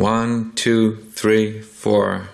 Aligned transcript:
One, 0.00 0.50
two, 0.56 0.96
three, 1.14 1.60
four. 1.60 2.28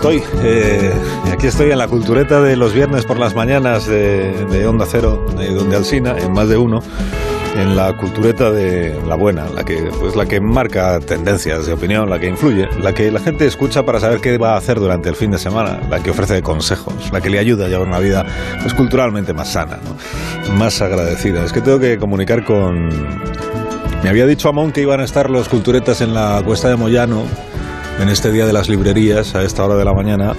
Estoy. 0.00 0.22
Eh, 0.42 0.94
aquí 1.30 1.46
estoy 1.46 1.70
en 1.70 1.76
la 1.76 1.86
cultureta 1.86 2.40
de 2.40 2.56
los 2.56 2.72
viernes 2.72 3.04
por 3.04 3.18
las 3.18 3.34
mañanas 3.34 3.86
de, 3.86 4.66
Onda 4.66 4.86
Cero, 4.90 5.26
de 5.36 5.52
donde 5.52 5.76
Alsina, 5.76 6.16
en 6.18 6.32
más 6.32 6.48
de 6.48 6.56
uno. 6.56 6.82
En 7.54 7.76
la 7.76 7.94
cultureta 7.96 8.50
de 8.50 8.98
la 9.06 9.16
buena, 9.16 9.46
la 9.54 9.64
que, 9.64 9.90
pues 10.00 10.16
la 10.16 10.24
que 10.24 10.40
marca 10.40 11.00
tendencias 11.00 11.66
de 11.66 11.74
opinión, 11.74 12.08
la 12.08 12.18
que 12.18 12.28
influye, 12.28 12.66
la 12.80 12.94
que 12.94 13.10
la 13.10 13.20
gente 13.20 13.44
escucha 13.44 13.84
para 13.84 14.00
saber 14.00 14.20
qué 14.20 14.38
va 14.38 14.54
a 14.54 14.56
hacer 14.56 14.78
durante 14.80 15.10
el 15.10 15.16
fin 15.16 15.32
de 15.32 15.38
semana, 15.38 15.80
la 15.90 16.02
que 16.02 16.10
ofrece 16.12 16.40
consejos, 16.40 16.94
la 17.12 17.20
que 17.20 17.28
le 17.28 17.38
ayuda 17.38 17.66
a 17.66 17.68
llevar 17.68 17.88
una 17.88 17.98
vida 17.98 18.24
pues, 18.62 18.72
culturalmente 18.72 19.34
más 19.34 19.52
sana, 19.52 19.80
más 20.54 20.80
agradecida. 20.80 21.44
Es 21.44 21.52
que 21.52 21.60
tengo 21.60 21.78
que 21.78 21.98
comunicar 21.98 22.44
con. 22.44 22.88
Me 24.02 24.08
había 24.08 24.24
dicho 24.24 24.48
Amón 24.48 24.72
que 24.72 24.80
iban 24.80 25.00
a 25.00 25.04
estar 25.04 25.28
los 25.28 25.50
culturetas 25.50 26.00
en 26.00 26.14
la 26.14 26.40
cuesta 26.42 26.70
de 26.70 26.76
Moyano 26.76 27.24
en 27.98 28.08
este 28.08 28.30
día 28.30 28.46
de 28.46 28.52
las 28.52 28.68
librerías 28.68 29.34
a 29.34 29.42
esta 29.42 29.64
hora 29.64 29.76
de 29.76 29.84
la 29.84 29.92
mañana, 29.92 30.34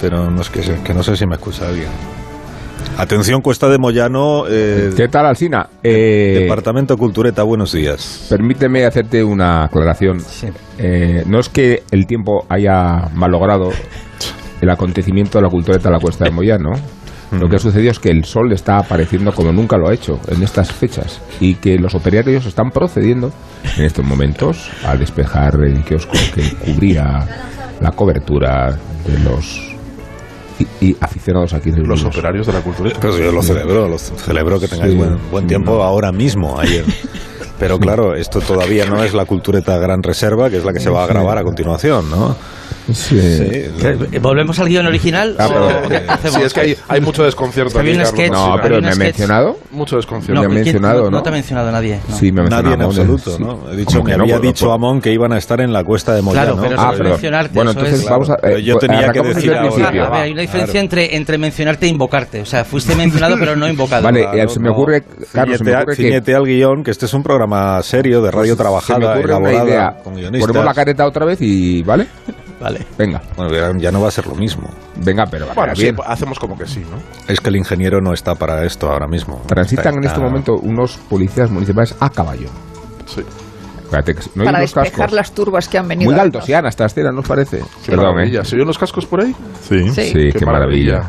pero 0.00 0.30
no 0.30 0.40
es 0.40 0.50
que, 0.50 0.60
que 0.82 0.94
no 0.94 1.02
sé 1.02 1.16
si 1.16 1.26
me 1.26 1.34
escucha 1.34 1.68
alguien. 1.68 1.88
Atención, 2.98 3.42
Cuesta 3.42 3.68
de 3.68 3.76
Moyano, 3.78 4.44
eh, 4.48 4.90
¿Qué 4.96 5.08
tal, 5.08 5.26
Alsina? 5.26 5.68
Eh, 5.82 6.38
Departamento 6.42 6.96
Cultureta, 6.96 7.42
buenos 7.42 7.72
días. 7.72 8.26
permíteme 8.30 8.86
hacerte 8.86 9.22
una 9.22 9.64
aclaración. 9.64 10.18
Eh, 10.78 11.22
no 11.26 11.38
es 11.38 11.50
que 11.50 11.82
el 11.90 12.06
tiempo 12.06 12.46
haya 12.48 13.10
malogrado 13.14 13.70
el 14.62 14.70
acontecimiento 14.70 15.36
de 15.38 15.42
la 15.42 15.50
cultureta 15.50 15.90
de 15.90 15.94
la 15.94 16.00
Cuesta 16.00 16.24
de 16.24 16.30
Moyano. 16.30 16.72
Lo 17.32 17.48
que 17.48 17.56
ha 17.56 17.58
sucedido 17.58 17.90
es 17.90 17.98
que 17.98 18.10
el 18.10 18.24
sol 18.24 18.52
está 18.52 18.78
apareciendo 18.78 19.32
como 19.32 19.52
nunca 19.52 19.76
lo 19.76 19.88
ha 19.88 19.94
hecho 19.94 20.20
en 20.28 20.42
estas 20.42 20.72
fechas 20.72 21.20
y 21.40 21.54
que 21.54 21.76
los 21.78 21.94
operarios 21.94 22.46
están 22.46 22.70
procediendo 22.70 23.32
en 23.76 23.84
estos 23.84 24.04
momentos 24.04 24.70
a 24.84 24.96
despejar 24.96 25.56
el 25.64 25.82
kiosco 25.82 26.12
que 26.34 26.42
cubría 26.54 27.26
la 27.80 27.90
cobertura 27.92 28.78
de 29.06 29.18
los 29.18 29.60
y, 30.80 30.86
y 30.86 30.96
aficionados 31.00 31.52
aquí 31.52 31.70
de 31.70 31.82
Los 31.82 32.04
operarios 32.04 32.46
de 32.46 32.52
la 32.52 32.60
cultureta. 32.60 32.98
Pues 33.00 33.16
yo 33.16 33.30
lo 33.32 33.42
celebro, 33.42 33.88
lo 33.88 33.98
celebro 33.98 34.58
que 34.60 34.68
tengáis 34.68 34.92
Sí. 34.92 34.98
buen, 34.98 35.18
buen 35.30 35.46
tiempo 35.46 35.82
ahora 35.82 36.12
mismo, 36.12 36.58
ayer. 36.58 36.84
Pero 37.58 37.78
claro, 37.78 38.14
esto 38.14 38.40
todavía 38.40 38.86
no 38.86 39.02
es 39.02 39.14
la 39.14 39.24
cultureta 39.24 39.76
Gran 39.78 40.02
Reserva, 40.02 40.48
que 40.48 40.58
es 40.58 40.64
la 40.64 40.72
que 40.72 40.80
se 40.80 40.90
va 40.90 41.04
a 41.04 41.06
grabar 41.06 41.38
a 41.38 41.42
continuación, 41.42 42.08
¿no? 42.10 42.36
Sí. 42.92 43.64
¿Volvemos 44.20 44.58
al 44.58 44.68
guion 44.68 44.86
original? 44.86 45.34
Ah, 45.38 45.48
pero-. 45.48 46.30
Sí, 46.30 46.42
es 46.42 46.54
que 46.54 46.60
hay, 46.60 46.76
hay 46.88 47.00
mucho 47.00 47.24
desconcierto 47.24 47.78
aquí, 47.78 47.94
sketch. 48.04 48.30
No, 48.32 48.56
pero 48.62 48.80
me 48.80 48.88
ha 48.88 48.92
sketch. 48.92 49.04
mencionado. 49.06 49.58
Mucho 49.72 49.96
desconcierto. 49.96 50.40
me 50.40 50.46
ha 50.46 50.48
¿quién- 50.50 50.64
mencionado, 50.64 51.04
no, 51.04 51.10
¿no? 51.10 51.22
te 51.22 51.28
ha 51.28 51.32
mencionado 51.32 51.70
nadie. 51.72 52.00
no. 52.08 52.16
Sí, 52.16 52.30
me 52.32 52.42
ha 52.42 52.44
Nadie 52.44 52.74
en 52.74 52.78
mencionado, 52.78 53.14
absoluto, 53.14 53.36
sí. 53.36 53.42
¿no? 53.42 53.70
He 53.72 53.76
dicho, 53.76 53.92
¿Cómo 53.98 54.04
me 54.04 54.10
que 54.12 54.16
no? 54.18 54.22
había 54.24 54.36
Pues, 54.38 54.48
dicho 54.48 54.66
pues, 54.66 54.74
Amón 54.74 55.00
que 55.00 55.12
iban 55.12 55.32
a 55.32 55.38
estar 55.38 55.60
en 55.60 55.72
la 55.72 55.84
Cuesta 55.84 56.14
de 56.14 56.22
Moyano. 56.22 56.54
Claro, 56.56 56.68
pero 56.68 56.80
Ah, 56.80 56.92
pero- 56.96 57.10
mencionarte, 57.10 57.54
bueno, 57.54 57.70
entonces 57.72 58.00
es- 58.00 58.08
vamos 58.08 58.30
a. 58.30 58.36
Pero 58.36 58.58
yo 58.58 58.74
pues, 58.78 58.86
tenía 58.90 59.12
que 59.12 59.20
decir 59.20 59.50
ahora. 59.54 59.68
principio. 59.70 60.04
A 60.04 60.10
ver, 60.10 60.20
hay 60.20 60.32
una 60.32 60.40
diferencia 60.42 60.80
entre, 60.80 61.16
entre 61.16 61.38
mencionarte 61.38 61.86
e 61.86 61.88
invocarte. 61.88 62.40
O 62.40 62.46
sea, 62.46 62.64
fuiste 62.64 62.94
mencionado 62.94 63.36
pero 63.38 63.56
no 63.56 63.68
invocado. 63.68 64.02
Vale, 64.04 64.22
Claro, 64.22 64.38
eh, 64.42 64.48
se 64.48 64.60
me 64.60 64.70
ocurre, 64.70 65.02
Carlos, 65.32 65.58
se 65.58 65.64
me 65.64 65.70
Ciñete 65.70 65.74
a- 65.74 65.82
ocurre 65.82 66.22
que 66.22 66.34
al 66.34 66.44
guion, 66.44 66.84
que 66.84 66.90
este 66.90 67.06
es 67.06 67.14
un 67.14 67.22
programa 67.22 67.82
serio 67.82 68.22
de 68.22 68.30
radio 68.30 68.44
se 68.46 68.50
me 68.52 68.56
trabajada, 68.56 68.96
ocurre 69.14 69.34
una 69.34 69.50
elaborada, 69.50 69.64
idea. 69.64 69.96
con 70.04 70.14
guionistas. 70.14 70.46
Ponemos 70.48 70.64
la 70.64 70.74
careta 70.74 71.06
otra 71.06 71.24
vez 71.26 71.38
y. 71.40 71.82
¿Vale? 71.82 72.06
Vale. 72.60 72.86
Venga, 72.96 73.20
Bueno, 73.36 73.52
ya- 73.54 73.72
ya 73.78 73.92
no 73.92 74.00
va 74.00 74.08
a 74.08 74.10
ser 74.10 74.26
lo 74.26 74.34
mismo. 74.34 74.68
venga, 74.96 75.26
pero 75.26 75.46
Bueno, 75.54 75.74
sí, 75.76 75.82
bien. 75.82 75.96
hacemos 76.06 76.38
como 76.38 76.56
que 76.56 76.66
sí, 76.66 76.80
¿no? 76.80 76.98
Es 77.28 77.40
que 77.40 77.50
el 77.50 77.56
ingeniero 77.56 78.00
no 78.00 78.12
está 78.14 78.34
para 78.34 78.64
esto 78.64 78.90
ahora 78.90 79.06
mismo. 79.06 79.42
Transitan 79.46 79.84
Está- 79.86 79.90
en 79.98 80.04
este 80.04 80.16
está- 80.16 80.20
momento 80.26 80.54
unos 80.56 80.96
policías 80.96 81.50
municipales 81.50 81.94
a 82.00 82.08
caballo. 82.10 82.48
Sí. 83.06 83.22
Espérate, 83.84 84.16
no 84.34 84.44
para 84.44 84.58
despejar 84.60 84.90
cascos. 84.90 85.12
las 85.12 85.32
turbas 85.32 85.68
que 85.68 85.78
han 85.78 85.86
venido. 85.86 86.10
Muy 86.10 86.18
a- 86.18 86.22
galtosiana 86.24 86.68
esta 86.70 86.86
escena, 86.86 87.12
¿no 87.12 87.20
os 87.20 87.28
parece? 87.28 87.58
Qué 87.84 87.90
Perdón, 87.92 88.14
maravilla. 88.14 88.40
¿eh? 88.40 88.44
¿Se 88.44 88.56
oyen 88.56 88.66
los 88.66 88.78
cascos 88.78 89.06
por 89.06 89.20
ahí? 89.20 89.32
Sí. 89.62 89.88
Sí. 89.90 90.04
Sí, 90.12 90.32
qué, 90.36 90.44
maravilla. 90.44 91.04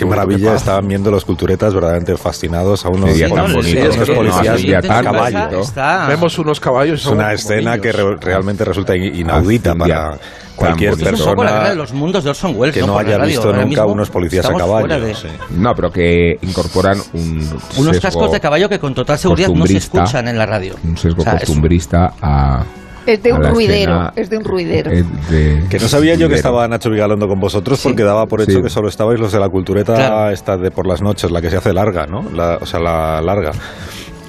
Qué 0.00 0.06
maravilla, 0.06 0.54
estaban 0.54 0.86
viendo 0.88 1.10
los 1.10 1.24
culturetas 1.24 1.72
verdaderamente 1.74 2.16
fascinados 2.16 2.84
a 2.84 2.88
unos, 2.88 3.10
Sí, 3.12 3.20
tan 3.20 3.30
no, 3.30 3.62
sí, 3.62 3.76
es 3.78 3.96
que- 3.96 4.12
policías 4.12 4.46
no, 4.60 4.66
día 4.66 4.78
a 4.78 4.82
tan 4.82 5.04
caballo. 5.04 5.60
Está. 5.60 6.06
Vemos 6.08 6.38
unos 6.38 6.58
caballos. 6.60 7.00
y 7.00 7.06
Es 7.06 7.12
una 7.12 7.32
escena 7.32 7.76
niños. 7.76 7.80
que 7.82 7.92
re- 7.92 8.16
realmente 8.20 8.64
resulta 8.64 8.96
inaudita 8.96 9.74
para 9.74 10.18
cualquier 10.56 10.90
bonito. 10.92 11.10
Es 11.10 11.20
un 11.20 11.26
poco 11.26 11.44
la 11.44 11.50
guerra 11.50 11.62
de 11.62 11.68
persona 11.70 11.82
los 11.82 11.92
mundos 11.92 12.24
de 12.24 12.30
Orson 12.30 12.52
Welles. 12.56 12.74
que 12.74 12.80
no 12.82 12.94
la 12.94 13.00
haya 13.00 13.18
radio. 13.18 13.26
visto 13.28 13.52
nunca 13.52 13.86
unos 13.86 14.10
policías 14.10 14.46
a 14.46 14.54
caballo. 14.54 15.00
de- 15.00 15.14
sí. 15.14 15.28
No, 15.50 15.74
pero 15.74 15.90
que 15.90 16.38
incorporan 16.42 16.98
un 17.14 17.48
Unos 17.76 18.00
cascos 18.00 18.32
de 18.32 18.40
caballo 18.40 18.68
que 18.68 18.78
con 18.78 18.94
total 18.94 19.18
seguridad 19.18 19.48
no 19.48 19.66
se 19.66 19.76
escuchan 19.76 20.28
en 20.28 20.36
la 20.38 20.46
radio. 20.46 20.74
Un 20.84 20.96
sesgo 20.96 21.20
O 21.20 21.24
sea, 21.24 21.34
es- 21.34 21.40
costumbrista 21.40 22.14
a. 22.22 22.64
Es 23.06 23.22
de 23.22 23.32
un 23.32 23.42
ruidero, 23.44 23.92
escena, 23.92 24.12
es 24.16 24.30
de 24.30 24.36
un 24.38 24.44
ruidero. 24.44 24.90
eh, 24.90 25.04
de- 25.30 25.64
Que 25.68 25.78
no 25.78 25.88
sabía 25.88 26.14
yo 26.14 26.28
que 26.28 26.34
estaba 26.34 26.66
Nacho 26.68 26.90
Vigalondo 26.90 27.26
con 27.28 27.40
vosotros 27.40 27.78
Sí. 27.80 27.88
porque 27.88 28.02
daba 28.02 28.26
por 28.26 28.40
hecho 28.42 28.58
Sí. 28.58 28.62
que 28.62 28.68
solo 28.70 28.88
estabais 28.88 29.18
los 29.18 29.32
de 29.32 29.40
la 29.40 29.48
cultureta 29.48 29.94
Claro. 29.94 30.30
esta 30.30 30.56
de 30.56 30.70
por 30.70 30.86
las 30.86 31.00
noches, 31.02 31.30
la 31.30 31.40
que 31.40 31.50
se 31.50 31.56
hace 31.56 31.72
larga, 31.72 32.06
¿no? 32.06 32.24
La- 32.34 32.58
o 32.60 32.66
sea, 32.66 32.78
la 32.80 33.20
larga. 33.22 33.52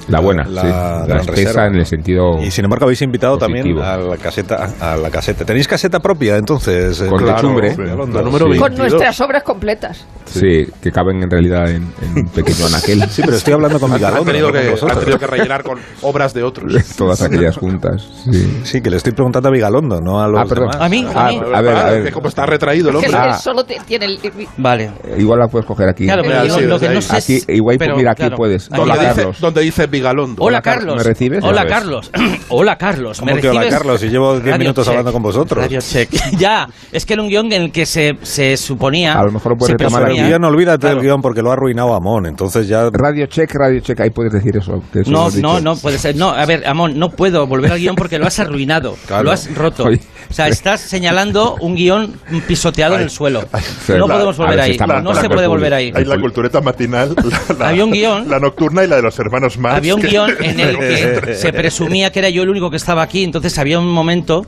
La 0.08 0.20
buena, 0.20 0.44
La- 0.44 0.62
sí. 0.62 0.68
la 0.68 1.06
La, 1.08 1.16
espesa 1.22 1.32
Reserva. 1.32 1.68
en 1.68 1.76
el 1.76 1.86
sentido. 1.86 2.42
Y 2.42 2.52
sin 2.52 2.66
embargo 2.66 2.86
habéis 2.86 3.02
invitado 3.02 3.38
Positivo. 3.38 3.80
también 3.80 3.86
a 3.86 3.98
la 3.98 4.18
caseta, 4.18 4.70
a 4.80 4.98
la 4.98 5.10
caseta. 5.10 5.46
¿Tenéis 5.46 5.68
caseta 5.68 6.00
propia 6.00 6.38
entonces? 6.38 7.02
Con 7.04 7.20
claro, 7.20 7.36
techumbre. 7.36 7.70
Sí. 7.72 7.76
Con 7.96 8.12
22. 8.14 8.78
nuestras 8.78 9.22
obras 9.22 9.44
completas. 9.44 10.06
Sí, 10.26 10.66
que 10.82 10.92
caben 10.92 11.22
en 11.24 11.30
realidad 11.30 11.70
en, 11.70 11.92
en 12.02 12.18
un 12.26 12.30
pequeño 12.34 12.66
anaquel. 12.68 13.04
Sí, 13.10 13.22
pero 13.24 13.38
estoy 13.38 13.54
hablando 13.54 13.80
con 13.80 13.92
Han, 13.92 13.98
Vigalondo. 13.98 14.22
han 14.22 14.28
tenido 14.28 14.52
que, 14.52 14.76
han 14.92 15.00
tenido 15.00 15.20
que 15.20 15.28
rellenar 15.28 15.64
con 15.64 15.80
obras 16.02 16.34
de 16.34 16.44
otros. 16.44 16.74
Todas 16.98 17.22
aquellas 17.22 17.58
juntas. 17.58 18.02
Sí. 18.32 18.62
Sí, 18.64 18.82
que 18.82 18.90
le 18.90 18.98
estoy 18.98 19.14
preguntando 19.14 19.50
a 19.50 19.52
Vigalondo, 19.52 20.00
no 20.02 20.22
a 20.22 20.28
los 20.28 20.40
Ah, 20.42 20.46
perdón. 20.48 20.70
demás. 20.72 20.86
A 20.86 20.90
mí, 20.90 21.06
a 21.06 21.26
Ah, 21.28 21.30
mí. 21.30 21.42
a 21.54 21.62
ver, 21.62 21.76
a 21.76 21.88
Ah, 21.88 21.92
ver. 21.92 22.04
Que 22.06 22.12
como 22.12 22.28
está 22.28 22.46
retraído 22.46 22.90
el 22.90 22.96
hombre. 22.96 23.12
Ah. 23.14 23.38
solo 23.38 23.64
te- 23.64 23.78
tiene 23.86 24.06
el... 24.06 24.20
Vale. 24.58 24.92
Eh, 25.04 25.16
Igual 25.20 25.40
la 25.40 25.48
puedes 25.48 25.66
coger 25.66 25.90
aquí. 25.90 26.06
Claro, 26.06 26.24
pero 26.24 26.44
Eh, 26.44 26.68
lo, 26.68 26.80
que 26.80 26.90
no 26.90 27.02
sé 27.02 27.16
Aquí, 27.16 27.36
es- 27.36 27.46
igual, 27.50 27.78
mira, 27.96 28.12
aquí 28.12 28.24
puedes. 28.36 28.70
donde, 28.70 29.62
dice- 29.62 29.88
Vigalondo. 29.92 30.42
Hola, 30.42 30.58
Hola, 30.58 30.62
Carlos. 30.62 30.96
¿Me 30.98 31.04
recibes? 31.04 31.44
Hola. 31.44 31.68
Carlos. 31.68 32.12
Hola, 32.50 32.78
Carlos. 32.78 33.22
¿Me 33.22 33.32
¿Cómo 33.32 33.42
que 33.42 33.50
hola, 33.50 33.60
recibes? 33.62 33.78
Carlos? 33.80 34.02
Si 34.02 34.08
llevo 34.10 34.34
10 34.34 34.44
Radio 34.46 34.58
minutos 34.60 34.86
Check. 34.86 34.90
hablando 34.92 35.14
con 35.14 35.22
vosotros. 35.24 35.64
Radio 35.64 35.80
Check. 35.82 36.10
ya, 36.38 36.68
es 36.92 37.06
que 37.06 37.14
era 37.14 37.22
un 37.22 37.30
guion 37.30 37.52
en 37.54 37.62
el 37.64 37.72
que 37.72 37.86
se, 37.86 38.18
se 38.24 38.58
suponía. 38.58 39.14
A 39.20 39.24
lo 39.26 39.32
mejor 39.32 39.52
lo 39.54 39.58
puedes 39.58 39.76
presumía- 39.76 40.08
el 40.22 40.28
guion, 40.28 40.44
olvídate 40.46 40.80
Claro. 40.80 40.96
del 40.96 41.04
guion 41.06 41.22
porque 41.22 41.42
lo 41.42 41.50
ha 41.52 41.54
arruinado 41.54 41.94
Amón. 41.94 42.26
Entonces 42.26 42.68
ya. 42.68 42.90
Radio 42.92 43.26
check, 43.28 43.54
radio 43.54 43.80
check, 43.82 44.00
ahí 44.00 44.10
puedes 44.10 44.34
decir 44.34 44.58
eso. 44.58 44.82
que 44.92 45.02
eso 45.02 45.12
No, 45.12 45.30
no, 45.30 45.60
no 45.62 45.76
puede 45.76 45.98
ser. 46.00 46.16
No, 46.16 46.30
a 46.30 46.46
ver, 46.46 46.66
Amón, 46.68 46.98
no 46.98 47.10
puedo 47.10 47.46
volver 47.48 47.72
al 47.74 47.80
guion 47.80 47.96
porque 47.96 48.18
lo 48.18 48.26
has 48.28 48.40
arruinado. 48.40 48.96
Claro. 49.08 49.24
Lo 49.24 49.32
has 49.32 49.54
roto. 49.54 49.86
Oye. 49.86 50.00
O 50.30 50.34
sea, 50.34 50.48
estás 50.48 50.80
señalando 50.80 51.58
un 51.60 51.76
guion 51.76 52.14
pisoteado 52.48 52.96
en 52.96 53.02
el 53.02 53.10
suelo. 53.10 53.44
No 53.90 54.08
la- 54.08 54.14
podemos 54.14 54.38
volver 54.38 54.56
ver 54.58 54.66
si 54.66 54.72
ahí. 54.72 54.88
mal 54.88 55.04
No 55.04 55.14
se 55.14 55.24
la 55.24 55.30
puede 55.30 55.48
volver 55.48 55.74
ahí. 55.74 55.92
Hay 55.94 56.06
la 56.06 56.18
cultureta 56.20 56.62
matinal, 56.62 57.14
la, 57.50 57.56
la- 57.58 57.68
Había 57.70 57.84
un 57.86 57.92
guion. 57.92 58.30
la 58.30 58.40
nocturna 58.40 58.84
y 58.84 58.88
la 58.88 58.96
de 58.98 59.02
los 59.02 59.18
hermanos 59.20 59.58
Marx. 59.58 59.78
Había 59.82 59.96
un 59.96 60.02
guion 60.02 60.32
en 60.42 60.60
el 60.60 60.78
que 60.78 61.34
se 61.36 61.52
presumía 61.54 62.12
que 62.12 62.20
era 62.20 62.30
yo 62.30 62.44
el 62.44 62.50
único 62.50 62.70
que 62.70 62.78
estaba 62.78 63.02
aquí, 63.02 63.24
entonces 63.24 63.58
había 63.58 63.80
un 63.80 63.88
momento 63.92 64.46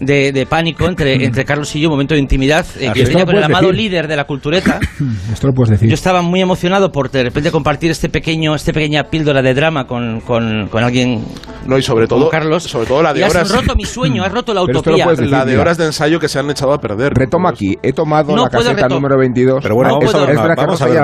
de, 0.00 0.32
de 0.32 0.46
pánico 0.46 0.86
entre, 0.86 1.24
entre 1.24 1.44
Carlos 1.44 1.74
y 1.76 1.80
yo, 1.80 1.88
un 1.88 1.92
momento 1.94 2.14
de 2.14 2.20
intimidad, 2.20 2.64
eh, 2.78 2.86
yo 2.86 2.92
venía 3.04 3.18
Esto 3.20 3.26
con 3.26 3.36
el 3.36 3.44
amado 3.44 3.68
decir. 3.68 3.76
líder 3.82 4.08
de 4.08 4.16
la 4.16 4.24
cultureta. 4.24 4.80
Esto 5.32 5.46
lo 5.48 5.52
puedes 5.52 5.70
decir. 5.70 5.88
Yo 5.88 5.94
estaba 5.94 6.22
muy 6.22 6.40
emocionado 6.40 6.90
por 6.90 7.10
de 7.10 7.24
repente 7.24 7.50
compartir 7.50 7.90
este 7.90 8.08
pequeño, 8.08 8.54
este 8.54 8.72
pequeña 8.72 9.04
píldora 9.04 9.42
de 9.42 9.54
drama 9.54 9.86
con, 9.86 10.20
con, 10.20 10.68
con 10.68 10.82
alguien 10.84 11.24
No, 11.66 11.78
y 11.78 11.82
sobre 11.82 12.06
todo, 12.06 12.28
Carlos. 12.30 12.62
sobre 12.64 12.86
todo 12.86 13.02
la 13.02 13.12
de 13.12 13.20
y 13.20 13.22
has 13.24 13.30
horas. 13.34 13.50
roto 13.52 13.74
mi 13.76 13.84
sueño, 13.84 14.24
has 14.24 14.32
roto 14.32 14.54
la 14.54 14.64
Pero 14.64 14.80
utopía. 14.80 15.06
decir. 15.06 15.28
La 15.28 15.44
de 15.44 15.58
horas 15.58 15.76
de 15.78 15.86
ensayo 15.86 16.18
que 16.18 16.28
se 16.28 16.38
han 16.38 16.50
echado 16.50 16.72
a 16.72 16.78
perder. 16.80 17.12
Retoma 17.14 17.50
aquí. 17.50 17.76
He 17.82 17.92
tomado 17.92 18.34
No 18.34 18.44
la 18.44 18.50
puedo 18.50 18.70
caseta 18.70 18.88
retom- 18.88 18.94
número 18.94 19.18
22. 19.18 19.58
Pero 19.62 19.74
bueno, 19.74 19.90
No 19.92 19.98
puedo- 20.00 20.26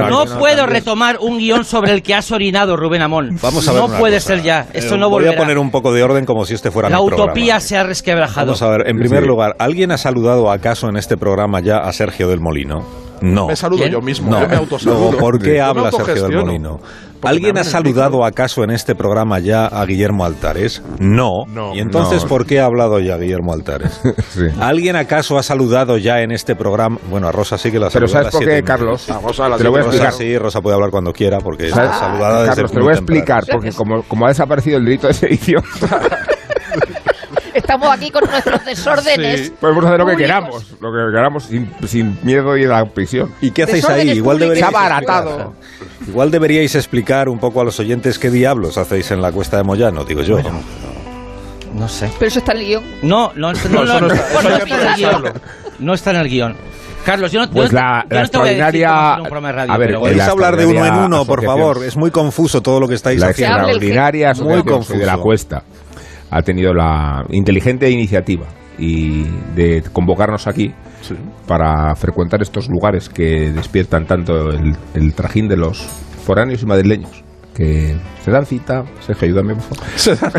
no 0.08 0.38
puedo 0.38 0.66
retomar 0.66 1.18
un 1.20 1.38
guion 1.38 1.64
sobre 1.64 1.92
el 1.92 2.02
que 2.02 2.14
has 2.14 2.30
orinado, 2.32 2.76
Rubén 2.76 3.02
Amón. 3.02 3.38
Vamos 3.42 3.57
Vamos 3.58 3.68
a 3.68 3.72
ver 3.72 3.80
no 3.80 3.86
una 3.88 3.98
puede 3.98 4.16
cosa. 4.16 4.26
ser 4.28 4.42
ya. 4.42 4.66
Esto 4.72 4.94
Eh, 4.94 4.98
no 4.98 5.08
Voy 5.08 5.20
volverá. 5.22 5.34
a 5.34 5.36
poner 5.42 5.58
un 5.58 5.70
poco 5.70 5.92
de 5.92 6.02
orden 6.02 6.24
como 6.24 6.44
si 6.44 6.54
este 6.54 6.70
fuera 6.70 6.88
La 6.88 6.98
mi 6.98 7.06
programa. 7.06 7.24
utopía 7.32 7.60
se 7.60 7.76
ha 7.76 7.82
resquebrajado. 7.82 8.46
Vamos 8.46 8.62
a 8.62 8.68
ver, 8.70 8.88
en 8.88 8.98
primer 8.98 9.22
Sí. 9.22 9.28
lugar, 9.28 9.54
¿alguien 9.58 9.90
ha 9.92 9.98
saludado 9.98 10.50
acaso 10.50 10.88
en 10.88 10.96
este 10.96 11.16
programa 11.16 11.60
ya 11.60 11.78
a 11.78 11.92
Sergio 11.92 12.28
del 12.28 12.40
Molino? 12.40 12.84
No. 13.20 13.46
Me 13.48 13.56
saludo 13.56 13.80
¿Quién? 13.82 13.92
yo 13.92 14.00
mismo, 14.00 14.30
No, 14.30 14.40
yo 14.42 14.48
me 14.48 14.56
autosaludo. 14.56 14.98
Luego, 15.10 15.18
¿por 15.18 15.38
qué 15.40 15.60
habla 15.60 15.90
Sergio 15.90 16.28
del. 16.28 16.36
Molino? 16.44 16.80
¿Alguien 17.20 17.58
ha 17.58 17.64
saludado 17.64 18.24
acaso 18.24 18.62
en 18.62 18.70
este 18.70 18.94
programa 18.94 19.40
ya 19.40 19.66
a 19.66 19.84
Guillermo 19.84 20.24
Altares? 20.24 20.82
No. 21.00 21.46
No. 21.48 21.74
¿Y 21.74 21.80
entonces 21.80 22.22
No. 22.22 22.28
por 22.28 22.46
qué 22.46 22.60
ha 22.60 22.64
hablado 22.66 23.00
ya 23.00 23.16
Guillermo 23.16 23.52
Altares? 23.52 24.00
Sí. 24.28 24.42
¿Alguien 24.60 24.94
acaso 24.94 25.36
ha 25.36 25.42
saludado 25.42 25.96
ya 25.98 26.20
en 26.20 26.30
este 26.30 26.54
programa? 26.54 26.98
Bueno, 27.10 27.26
a 27.26 27.32
Rosa 27.32 27.58
sí 27.58 27.72
que 27.72 27.80
la 27.80 27.88
Pero 27.90 28.06
saludó 28.06 28.28
a 28.28 28.30
¿sabes 28.30 28.34
las 28.34 28.34
por 28.34 28.54
qué. 28.56 28.62
Carlos? 28.62 29.10
A 29.10 29.20
Rosa 29.20 29.46
a 29.46 29.48
las 29.48 29.58
Te 29.58 29.64
lo 29.64 29.70
voy 29.70 29.78
a 29.80 29.82
y 29.82 29.86
Rosa 29.86 29.96
explicar. 30.04 30.12
sí, 30.28 30.38
Rosa 30.38 30.60
puede 30.60 30.74
hablar 30.76 30.90
cuando 30.92 31.12
quiera 31.12 31.38
porque 31.38 31.66
está 31.68 31.90
Ah, 31.90 31.98
saludada 31.98 32.40
desde 32.42 32.54
Carlos, 32.54 32.70
te 32.72 32.78
lo 32.78 32.84
voy 32.84 32.92
a 32.92 32.96
temprano. 32.96 33.18
explicar, 33.20 33.44
porque 33.50 33.72
como, 33.72 34.02
como 34.04 34.24
ha 34.26 34.28
desaparecido 34.28 34.78
el 34.78 34.84
delito 34.84 35.08
de 35.08 35.14
sedición, 35.14 35.62
Estamos 37.68 37.90
aquí 37.94 38.10
con 38.10 38.24
nuestros 38.24 38.64
desórdenes. 38.64 39.52
podemos 39.60 39.84
hacer 39.84 39.98
lo 39.98 40.06
que 40.06 40.12
públicos. 40.12 40.26
queramos, 40.26 40.64
lo 40.80 40.90
que 40.90 41.12
queramos 41.14 41.44
sin, 41.44 41.70
sin 41.86 42.18
miedo 42.22 42.52
a 42.52 42.56
la 42.56 42.84
prisión. 42.86 43.30
¿Y 43.42 43.50
qué 43.50 43.64
hacéis 43.64 43.86
ahí? 43.90 44.08
Igual 44.12 44.38
deberíais, 44.38 44.66
Se 44.70 44.74
ha 44.74 44.78
abaratado. 44.78 45.30
explicar- 45.60 46.08
igual 46.08 46.30
deberíais 46.30 46.74
explicar 46.74 47.28
un 47.28 47.38
poco 47.38 47.60
a 47.60 47.64
los 47.64 47.78
oyentes 47.78 48.18
qué 48.18 48.30
diablos 48.30 48.78
hacéis 48.78 49.10
en 49.10 49.20
la 49.20 49.32
cuesta 49.32 49.58
de 49.58 49.64
Moyano, 49.64 50.04
digo 50.06 50.22
yo. 50.22 50.38
No 51.74 51.88
sé. 51.88 52.10
Pero 52.18 52.28
eso 52.28 52.38
está 52.38 52.52
en 52.52 52.58
el 52.58 52.64
guion. 52.66 52.84
No, 53.02 53.32
no, 53.36 53.52
no, 53.52 53.58
no, 53.70 53.84
no, 53.84 54.00
no 54.00 54.08
no, 54.08 54.14
está- 54.14 54.62
en 54.64 54.86
el 54.88 54.94
guion. 54.96 55.24
No 55.78 55.92
está 55.92 56.10
en 56.12 56.16
el 56.16 56.28
guion. 56.30 56.56
Carlos, 57.04 57.30
yo 57.32 57.40
no, 57.40 57.50
Pues 57.50 57.70
yo, 57.70 57.76
la- 57.76 58.06
yo 58.08 58.14
la 58.16 58.22
no 58.22 58.28
te 58.30 58.38
voy 58.38 58.48
a 58.48 58.50
decir 58.52 58.64
extraordinaria- 58.64 59.14
a 59.14 59.76
ver, 59.78 59.88
pero 59.88 59.90
el- 59.90 59.96
bueno. 59.96 60.00
Podéis 60.00 60.16
la 60.18 60.24
hablar 60.32 60.56
de 60.56 60.64
uno 60.66 60.86
en 60.86 60.94
uno, 60.94 61.24
por 61.26 61.44
favor. 61.44 61.84
Es 61.84 61.96
muy 61.98 62.10
confuso 62.10 62.62
todo 62.62 62.80
lo 62.80 62.88
que 62.88 62.94
estáis 62.94 63.20
La 63.20 63.28
haciendo. 63.28 63.56
el 63.56 63.62
extraordinaria 63.64 64.28
Muy 64.34 64.36
Soy 64.36 64.48
de 64.52 64.56
la 65.06 65.12
confuso. 65.12 65.22
Cuesta 65.22 65.62
ha 66.30 66.42
tenido 66.42 66.72
la 66.74 67.24
inteligente 67.30 67.90
iniciativa 67.90 68.46
y 68.78 69.24
de 69.54 69.82
convocarnos 69.92 70.46
aquí 70.46 70.72
Sí. 71.00 71.14
para 71.46 71.94
frecuentar 71.94 72.42
estos 72.42 72.68
lugares 72.68 73.08
que 73.08 73.52
despiertan 73.52 74.04
tanto 74.06 74.50
el, 74.50 74.76
el 74.94 75.14
trajín 75.14 75.46
de 75.48 75.56
los 75.56 75.78
foráneos 76.24 76.62
y 76.62 76.66
madrileños 76.66 77.22
que 77.54 77.96
se 78.24 78.30
dan 78.32 78.44
cita, 78.46 78.84
Sergio, 79.00 79.26
ayúdame 79.28 79.54
por 79.54 79.62
favor. 79.64 79.84
Se 79.96 80.14
dan, 80.16 80.32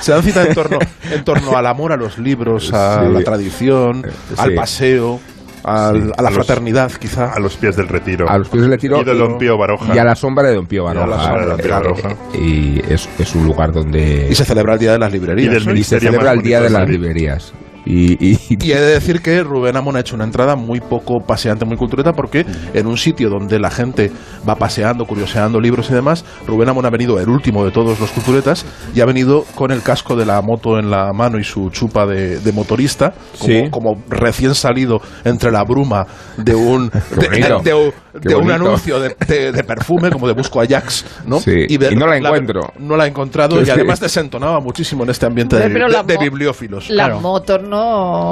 se 0.00 0.12
dan 0.12 0.22
cita 0.22 0.44
en 0.46 0.54
torno, 0.54 0.78
en 1.10 1.24
torno 1.24 1.56
al 1.56 1.66
amor 1.66 1.92
a 1.92 1.96
los 1.96 2.18
libros, 2.18 2.72
a 2.72 3.04
Sí. 3.06 3.12
la 3.12 3.20
tradición, 3.22 4.04
Eh, 4.06 4.10
al 4.38 4.54
paseo, 4.54 5.20
al- 5.64 6.12
a 6.16 6.22
la 6.22 6.28
A 6.28 6.30
los- 6.30 6.46
fraternidad, 6.46 6.92
quizá. 6.92 7.32
A 7.32 7.40
los 7.40 7.56
pies 7.56 7.76
del 7.76 7.88
retiro. 7.88 8.28
A 8.28 8.38
los 8.38 8.48
pies 8.48 8.62
del 8.62 8.70
retiro 8.70 9.00
Y 9.00 9.04
de 9.04 9.14
Don 9.14 9.38
Pío 9.38 9.56
Baroja. 9.58 9.94
y 9.94 9.98
a 9.98 10.04
la 10.04 10.14
sombra 10.14 10.48
de 10.48 10.54
Don 10.54 10.66
Pío 10.66 10.86
a 10.88 10.94
la 10.94 11.00
Baroja. 11.00 11.22
sombra 11.24 11.40
de 11.42 11.46
Don 11.48 11.56
Pío 11.60 11.70
Baroja. 11.70 12.16
Y 12.38 12.92
es, 12.92 13.08
es 13.18 13.34
un 13.34 13.44
lugar 13.46 13.72
donde 13.72 14.28
Y 14.30 14.34
se 14.34 14.44
celebra 14.44 14.74
el 14.74 14.78
Día 14.78 14.92
de 14.92 14.98
las 14.98 15.12
Librerías. 15.12 15.46
Y 15.50 15.54
del 15.54 15.64
¿no? 15.66 15.72
y 15.72 15.82
se 15.84 15.96
Ministerio 15.96 16.10
celebra 16.10 16.32
el 16.32 16.42
Día 16.42 16.60
de 16.60 16.70
las 16.70 16.88
librerías. 16.88 17.52
Y, 17.86 18.12
y- 18.32 18.38
Y 18.48 18.72
he 18.72 18.80
de 18.80 18.92
decir 18.94 19.20
que 19.20 19.42
Rubén 19.42 19.76
Amón 19.76 19.96
ha 19.96 20.00
hecho 20.00 20.14
una 20.14 20.24
entrada 20.24 20.56
muy 20.56 20.80
poco 20.80 21.20
paseante, 21.26 21.64
muy 21.64 21.76
cultureta, 21.76 22.12
porque 22.12 22.46
en 22.72 22.86
un 22.86 22.96
sitio 22.96 23.28
donde 23.28 23.58
la 23.58 23.70
gente 23.70 24.10
va 24.48 24.54
paseando, 24.56 25.04
curioseando 25.04 25.60
libros 25.60 25.90
y 25.90 25.94
demás, 25.94 26.24
Rubén 26.46 26.68
Amón 26.68 26.86
ha 26.86 26.90
venido 26.90 27.18
el 27.20 27.28
último 27.28 27.64
de 27.64 27.70
todos 27.72 28.00
los 28.00 28.10
culturetas 28.10 28.64
y 28.94 29.00
ha 29.00 29.04
venido 29.04 29.44
con 29.54 29.70
el 29.70 29.82
casco 29.82 30.16
de 30.16 30.24
la 30.26 30.40
moto 30.42 30.78
en 30.78 30.90
la 30.90 31.12
mano 31.12 31.38
y 31.38 31.44
su 31.44 31.70
chupa 31.70 32.06
de, 32.06 32.38
de 32.40 32.52
motorista, 32.52 33.12
como, 33.38 33.52
Sí. 33.52 33.70
como 33.70 34.02
recién 34.08 34.54
salido 34.54 35.00
entre 35.24 35.50
la 35.50 35.62
bruma 35.64 36.06
de 36.36 36.54
un, 36.54 36.88
de, 37.18 37.28
bonito. 37.28 37.58
de- 37.60 37.70
de- 37.74 37.92
Qué 38.22 38.28
de 38.28 38.34
un 38.36 38.48
anuncio 38.50 39.00
de, 39.00 39.16
de- 39.26 39.50
de 39.50 39.64
perfume, 39.64 40.08
como 40.10 40.28
de 40.28 40.34
busco 40.34 40.60
Ajax, 40.60 41.04
¿no? 41.26 41.40
Sí, 41.40 41.66
y 41.68 41.78
no 41.96 42.06
la 42.06 42.16
encuentro. 42.18 42.60
no 42.78 42.96
la 42.96 43.06
he 43.06 43.08
encontrado 43.08 43.60
y 43.60 43.64
Sí. 43.64 43.72
además 43.72 43.98
desentonaba 43.98 44.60
muchísimo 44.60 45.02
en 45.02 45.10
este 45.10 45.26
ambiente 45.26 45.56
de, 45.56 46.16
bibliófilos. 46.18 46.88
Las 46.90 47.06
Claro. 47.08 47.20
motos 47.20 47.60
no 47.64 47.73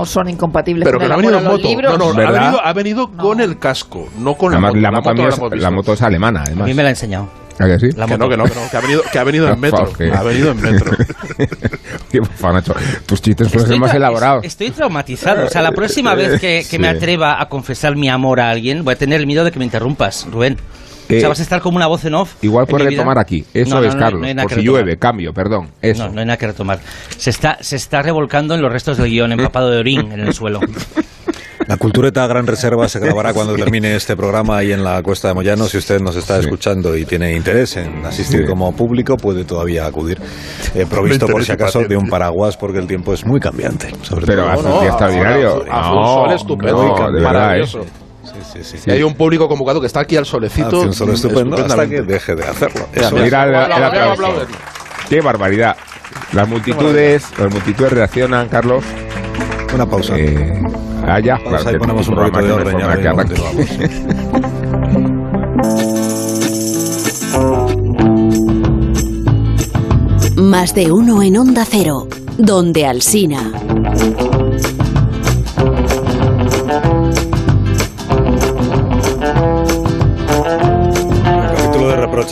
son 0.07 0.29
incompatibles 0.29 0.85
Pero 0.85 0.99
con 0.99 1.01
que 1.01 1.05
el 1.07 1.09
no 1.11 1.15
ha 1.15 1.17
venido 1.19 1.39
en 1.39 1.47
a 1.47 1.51
moto. 1.51 1.69
libros. 1.69 1.99
No, 1.99 2.13
no, 2.13 2.21
ha 2.23 2.31
venido, 2.31 2.61
ha 2.67 2.73
venido 2.73 3.11
con 3.13 3.41
el 3.41 3.59
casco, 3.59 4.09
no 4.19 4.35
con 4.35 4.53
además, 4.53 4.75
la 4.75 4.81
la, 4.81 4.91
moto. 4.91 5.01
moto, 5.01 5.11
a 5.11 5.13
mí 5.15 5.19
no 5.21 5.25
la 5.29 5.33
es, 5.35 5.39
hemos 5.39 5.57
la 5.63 5.71
moto 5.71 5.93
es 5.93 6.03
alemana, 6.03 6.41
A 6.41 6.43
además. 6.45 6.67
mí 6.69 6.75
me 6.75 6.83
la 6.83 6.89
ha 6.89 6.91
enseñado. 6.91 7.29
¿A 7.59 7.67
que 7.67 7.79
sí? 7.79 7.91
La 7.97 8.07
Que 8.07 8.17
no, 8.17 8.25
moto. 8.27 8.31
que 8.31 8.37
no, 8.39 8.45
que 8.45 8.55
no, 8.55 8.71
que 8.71 8.77
ha 8.77 8.81
venido, 8.81 9.03
que 9.13 9.19
ha 9.19 9.25
venido 9.25 9.49
en 9.49 9.61
metro. 9.61 9.93
Ha 10.15 10.23
venido 10.23 10.51
en 10.53 10.61
metro. 10.63 10.91
Qué 12.11 12.21
por 12.23 12.53
Nacho. 12.55 12.75
Tus 13.07 13.21
chistes 13.23 13.55
Estoy 13.55 13.79
más 13.79 13.93
tra- 13.93 13.97
elaborados. 13.97 14.45
Estoy 14.45 14.71
traumatizado. 14.71 15.47
O 15.47 15.51
sea, 15.51 15.63
la 15.63 15.73
próxima 15.73 16.15
vez 16.15 16.41
que, 16.41 16.67
que 16.69 16.79
me 16.79 16.91
Sí. 16.91 16.97
atreva 16.97 17.41
a 17.41 17.49
confesar 17.49 17.95
mi 17.97 18.09
amor 18.09 18.41
a 18.41 18.51
alguien, 18.51 18.85
voy 18.85 18.95
a 18.95 18.99
tener 18.99 19.21
el 19.21 19.27
miedo 19.27 19.45
de 19.45 19.53
que 19.53 19.59
me 19.59 19.65
interrumpas, 19.65 20.27
Rubén. 20.31 20.57
O 21.09 21.13
Eh, 21.13 21.21
sea, 21.21 21.29
vas 21.29 21.41
a 21.41 21.43
estar 21.43 21.61
como 21.61 21.77
una 21.77 21.87
voz 21.87 22.05
en 22.05 22.15
off. 22.15 22.35
Igual 22.43 22.67
puedes 22.67 22.89
retomar 22.89 23.19
aquí. 23.19 23.45
Eso 23.53 23.75
No, 23.75 23.81
no, 23.81 23.87
es, 23.89 23.95
no, 23.95 24.01
Carlos. 24.01 24.21
no 24.23 24.27
hay 24.27 24.35
nada 24.35 24.45
por 24.45 24.51
que 24.51 24.55
si 24.57 24.61
retomar. 24.63 24.83
llueve, 24.85 24.99
cambio, 24.99 25.33
perdón. 25.33 25.69
Eso. 25.81 26.07
No, 26.07 26.13
no 26.15 26.21
hay 26.21 26.27
nada 26.27 26.37
que 26.37 26.47
retomar. 26.47 26.79
Se 27.17 27.31
está, 27.31 27.59
se 27.61 27.77
está 27.77 28.03
revolcando 28.03 28.55
en 28.55 28.63
los 28.63 28.73
restos 28.73 28.97
del 28.99 29.09
guion, 29.11 29.33
empapado 29.33 29.71
de 29.71 29.79
orín 29.79 30.13
en 30.13 30.21
el 30.21 30.33
suelo. 30.33 30.61
La 31.69 31.77
Cultureta 31.77 32.27
Gran 32.27 32.45
Reserva 32.47 32.89
se 32.89 32.99
grabará 32.99 33.33
cuando 33.33 33.55
termine 33.55 33.95
este 33.95 34.17
programa 34.17 34.57
ahí 34.59 34.73
en 34.73 34.83
la 34.83 35.01
Cuesta 35.01 35.29
de 35.29 35.35
Moyano. 35.35 35.67
Si 35.67 35.79
usted 35.79 36.01
nos 36.01 36.17
está 36.17 36.35
Sí. 36.39 36.41
escuchando 36.47 36.97
y 36.97 37.05
tiene 37.05 37.37
interés 37.37 37.77
en 37.77 38.05
asistir 38.05 38.41
Sí. 38.41 38.47
como 38.47 38.75
público, 38.75 39.17
puede 39.17 39.45
todavía 39.45 39.87
acudir. 39.87 40.19
Eh, 40.75 40.87
provisto 40.91 41.29
por 41.29 41.45
si 41.45 41.53
y 41.53 41.55
acaso 41.55 41.85
de 41.85 41.97
un 41.97 42.09
paraguas 42.09 42.57
porque 42.57 42.79
el 42.79 42.89
tiempo 42.89 43.15
es 43.15 43.25
muy 43.25 43.39
cambiante. 43.39 43.95
Sobre 44.03 44.27
Pero 44.27 44.43
todo. 44.43 44.53
hace 44.53 44.63
no, 44.65 44.75
un 44.75 44.81
día 44.81 44.89
extraordinario. 44.91 45.51
sol 45.51 45.67
No, 45.71 46.33
estupendo, 46.35 46.83
no, 46.83 47.11
Sí, 48.53 48.65
sí, 48.65 48.79
sí. 48.79 48.91
Y 48.91 48.93
hay 48.93 49.03
un 49.03 49.15
público 49.15 49.49
convocado 49.49 49.81
que 49.81 49.87
está 49.87 50.01
aquí 50.01 50.17
al 50.17 50.27
solecito. 50.27 50.69
Hace 50.69 50.77
un 50.77 50.93
sol 50.93 51.11
estupendo 51.11 51.57
hasta 51.57 51.89
que 51.89 52.03
deje 52.03 52.35
de 52.35 52.45
hacerlo. 52.45 52.87
Mira, 52.95 53.07
Eso 53.09 53.17
el, 53.17 53.25
el 53.25 53.55
aplauso. 53.55 54.47
Qué 55.09 55.21
barbaridad. 55.21 55.77
Las 56.33 56.49
multitudes, 56.49 57.27
las 57.39 57.53
multitudes 57.53 57.93
reaccionan, 57.93 58.49
Carlos. 58.49 58.85
Una 59.75 59.87
pausa. 59.87 60.15
Eh, 60.19 60.63
ah, 61.07 61.19
ya, 61.21 61.37
Pausa 61.39 61.59
claro, 61.61 61.77
y 61.77 61.81
ponemos 61.81 62.09
un 62.09 62.15
poquito 62.15 62.43
de 62.43 62.53
orden. 62.53 62.79
ya. 63.03 63.15
Más 70.37 70.75
de 70.75 70.91
uno 70.93 71.23
en 71.23 71.37
Onda 71.39 71.65
Cero, 71.65 72.09
donde 72.37 72.87
Alsina. 72.87 73.53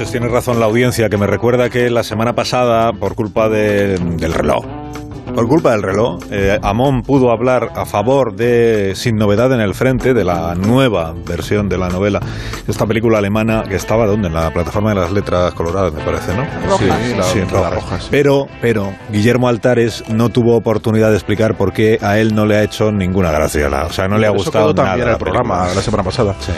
Reproches. 0.00 0.10
Tiene 0.12 0.28
razón 0.28 0.58
la 0.60 0.66
audiencia 0.66 1.08
que 1.10 1.16
me 1.18 1.26
recuerda 1.26 1.68
que 1.68 1.90
la 1.90 2.02
semana 2.02 2.34
pasada, 2.34 2.92
por 2.92 3.14
culpa 3.14 3.48
de- 3.50 3.98
del 3.98 4.32
reloj, 4.32 4.64
por 5.34 5.46
culpa 5.46 5.72
del 5.72 5.82
reloj, 5.82 6.20
eh, 6.30 6.58
Amón 6.62 7.02
pudo 7.02 7.30
hablar 7.30 7.70
a 7.76 7.84
favor 7.84 8.34
de 8.34 8.92
Sin 8.96 9.16
Novedad 9.16 9.52
en 9.52 9.60
el 9.60 9.74
Frente, 9.74 10.14
de 10.14 10.24
la 10.24 10.54
nueva 10.54 11.14
versión 11.26 11.68
de 11.68 11.76
la 11.78 11.88
novela. 11.90 12.20
Esta 12.66 12.86
película 12.86 13.18
alemana 13.18 13.64
que 13.68 13.76
estaba, 13.76 14.06
¿dónde? 14.06 14.28
En 14.28 14.34
la 14.34 14.50
plataforma 14.52 14.90
de 14.90 15.00
las 15.00 15.12
letras 15.12 15.52
coloradas, 15.54 15.92
me 15.92 16.02
parece, 16.02 16.34
¿no? 16.34 16.44
Sí, 16.78 16.86
la, 17.16 17.22
Sí, 17.24 17.38
la 17.40 17.44
rojas. 17.46 17.74
roja, 17.74 18.00
sí. 18.00 18.08
Pero, 18.10 18.46
pero, 18.62 18.92
Guillermo 19.12 19.48
Altares 19.48 20.02
no 20.08 20.30
tuvo 20.30 20.56
oportunidad 20.56 21.10
de 21.10 21.16
explicar 21.16 21.56
por 21.56 21.72
qué 21.74 21.98
a 22.02 22.18
él 22.18 22.34
no 22.34 22.46
le 22.46 22.56
ha 22.56 22.62
hecho 22.62 22.90
ninguna 22.90 23.30
gracia. 23.30 23.68
la- 23.68 23.84
o 23.84 23.92
sea, 23.92 24.08
no 24.08 24.16
le 24.18 24.26
ha 24.26 24.30
Eso 24.30 24.38
gustado 24.38 24.66
quedó 24.74 24.82
nada. 24.82 24.88
también 24.96 25.08
el 25.10 25.16
programa 25.18 25.66
la 25.74 25.82
semana 25.82 26.02
pasada. 26.02 26.34
Sí. 26.40 26.52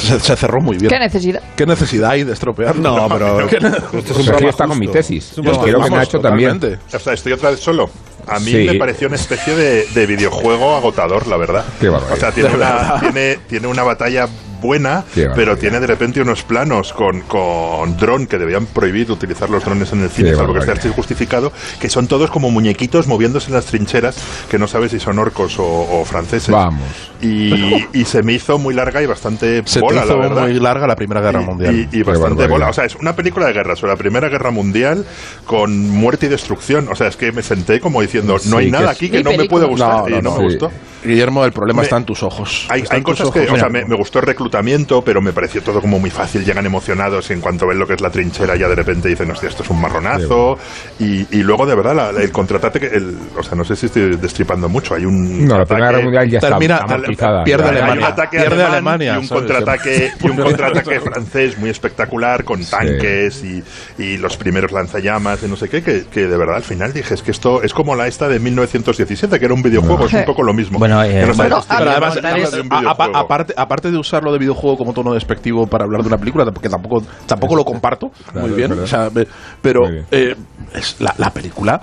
Se, 0.00 0.20
se 0.20 0.36
cerró 0.36 0.60
muy 0.60 0.76
bien. 0.78 0.88
¿Qué 0.90 0.98
necesidad? 0.98 1.42
¿Qué 1.56 1.66
necesidad 1.66 2.10
hay 2.10 2.24
de 2.24 2.32
estropearlo? 2.32 2.82
No, 2.82 3.08
pero 3.12 3.46
¿Qué- 3.46 3.56
este 3.56 4.12
es 4.12 4.18
un 4.18 4.24
programa 4.26 4.50
está 4.50 4.66
con 4.66 4.78
mi 4.78 4.88
tesis. 4.88 5.34
Yo 5.36 5.52
quiero 5.62 5.80
que 5.82 5.90
Nacho 5.90 6.18
también. 6.20 6.58
totalmente. 6.58 6.96
O 6.96 6.98
sea, 7.00 7.12
estoy 7.12 7.32
otra 7.32 7.50
vez 7.50 7.60
solo. 7.60 7.90
A 8.26 8.38
mí 8.38 8.50
Sí. 8.50 8.66
me 8.66 8.74
pareció 8.74 9.06
una 9.08 9.16
especie 9.16 9.54
de, 9.56 9.86
de 9.86 10.06
videojuego 10.06 10.76
agotador, 10.76 11.26
la 11.26 11.36
verdad. 11.36 11.64
Qué 11.80 11.88
barbaridad. 11.88 12.16
O 12.16 12.20
sea, 12.20 12.32
tiene 12.32 12.50
una, 12.54 13.00
tiene, 13.00 13.38
tiene 13.48 13.66
una 13.66 13.82
batalla 13.82 14.28
buena, 14.60 15.04
Qué 15.14 15.26
barbaridad. 15.26 15.34
pero 15.36 15.56
tiene 15.58 15.80
de 15.80 15.86
repente 15.86 16.20
unos 16.20 16.42
planos 16.42 16.92
con, 16.92 17.20
con 17.22 17.96
dron 17.96 18.26
que 18.26 18.38
debían 18.38 18.66
prohibir 18.66 19.10
utilizar 19.10 19.48
los 19.50 19.64
drones 19.64 19.92
en 19.92 20.02
el 20.02 20.10
cine, 20.10 20.34
salvo 20.34 20.54
que 20.54 20.60
esté 20.60 20.88
justificado, 20.90 21.52
que 21.80 21.88
son 21.88 22.06
todos 22.06 22.30
como 22.30 22.50
muñequitos 22.50 23.06
moviéndose 23.06 23.48
en 23.48 23.54
las 23.54 23.66
trincheras, 23.66 24.16
que 24.50 24.58
no 24.58 24.66
sabes 24.68 24.90
si 24.92 25.00
son 25.00 25.18
orcos 25.18 25.58
o, 25.58 25.64
o 25.64 26.04
franceses. 26.04 26.50
Vamos. 26.50 26.82
Y, 27.20 27.86
y 27.92 28.04
se 28.04 28.22
me 28.22 28.32
hizo 28.34 28.58
muy 28.58 28.74
larga 28.74 29.02
y 29.02 29.06
bastante 29.06 29.62
Se 29.64 29.80
te 29.80 29.80
bola, 29.80 30.04
hizo 30.04 30.16
la 30.16 30.28
verdad. 30.28 30.42
muy 30.42 30.54
larga 30.60 30.86
la 30.86 30.96
Primera 30.96 31.20
Guerra 31.20 31.42
Y- 31.42 31.46
Mundial. 31.46 31.88
Y, 31.92 31.98
y 31.98 32.02
bastante 32.02 32.46
bola. 32.46 32.68
O 32.68 32.72
sea, 32.72 32.84
es 32.84 32.94
una 32.96 33.14
película 33.16 33.46
de 33.46 33.52
guerra 33.52 33.76
sobre 33.76 33.92
la 33.92 33.98
Primera 33.98 34.28
Guerra 34.28 34.50
Mundial 34.50 35.04
con 35.46 35.88
muerte 35.90 36.26
y 36.26 36.28
destrucción. 36.28 36.88
O 36.90 36.94
sea, 36.94 37.08
es 37.08 37.16
que 37.16 37.32
me 37.32 37.42
senté 37.42 37.80
como 37.80 38.00
diciendo, 38.02 38.34
no 38.34 38.38
Sí, 38.38 38.64
hay 38.64 38.70
nada 38.70 38.90
aquí 38.90 39.10
que 39.10 39.22
no 39.22 39.32
me 39.32 39.44
puede 39.46 39.66
gustar. 39.66 40.02
No, 40.02 40.08
y 40.08 40.12
no, 40.12 40.22
no, 40.22 40.30
no. 40.30 40.42
me 40.42 40.48
Sí. 40.50 40.56
gustó. 40.58 40.72
Guillermo, 41.04 41.44
el 41.44 41.52
problema 41.52 41.78
Me- 41.80 41.84
está 41.84 41.96
en 41.96 42.04
tus 42.04 42.22
ojos. 42.22 42.66
Hay, 42.68 42.82
cosas 43.02 43.30
que, 43.30 43.40
o 43.48 43.56
sea, 43.56 43.68
me, 43.68 43.84
me 43.84 43.96
gustó 43.96 44.18
el 44.20 44.26
reclutamiento, 44.26 45.02
pero 45.02 45.20
me 45.20 45.32
pareció 45.32 45.62
todo 45.62 45.80
como 45.80 45.98
muy 45.98 46.10
fácil. 46.10 46.44
Llegan 46.44 46.66
emocionados 46.66 47.30
y 47.30 47.32
en 47.34 47.40
cuanto 47.40 47.66
ven 47.66 47.78
lo 47.78 47.86
que 47.86 47.94
es 47.94 48.00
la 48.00 48.10
trinchera, 48.10 48.56
ya 48.56 48.68
de 48.68 48.74
repente 48.74 49.08
dicen, 49.08 49.30
hostia, 49.30 49.48
esto 49.48 49.62
es 49.62 49.70
un 49.70 49.80
marronazo. 49.80 50.58
Y, 50.98 51.26
y 51.36 51.42
luego, 51.42 51.66
de 51.66 51.74
verdad, 51.74 51.94
la- 51.94 52.22
el 52.22 52.30
contraataque, 52.32 52.80
que 52.90 52.96
el, 52.96 53.16
o 53.38 53.42
sea, 53.42 53.54
no 53.56 53.64
sé 53.64 53.76
si 53.76 53.86
estoy 53.86 54.16
destripando 54.16 54.68
mucho. 54.68 54.94
Hay 54.94 55.04
un. 55.04 55.46
No, 55.46 55.58
la 55.58 55.64
Primera 55.64 55.88
ataque- 55.88 55.92
Guerra 55.92 56.02
Mundial 56.04 56.30
ya 56.30 56.40
termina- 56.40 56.74
está 56.76 56.94
amortizada. 56.94 57.44
pierde 57.44 57.64
Ya, 57.64 57.70
ya, 57.70 57.76
hay 57.76 57.82
Alemania. 57.82 58.06
un 58.06 58.12
ataque 58.12 58.36
Pierde 58.38 58.54
alemán 58.54 58.72
Alemania, 58.72 59.14
y 59.14 59.18
un 59.18 59.26
¿sabes? 59.26 59.42
contraataque, 59.42 60.10
y 60.20 60.26
un 60.28 60.36
contraataque 60.36 61.00
francés 61.00 61.58
muy 61.58 61.70
espectacular 61.70 62.44
con 62.44 62.64
tanques 62.64 63.42
y, 63.44 63.62
y 63.98 64.16
los 64.18 64.36
primeros 64.36 64.72
lanzallamas 64.72 65.42
y 65.42 65.46
no 65.48 65.56
sé 65.56 65.68
qué, 65.68 65.82
que, 65.82 66.04
que 66.06 66.26
de 66.26 66.36
verdad 66.36 66.56
al 66.56 66.62
final 66.62 66.92
dije, 66.92 67.14
es 67.14 67.22
que 67.22 67.30
esto 67.30 67.62
es 67.62 67.72
como 67.74 67.94
la 67.96 68.06
esta 68.06 68.28
de 68.28 68.38
1917, 68.38 69.38
que 69.38 69.44
era 69.44 69.54
un 69.54 69.62
videojuego, 69.62 70.06
es 70.06 70.12
un 70.14 70.24
poco 70.24 70.42
lo 70.42 70.52
mismo. 70.52 70.78
Bueno, 70.78 70.89
eh, 71.04 71.24
Que 71.26 71.32
bueno, 71.32 71.60
Pero 71.68 71.90
a- 71.90 71.92
además, 71.92 72.14
de 72.14 72.64
a- 72.70 72.90
a- 72.90 73.20
aparte, 73.20 73.54
aparte 73.56 73.90
de 73.90 73.98
usarlo 73.98 74.32
de 74.32 74.38
videojuego 74.38 74.76
como 74.78 74.92
tono 74.92 75.12
despectivo 75.14 75.66
para 75.66 75.84
hablar 75.84 76.02
de 76.02 76.08
una 76.08 76.18
película, 76.18 76.44
porque 76.46 76.68
tampoco, 76.68 77.02
tampoco 77.26 77.56
lo 77.56 77.64
comparto 77.64 78.10
Claro, 78.32 78.46
muy 78.48 78.56
bien, 78.56 78.72
es 78.72 78.78
verdad. 78.78 78.84
o 78.84 78.86
sea, 78.86 79.10
me- 79.10 79.26
pero 79.62 79.82
Muy 79.82 79.92
bien. 79.92 80.06
eh, 80.10 80.36
es 80.74 81.00
la, 81.00 81.14
la 81.18 81.30
película 81.30 81.80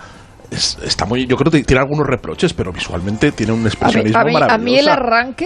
es- 0.52 0.78
está 0.84 1.06
muy, 1.06 1.26
yo 1.28 1.36
creo 1.36 1.52
que 1.52 1.64
tiene 1.64 1.82
algunos 1.82 2.08
reproches, 2.08 2.54
pero 2.54 2.72
visualmente 2.72 3.32
tiene 3.32 3.52
un 3.54 3.60
A 3.60 3.62
mí, 3.64 3.68
expresionismo 3.68 4.20
a, 4.20 4.24
mí, 4.24 4.30
a 4.36 4.40
maravilloso. 4.40 4.64
mí 4.64 4.78
el 4.80 4.88
arranque, 4.88 5.46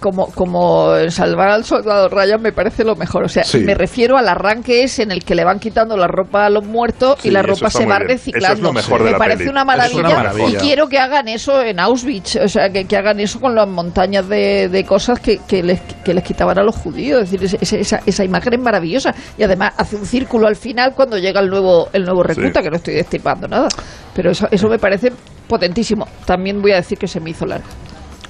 como, 0.00 0.26
como 0.32 0.94
salvar 1.10 1.48
al 1.50 1.64
soldado 1.64 2.08
Ryan, 2.08 2.40
me 2.42 2.52
parece 2.52 2.84
lo 2.84 2.96
mejor. 2.96 3.24
O 3.24 3.28
sea, 3.28 3.44
Sí. 3.44 3.58
me 3.60 3.74
refiero 3.74 4.16
al 4.16 4.28
arranque 4.28 4.82
es 4.82 4.98
en 4.98 5.10
el 5.10 5.24
que 5.24 5.34
le 5.34 5.44
van 5.44 5.58
quitando 5.58 5.96
la 5.96 6.06
ropa 6.06 6.46
a 6.46 6.50
los 6.50 6.64
muertos 6.66 7.18
Sí, 7.20 7.28
y 7.28 7.30
la 7.30 7.42
ropa 7.42 7.70
se 7.70 7.86
va 7.86 7.98
reciclando. 7.98 8.46
Eso 8.46 8.54
es 8.54 8.60
lo 8.62 8.72
mejor 8.72 8.98
de 9.00 9.04
me 9.06 9.10
la 9.12 9.18
parece 9.18 9.38
peli. 9.38 9.50
una 9.50 9.64
maravilla, 9.64 10.00
una 10.00 10.14
maravilla. 10.14 10.48
y 10.48 10.54
quiero 10.56 10.88
que 10.88 10.98
hagan 10.98 11.28
eso 11.28 11.62
en 11.62 11.80
Auschwitz, 11.80 12.36
o 12.36 12.48
sea, 12.48 12.70
que, 12.70 12.84
que 12.84 12.96
hagan 12.96 13.20
eso 13.20 13.40
con 13.40 13.54
las 13.54 13.68
montañas 13.68 14.28
de, 14.28 14.68
de 14.68 14.84
cosas 14.84 15.18
que, 15.20 15.38
que 15.46 15.62
les, 15.62 15.80
que 16.04 16.14
les 16.14 16.22
quitaban 16.24 16.58
a 16.58 16.62
los 16.62 16.76
judíos. 16.76 17.22
Es 17.24 17.30
decir, 17.30 17.44
ese- 17.46 17.58
ese- 17.60 17.80
esa, 17.80 18.00
esa 18.06 18.24
imagen 18.24 18.54
es 18.54 18.60
maravillosa 18.60 19.14
y 19.38 19.42
además 19.42 19.72
hace 19.76 19.96
un 19.96 20.06
círculo 20.06 20.46
al 20.46 20.56
final 20.56 20.92
cuando 20.94 21.18
llega 21.18 21.40
el 21.40 21.48
nuevo 21.48 21.88
el 21.92 22.04
nuevo 22.04 22.22
recluta, 22.22 22.62
que 22.62 22.70
no 22.70 22.76
estoy 22.76 22.94
destripando 22.94 23.48
nada, 23.48 23.68
pero 24.16 24.30
eso, 24.30 24.48
eso 24.50 24.68
me 24.68 24.78
parece 24.78 25.12
potentísimo. 25.46 26.08
También 26.24 26.62
voy 26.62 26.72
a 26.72 26.76
decir 26.76 26.96
que 26.96 27.06
se 27.06 27.20
me 27.20 27.30
hizo 27.30 27.44
largo. 27.44 27.66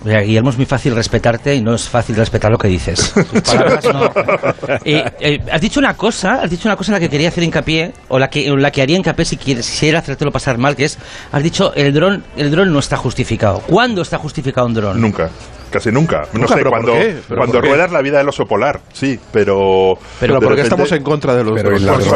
Mira, 0.05 0.21
Guillermo, 0.21 0.51
es 0.51 0.57
muy 0.57 0.67
fácil 0.67 0.95
respetarte 0.95 1.55
y 1.55 1.63
no 1.63 1.75
es 1.75 1.89
fácil 1.89 2.17
respetar 2.17 2.51
lo 2.51 2.59
que 2.59 2.69
dices. 2.69 3.13
Tus 3.33 3.41
palabras 3.41 3.85
no. 3.93 4.05
Eh, 4.85 5.05
eh, 5.21 5.39
has 5.51 5.61
dicho 5.61 5.81
una 5.81 5.95
cosa, 5.95 6.43
has 6.43 6.51
dicho 6.51 6.69
una 6.69 6.77
cosa 6.77 6.93
en 6.93 6.95
la 6.95 7.01
que 7.01 7.09
quería 7.09 7.29
hacer 7.29 7.43
hincapié, 7.45 7.93
o 8.09 8.19
la 8.19 8.29
que, 8.29 8.51
o 8.51 8.57
la 8.57 8.71
que 8.71 8.83
haría 8.83 8.97
hincapié 8.97 9.25
si 9.25 9.37
quieres, 9.37 9.69
quisiera 9.69 10.01
hacértelo 10.01 10.31
pasar 10.31 10.59
mal, 10.59 10.77
que 10.77 10.85
es, 10.85 10.99
has 11.33 11.43
dicho, 11.43 11.73
el 11.75 11.93
dron, 11.93 12.25
el 12.37 12.51
dron 12.51 12.73
no 12.73 12.79
está 12.79 12.97
justificado. 12.97 13.61
¿Cuándo 13.61 14.03
está 14.03 14.19
justificado 14.19 14.67
un 14.67 14.75
dron? 14.75 15.01
Nunca. 15.01 15.31
Casi 15.71 15.91
nunca. 15.91 16.23
No 16.33 16.41
Nunca, 16.41 16.49
sé, 16.49 16.55
pero 16.55 16.71
¿por 16.71 16.83
cuando, 16.85 16.93
cuando 17.37 17.61
ruedas 17.61 17.91
la 17.93 18.01
vida 18.03 18.19
del 18.19 18.29
oso 18.29 18.45
polar, 18.45 18.81
sí, 18.93 19.19
pero... 19.33 19.95
Pero 20.21 20.35
de 20.35 20.41
¿por 20.41 20.49
qué 20.51 20.63
repente- 20.63 20.63
estamos 20.63 20.93
en 20.93 21.03
contra 21.03 21.35
de 21.35 21.43
los 21.45 21.55
Pero 21.55 21.71
drones? 21.71 21.83
la 21.83 21.93
Porque 21.93 22.09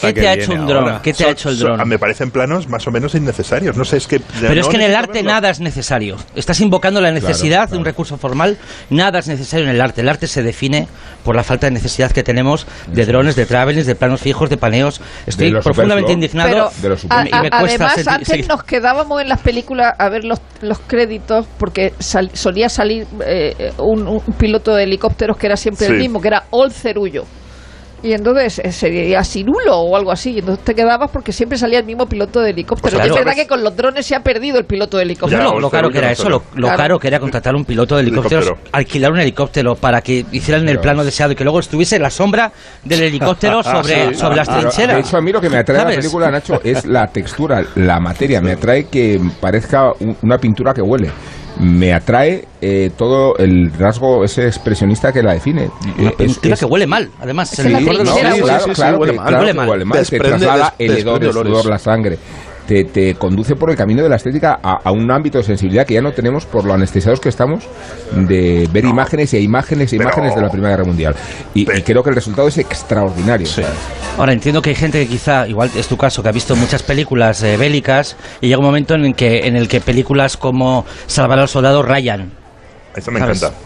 ¿Qué 0.00 0.12
te 0.12 0.28
ha 0.28 0.34
viene 0.34 0.42
hecho 0.44 0.52
un 0.52 0.66
dron? 0.66 1.00
¿Qué 1.02 1.12
te 1.12 1.24
ha 1.26 1.30
hecho 1.30 1.50
el 1.50 1.58
dron? 1.58 1.88
me 1.88 1.98
parecen 1.98 2.30
planos 2.30 2.68
más 2.68 2.86
o 2.86 2.90
menos 2.90 3.14
innecesarios. 3.14 3.76
No 3.76 3.84
sé, 3.84 3.98
es 3.98 4.06
que... 4.06 4.20
Pero 4.40 4.60
es 4.60 4.68
que 4.68 4.76
en 4.76 4.82
el 4.82 4.94
arte 4.94 5.12
verlo. 5.14 5.30
nada 5.30 5.50
es 5.50 5.60
necesario. 5.60 6.16
Estás 6.34 6.60
invocando 6.60 7.00
la 7.00 7.12
necesidad 7.12 7.68
de 7.68 7.76
un 7.76 7.84
recurso 7.84 8.16
formal. 8.16 8.56
Nada 8.88 9.18
es 9.18 9.28
necesario 9.28 9.66
en 9.66 9.72
el 9.74 9.80
arte. 9.80 10.00
El 10.00 10.08
arte 10.08 10.26
se 10.26 10.42
define 10.42 10.88
por 11.24 11.36
la 11.36 11.44
falta 11.44 11.66
de 11.66 11.72
necesidad 11.72 12.10
que 12.10 12.22
tenemos 12.22 12.66
de 12.88 13.04
drones, 13.04 13.36
de 13.36 13.44
travelings, 13.44 13.86
de 13.86 13.94
planos 13.94 14.20
fijos, 14.22 14.48
de 14.48 14.56
paneos. 14.56 15.00
Estoy 15.26 15.52
profundamente 15.52 16.12
indignado. 16.12 16.70
Pero 16.80 16.96
a- 17.10 17.26
y 17.28 17.30
me 17.30 17.48
a- 17.48 17.60
cuesta 17.60 17.86
además, 17.88 18.08
antes 18.08 18.28
seguir- 18.28 18.48
nos 18.48 18.64
quedábamos 18.64 19.20
en 19.20 19.28
las 19.28 19.40
películas 19.40 19.94
a 19.98 20.08
ver 20.08 20.24
los, 20.24 20.40
los 20.62 20.78
créditos 20.80 21.46
porque 21.58 21.92
sal- 21.98 22.30
solía 22.32 22.69
salir 22.70 23.06
eh, 23.26 23.72
un, 23.78 24.06
un 24.08 24.20
piloto 24.38 24.74
de 24.74 24.84
helicópteros 24.84 25.36
que 25.36 25.46
era 25.46 25.56
siempre 25.56 25.86
el 25.88 25.98
mismo, 25.98 26.20
que 26.20 26.28
era 26.28 26.44
Ol 26.50 26.70
Cerullo. 26.72 27.24
Y 28.02 28.14
entonces 28.14 28.58
eh, 28.64 28.72
sería 28.72 29.22
Cirulo 29.22 29.76
o 29.76 29.94
algo 29.94 30.10
así. 30.10 30.30
Y 30.32 30.38
entonces 30.38 30.64
te 30.64 30.74
quedabas 30.74 31.10
porque 31.10 31.32
siempre 31.32 31.58
salía 31.58 31.80
el 31.80 31.84
mismo 31.84 32.06
piloto 32.06 32.40
de 32.40 32.48
helicóptero. 32.48 32.96
Pues 32.96 33.10
es 33.10 33.14
verdad 33.14 33.34
que 33.34 33.46
con 33.46 33.62
los 33.62 33.76
drones 33.76 34.06
se 34.06 34.14
ha 34.16 34.20
perdido 34.20 34.58
el 34.58 34.64
piloto 34.64 34.96
de 34.96 35.02
helicóptero. 35.02 35.52
Ya, 35.52 35.60
lo, 35.60 35.68
caro 35.68 35.90
que 35.90 35.98
era 35.98 36.10
eso, 36.10 36.30
lo, 36.30 36.42
lo 36.54 36.68
Claro. 36.68 36.76
caro 36.78 36.98
que 36.98 37.08
era 37.08 37.20
contratar 37.20 37.54
un 37.54 37.66
piloto 37.66 37.96
de 37.96 38.00
helicópteros, 38.00 38.46
Helicóptero. 38.46 38.70
alquilar 38.72 39.12
un 39.12 39.20
helicóptero 39.20 39.74
para 39.74 40.00
que 40.00 40.24
hicieran 40.32 40.66
el 40.70 40.78
plano 40.78 41.04
deseado 41.04 41.32
y 41.32 41.34
que 41.36 41.44
luego 41.44 41.60
estuviese 41.60 41.98
la 41.98 42.08
sombra 42.08 42.50
del 42.82 43.02
helicóptero 43.02 43.62
sobre, 43.62 44.14
sobre 44.14 44.36
las 44.36 44.48
Pero, 44.48 44.60
trincheras. 44.60 44.94
De 44.96 45.00
hecho, 45.02 45.16
a 45.18 45.20
mí 45.20 45.30
lo 45.30 45.40
que 45.42 45.50
me 45.50 45.58
atrae 45.58 45.76
de 45.76 45.84
la 45.84 45.90
¿Sabes? 45.90 45.96
película, 45.98 46.30
Nacho, 46.30 46.58
es 46.64 46.86
la 46.86 47.06
textura, 47.08 47.62
la 47.74 48.00
materia. 48.00 48.40
Me 48.40 48.52
atrae 48.52 48.84
que 48.86 49.20
parezca 49.42 49.92
un- 50.00 50.16
una 50.22 50.38
pintura 50.38 50.72
que 50.72 50.80
huele. 50.80 51.10
Me 51.60 51.92
atrae 51.92 52.46
eh, 52.62 52.90
todo 52.96 53.36
el 53.36 53.72
rasgo 53.72 54.24
ese 54.24 54.46
expresionista 54.46 55.12
que 55.12 55.22
la 55.22 55.34
define. 55.34 55.70
Una 55.98 56.10
Eh, 56.10 56.14
es- 56.18 56.38
que 56.58 56.64
huele 56.64 56.86
mal, 56.86 57.10
además. 57.20 57.58
El 57.58 57.66
sí, 57.66 57.84
claro, 57.84 58.72
claro, 58.74 58.98
huele 58.98 59.12
que- 59.12 59.18
mal. 59.18 59.26
claro 59.28 59.40
Huele 59.42 59.54
mal. 59.54 59.68
huele 59.68 59.84
mal. 59.84 59.92
Te 59.94 59.98
Desprende 60.00 60.28
traslada 60.28 60.74
des- 60.78 60.90
el 60.90 60.98
hedor, 60.98 61.24
el 61.24 61.32
sudor, 61.32 61.66
la 61.66 61.78
sangre. 61.78 62.18
Te, 62.70 62.84
te 62.84 63.16
conduce 63.16 63.56
por 63.56 63.68
el 63.68 63.76
camino 63.76 64.00
de 64.00 64.08
la 64.08 64.14
estética 64.14 64.60
a, 64.62 64.74
a 64.84 64.92
un 64.92 65.10
ámbito 65.10 65.38
de 65.38 65.42
sensibilidad 65.44 65.84
que 65.84 65.94
ya 65.94 66.02
no 66.02 66.12
tenemos 66.12 66.46
por 66.46 66.64
lo 66.64 66.72
anestesiados 66.72 67.18
que 67.18 67.28
estamos 67.28 67.64
de 68.12 68.68
ver 68.72 68.84
imágenes 68.84 69.34
e 69.34 69.40
imágenes 69.40 69.92
e 69.92 69.96
Pero- 69.98 70.08
imágenes 70.08 70.36
de 70.36 70.40
la 70.40 70.48
Primera 70.50 70.70
Guerra 70.76 70.84
Mundial. 70.84 71.16
Y, 71.52 71.62
y 71.62 71.82
creo 71.82 72.04
que 72.04 72.10
el 72.10 72.14
resultado 72.14 72.46
es 72.46 72.58
extraordinario. 72.58 73.44
Sí. 73.48 73.62
Ahora 74.16 74.32
entiendo 74.32 74.62
que 74.62 74.70
hay 74.70 74.76
gente 74.76 75.00
que 75.02 75.08
quizá, 75.08 75.48
igual 75.48 75.68
es 75.76 75.88
tu 75.88 75.96
caso, 75.96 76.22
que 76.22 76.28
ha 76.28 76.32
visto 76.32 76.54
muchas 76.54 76.84
películas 76.84 77.42
eh, 77.42 77.56
bélicas 77.56 78.16
y 78.40 78.46
llega 78.46 78.60
un 78.60 78.66
momento 78.66 78.94
en 78.94 79.04
el 79.04 79.14
que 79.16 79.48
en 79.48 79.56
el 79.56 79.66
que 79.66 79.80
películas 79.80 80.36
como 80.36 80.86
Salvar 81.08 81.40
al 81.40 81.48
soldado 81.48 81.82
rayan. 81.82 82.30
Eso 82.94 83.10
me 83.10 83.18
¿Sabes? 83.18 83.42
encanta. 83.42 83.58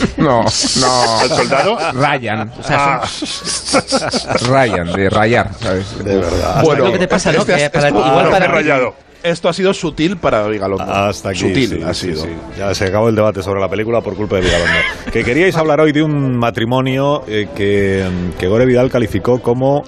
No, 0.16 0.42
no. 0.44 1.18
¿Al 1.20 1.28
soldado? 1.28 1.78
Ryan. 1.94 2.52
O 2.58 2.62
sea, 2.62 3.00
Ah, 3.02 4.36
Ryan, 4.48 4.92
de 4.92 5.10
rayar, 5.10 5.50
¿sabes? 5.60 6.04
De 6.04 6.16
verdad. 6.18 6.62
es 6.62 6.78
lo 6.78 6.92
que 6.92 6.98
te 6.98 7.08
pasa, 7.08 7.32
¿no? 7.32 7.40
este- 7.40 7.56
Que 7.56 7.70
para- 7.70 7.88
esto- 7.88 8.00
igual 8.06 8.24
no, 8.24 8.30
para 8.30 8.48
me 8.48 8.52
he 8.52 8.56
rayado. 8.56 8.94
Esto 9.22 9.50
ha 9.50 9.52
sido 9.52 9.74
sutil 9.74 10.16
para 10.16 10.46
Vigalondo. 10.48 10.84
Hasta 10.90 11.30
aquí. 11.30 11.40
Sutil 11.40 11.68
sí, 11.70 11.82
ha 11.86 11.92
sí, 11.92 12.06
sido. 12.12 12.22
sí. 12.24 12.30
Ya 12.58 12.74
se 12.74 12.86
acabó 12.86 13.10
el 13.10 13.14
debate 13.14 13.42
sobre 13.42 13.60
la 13.60 13.68
película 13.68 14.00
por 14.00 14.16
culpa 14.16 14.36
de 14.36 14.42
Vigalondo. 14.42 14.72
que 15.12 15.24
queríais 15.24 15.54
hablar 15.56 15.80
hoy 15.80 15.92
de 15.92 16.02
un 16.02 16.38
matrimonio 16.38 17.22
eh, 17.28 17.48
que, 17.54 18.06
que 18.38 18.46
Gore 18.48 18.64
Vidal 18.66 18.90
calificó 18.90 19.40
como. 19.42 19.82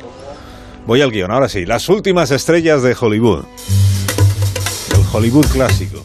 Voy 0.87 1.01
al 1.01 1.11
guion, 1.13 1.31
ahora 1.31 1.49
sí. 1.49 1.65
Las 1.65 1.89
últimas 1.89 2.31
estrellas 2.31 2.83
de 2.83 2.95
Hollywood. 3.01 3.45
El 4.95 5.05
Hollywood 5.17 5.47
clásico. 5.47 6.05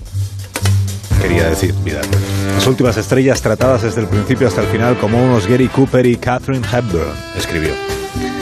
Quería 1.22 1.50
decir, 1.50 1.74
Vidal. 1.84 2.06
Las 2.54 2.68
últimas 2.68 2.98
estrellas 2.98 3.42
tratadas 3.42 3.82
desde 3.82 4.02
el 4.02 4.08
principio 4.08 4.48
hasta 4.48 4.62
el 4.62 4.68
final 4.68 4.98
como 4.98 5.24
unos 5.24 5.48
Gary 5.48 5.68
Cooper 5.68 6.06
y 6.06 6.18
Catherine 6.18 6.66
Hepburn, 6.66 7.14
escribió. 7.36 7.72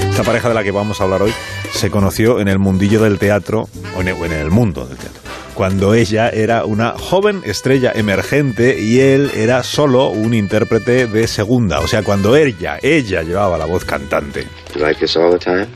Esta 0.10 0.24
pareja 0.24 0.50
de 0.50 0.56
la 0.56 0.64
que 0.64 0.72
vamos 0.72 1.00
a 1.00 1.04
hablar 1.04 1.22
hoy 1.22 1.34
se 1.72 1.92
conoció 1.92 2.40
en 2.40 2.48
el 2.48 2.60
mundillo 2.60 3.02
del 3.02 3.20
teatro, 3.20 3.68
o 3.98 4.02
en 4.02 4.32
el, 4.32 4.50
mundo 4.50 4.86
del 4.86 4.98
teatro, 4.98 5.22
cuando 5.54 5.94
ella 5.94 6.30
era 6.30 6.64
una 6.64 6.92
joven 6.92 7.42
estrella 7.46 7.92
emergente 7.94 8.80
y 8.80 9.00
él 9.02 9.32
era 9.36 9.62
solo 9.64 10.10
un 10.10 10.34
intérprete 10.34 11.08
de 11.08 11.28
segunda. 11.28 11.80
O 11.80 11.88
sea, 11.88 12.04
cuando 12.04 12.36
ella, 12.36 12.80
ella 12.82 13.24
llevaba 13.24 13.58
la 13.58 13.66
voz 13.66 13.84
cantante. 13.84 14.48
Like 14.76 15.00
this 15.00 15.18
all 15.18 15.32
the 15.32 15.40
time? 15.40 15.68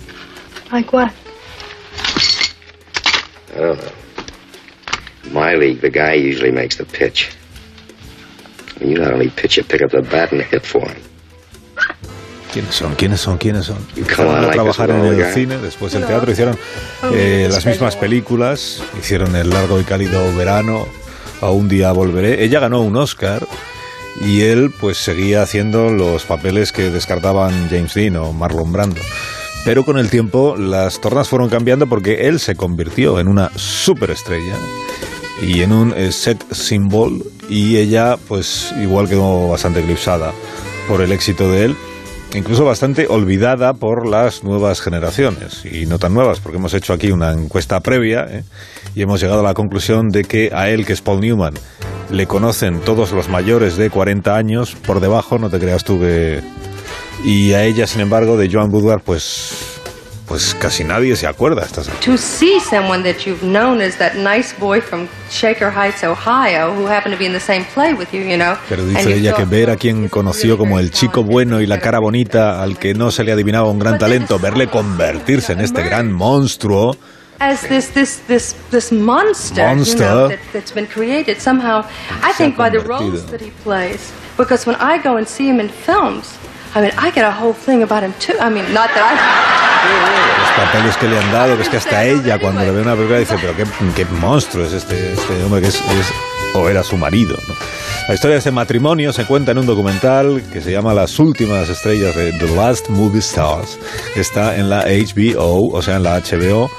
Like 0.71 0.95
what? 0.95 1.11
I 3.53 3.59
don't 3.59 3.79
know. 3.79 3.98
In 5.29 5.35
my 5.35 5.55
league, 5.55 5.81
the 5.81 5.89
guy 5.89 6.15
usually 6.15 6.51
makes 6.51 6.77
the 6.77 6.85
pitch. 6.85 7.29
You 8.81 8.97
not 8.97 9.13
only 9.13 9.29
pitch 9.29 9.57
it, 9.57 9.67
pick 9.67 9.81
up 9.81 9.91
the 9.91 10.01
bat 10.01 10.31
and 10.31 10.41
hit 10.41 10.65
for 10.65 10.87
him. 10.87 11.01
¿Quiénes 12.51 12.73
son? 12.73 12.95
¿Quiénes 12.95 13.21
son? 13.21 13.37
¿Quiénes 13.37 13.65
son? 13.65 13.77
Empezaron 13.95 14.39
on, 14.39 14.45
a 14.45 14.51
trabajar 14.51 14.89
en 14.89 15.05
el 15.05 15.33
cine, 15.33 15.57
después 15.59 15.93
el 15.93 16.05
teatro, 16.05 16.31
hicieron 16.31 16.57
eh, 17.13 17.47
las 17.51 17.63
mismas 17.63 17.95
películas, 17.95 18.81
hicieron 18.99 19.35
El 19.35 19.51
largo 19.51 19.79
y 19.79 19.83
cálido 19.83 20.35
verano, 20.35 20.87
A 21.41 21.51
un 21.51 21.69
día 21.69 21.91
volveré. 21.91 22.43
Ella 22.43 22.59
ganó 22.59 22.81
un 22.81 22.95
Oscar 22.95 23.45
y 24.21 24.41
él 24.41 24.73
pues 24.79 24.97
seguía 24.97 25.43
haciendo 25.43 25.91
los 25.91 26.23
papeles 26.23 26.71
que 26.71 26.89
descartaban 26.89 27.69
James 27.69 27.93
Dean 27.93 28.15
o 28.15 28.33
Marlon 28.33 28.71
Brando. 28.71 29.01
Pero 29.63 29.85
con 29.85 29.99
el 29.99 30.09
tiempo 30.09 30.55
las 30.57 30.99
tornas 30.99 31.29
fueron 31.29 31.49
cambiando 31.49 31.85
porque 31.85 32.27
él 32.27 32.39
se 32.39 32.55
convirtió 32.55 33.19
en 33.19 33.27
una 33.27 33.51
superestrella 33.55 34.55
y 35.41 35.61
en 35.61 35.71
un 35.71 35.93
eh, 35.95 36.11
set 36.11 36.43
symbol 36.51 37.23
y 37.49 37.77
ella 37.77 38.17
pues 38.27 38.73
igual 38.81 39.07
quedó 39.07 39.47
bastante 39.49 39.79
eclipsada 39.79 40.33
por 40.87 41.01
el 41.01 41.11
éxito 41.11 41.51
de 41.51 41.65
él 41.65 41.75
incluso 42.35 42.65
bastante 42.65 43.07
olvidada 43.07 43.73
por 43.73 44.07
las 44.07 44.43
nuevas 44.43 44.81
generaciones 44.81 45.65
y 45.65 45.85
no 45.85 45.97
tan 45.97 46.13
nuevas 46.13 46.39
porque 46.39 46.57
hemos 46.57 46.73
hecho 46.73 46.93
aquí 46.93 47.11
una 47.11 47.31
encuesta 47.31 47.79
previa 47.79 48.25
¿eh? 48.29 48.43
y 48.95 49.01
hemos 49.01 49.21
llegado 49.21 49.39
a 49.39 49.43
la 49.43 49.53
conclusión 49.53 50.09
de 50.09 50.23
que 50.23 50.51
a 50.53 50.69
él 50.69 50.85
que 50.85 50.93
es 50.93 51.01
Paul 51.01 51.21
Newman 51.21 51.53
le 52.11 52.27
conocen 52.27 52.81
todos 52.81 53.11
los 53.11 53.29
mayores 53.29 53.77
de 53.77 53.89
40 53.89 54.35
años 54.35 54.75
por 54.75 54.99
debajo 54.99 55.39
no 55.39 55.49
te 55.49 55.59
creas 55.59 55.83
tú 55.83 55.99
que 55.99 56.41
y 57.23 57.53
a 57.53 57.63
ella 57.63 57.87
sin 57.87 58.01
embargo 58.01 58.37
de 58.37 58.49
Joan 58.51 58.71
Woodward 58.71 59.01
pues 59.01 59.78
pues 60.29 60.53
casi 60.53 60.83
nadie 60.83 61.15
se 61.15 61.25
acuerda 61.25 61.63
a 61.63 61.65
estas 61.65 61.89
alturas. 61.89 62.05
To 62.05 62.17
see 62.17 62.59
someone 62.59 63.01
that 63.03 63.25
you've 63.25 63.41
known 63.41 63.81
as 63.81 63.97
that 63.97 64.13
nice 64.13 64.53
boy 64.59 64.79
from 64.79 65.07
Shaker 65.31 65.71
Heights, 65.71 66.03
Ohio, 66.03 66.71
who 66.71 66.85
happened 66.85 67.15
to 67.15 67.19
be 67.19 67.25
in 67.25 67.33
the 67.33 67.39
same 67.39 67.65
play 67.73 67.93
with 67.93 68.13
you, 68.13 68.21
you 68.21 68.37
know. 68.37 68.55
Pero 68.69 68.85
dice 68.85 69.11
ella 69.11 69.33
que 69.33 69.45
ver 69.45 69.71
a 69.71 69.75
quien 69.75 70.07
conoció 70.07 70.55
como 70.57 70.77
el 70.77 70.91
chico 70.91 71.23
bueno 71.23 71.61
y 71.61 71.65
la 71.65 71.79
cara 71.79 71.97
bonita 71.97 72.61
al 72.61 72.77
que 72.77 72.93
no 72.93 73.09
se 73.09 73.23
le 73.23 73.31
adivinaba 73.31 73.69
un 73.69 73.79
gran 73.79 73.97
talento, 73.97 74.37
verle 74.37 74.67
convertirse 74.67 75.53
en 75.53 75.61
este 75.61 75.81
gran 75.81 76.11
monstruo, 76.11 76.95
as 77.39 77.61
this 77.67 77.89
this 77.93 78.21
this 78.27 78.55
this 78.69 78.91
monster, 78.91 79.65
Monster. 79.65 80.03
You 80.03 80.09
know, 80.09 80.27
that, 80.27 80.39
that's 80.53 80.71
been 80.71 80.87
created 80.87 81.41
somehow. 81.41 81.85
I 82.21 82.33
think 82.33 82.55
by 82.55 82.69
the 82.69 82.81
roles 82.81 83.25
that 83.31 83.41
he 83.41 83.49
plays, 83.63 84.11
because 84.37 84.67
when 84.67 84.75
I 84.75 85.01
go 85.01 85.17
and 85.17 85.27
see 85.27 85.47
him 85.47 85.59
in 85.59 85.69
films, 85.69 86.37
I 86.75 86.81
mean, 86.81 86.91
I 86.99 87.11
get 87.11 87.23
a 87.25 87.31
whole 87.31 87.53
thing 87.53 87.81
about 87.83 88.03
him 88.03 88.13
too. 88.19 88.33
I 88.39 88.49
mean, 88.49 88.71
not 88.73 88.89
that 88.93 89.17
los 90.39 90.49
papeles 90.65 90.97
que 90.97 91.07
le 91.07 91.17
han 91.17 91.31
dado, 91.31 91.55
que 91.55 91.63
es 91.63 91.69
que 91.69 91.77
hasta 91.77 92.03
ella 92.05 92.37
cuando 92.39 92.61
le 92.61 92.71
ve 92.71 92.81
una 92.81 92.93
película 92.95 93.19
dice, 93.19 93.35
pero 93.41 93.55
qué, 93.55 93.63
qué 93.95 94.05
monstruo 94.05 94.65
es 94.65 94.73
este, 94.73 95.13
este 95.13 95.43
hombre 95.43 95.61
que 95.61 95.67
es, 95.67 95.75
es- 95.75 96.13
o 96.55 96.67
era 96.67 96.83
su 96.83 96.97
marido. 96.97 97.35
¿no? 97.47 97.53
La 98.07 98.15
historia 98.15 98.33
de 98.35 98.39
ese 98.39 98.51
matrimonio 98.51 99.13
se 99.13 99.25
cuenta 99.25 99.51
en 99.51 99.59
un 99.59 99.65
documental 99.67 100.43
que 100.51 100.61
se 100.61 100.71
llama 100.71 100.93
Las 100.93 101.17
últimas 101.19 101.69
estrellas 101.69 102.15
de 102.15 102.33
The 102.33 102.55
Last 102.55 102.89
Movie 102.89 103.19
Stars, 103.19 103.77
está 104.15 104.55
en 104.57 104.69
la 104.69 104.83
HBO, 104.85 105.69
o 105.71 105.81
sea, 105.81 105.95
en 105.97 106.03
la 106.03 106.19
HBO 106.19 106.69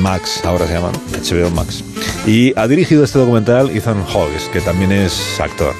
Max, 0.00 0.40
ahora 0.44 0.66
se 0.66 0.74
llama. 0.74 0.90
HBO 1.12 1.50
Max. 1.50 1.82
Y 2.26 2.58
ha 2.58 2.66
dirigido 2.66 3.04
este 3.04 3.18
documental 3.18 3.70
Ethan 3.70 4.04
Hawke, 4.06 4.50
que 4.52 4.60
también 4.60 4.92
es 4.92 5.38
actor. 5.40 5.74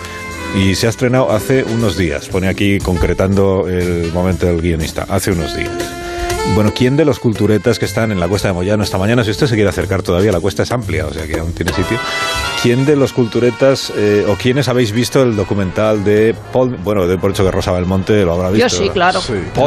Y 0.54 0.76
se 0.76 0.86
ha 0.86 0.90
estrenado 0.90 1.32
hace 1.32 1.64
unos 1.64 1.96
días. 1.96 2.28
Pone 2.28 2.48
aquí 2.48 2.78
concretando 2.78 3.68
el 3.68 4.12
momento 4.12 4.46
del 4.46 4.60
guionista. 4.60 5.04
Hace 5.08 5.32
unos 5.32 5.56
días. 5.56 5.72
Bueno, 6.54 6.72
¿quién 6.74 6.96
de 6.96 7.04
los 7.04 7.18
culturetas 7.18 7.78
que 7.78 7.86
están 7.86 8.12
en 8.12 8.20
la 8.20 8.28
cuesta 8.28 8.48
de 8.48 8.54
Moyano 8.54 8.84
esta 8.84 8.98
mañana, 8.98 9.24
si 9.24 9.30
usted 9.30 9.48
se 9.48 9.54
quiere 9.54 9.70
acercar 9.70 10.02
todavía, 10.02 10.30
la 10.30 10.40
cuesta 10.40 10.62
es 10.62 10.70
amplia, 10.70 11.06
o 11.06 11.12
sea 11.12 11.26
que 11.26 11.38
aún 11.38 11.52
tiene 11.52 11.72
sitio. 11.72 11.98
¿Quién 12.64 12.86
de 12.86 12.96
los 12.96 13.12
culturetas 13.12 13.92
eh, 13.94 14.24
o 14.26 14.36
quiénes 14.36 14.68
habéis 14.68 14.90
visto 14.90 15.22
el 15.22 15.36
documental 15.36 16.02
de 16.02 16.34
Paul, 16.50 16.78
bueno, 16.82 17.06
de 17.06 17.18
por 17.18 17.30
hecho 17.30 17.44
que 17.44 17.50
Rosa 17.50 17.72
Belmonte 17.72 18.24
lo 18.24 18.32
habrá 18.32 18.48
visto? 18.48 18.66
Yo 18.68 18.74
sí, 18.74 18.88
claro. 18.88 19.20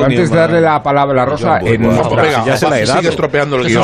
Antes 0.04 0.32
de 0.32 0.36
darle 0.36 0.62
la 0.62 0.82
palabra 0.82 1.22
a 1.22 1.26
Rosa, 1.26 1.60
Yo, 1.62 1.68
en 1.68 1.84
bueno, 1.84 1.98
nuestra- 2.02 2.22
venga, 2.24 2.44
ya 2.46 2.58
se 2.58 2.68
la 2.68 2.80
he 2.80 2.86
sigue 2.88 2.96
dado. 2.98 3.10
estropeando 3.10 3.56
el 3.58 3.68
guion, 3.68 3.84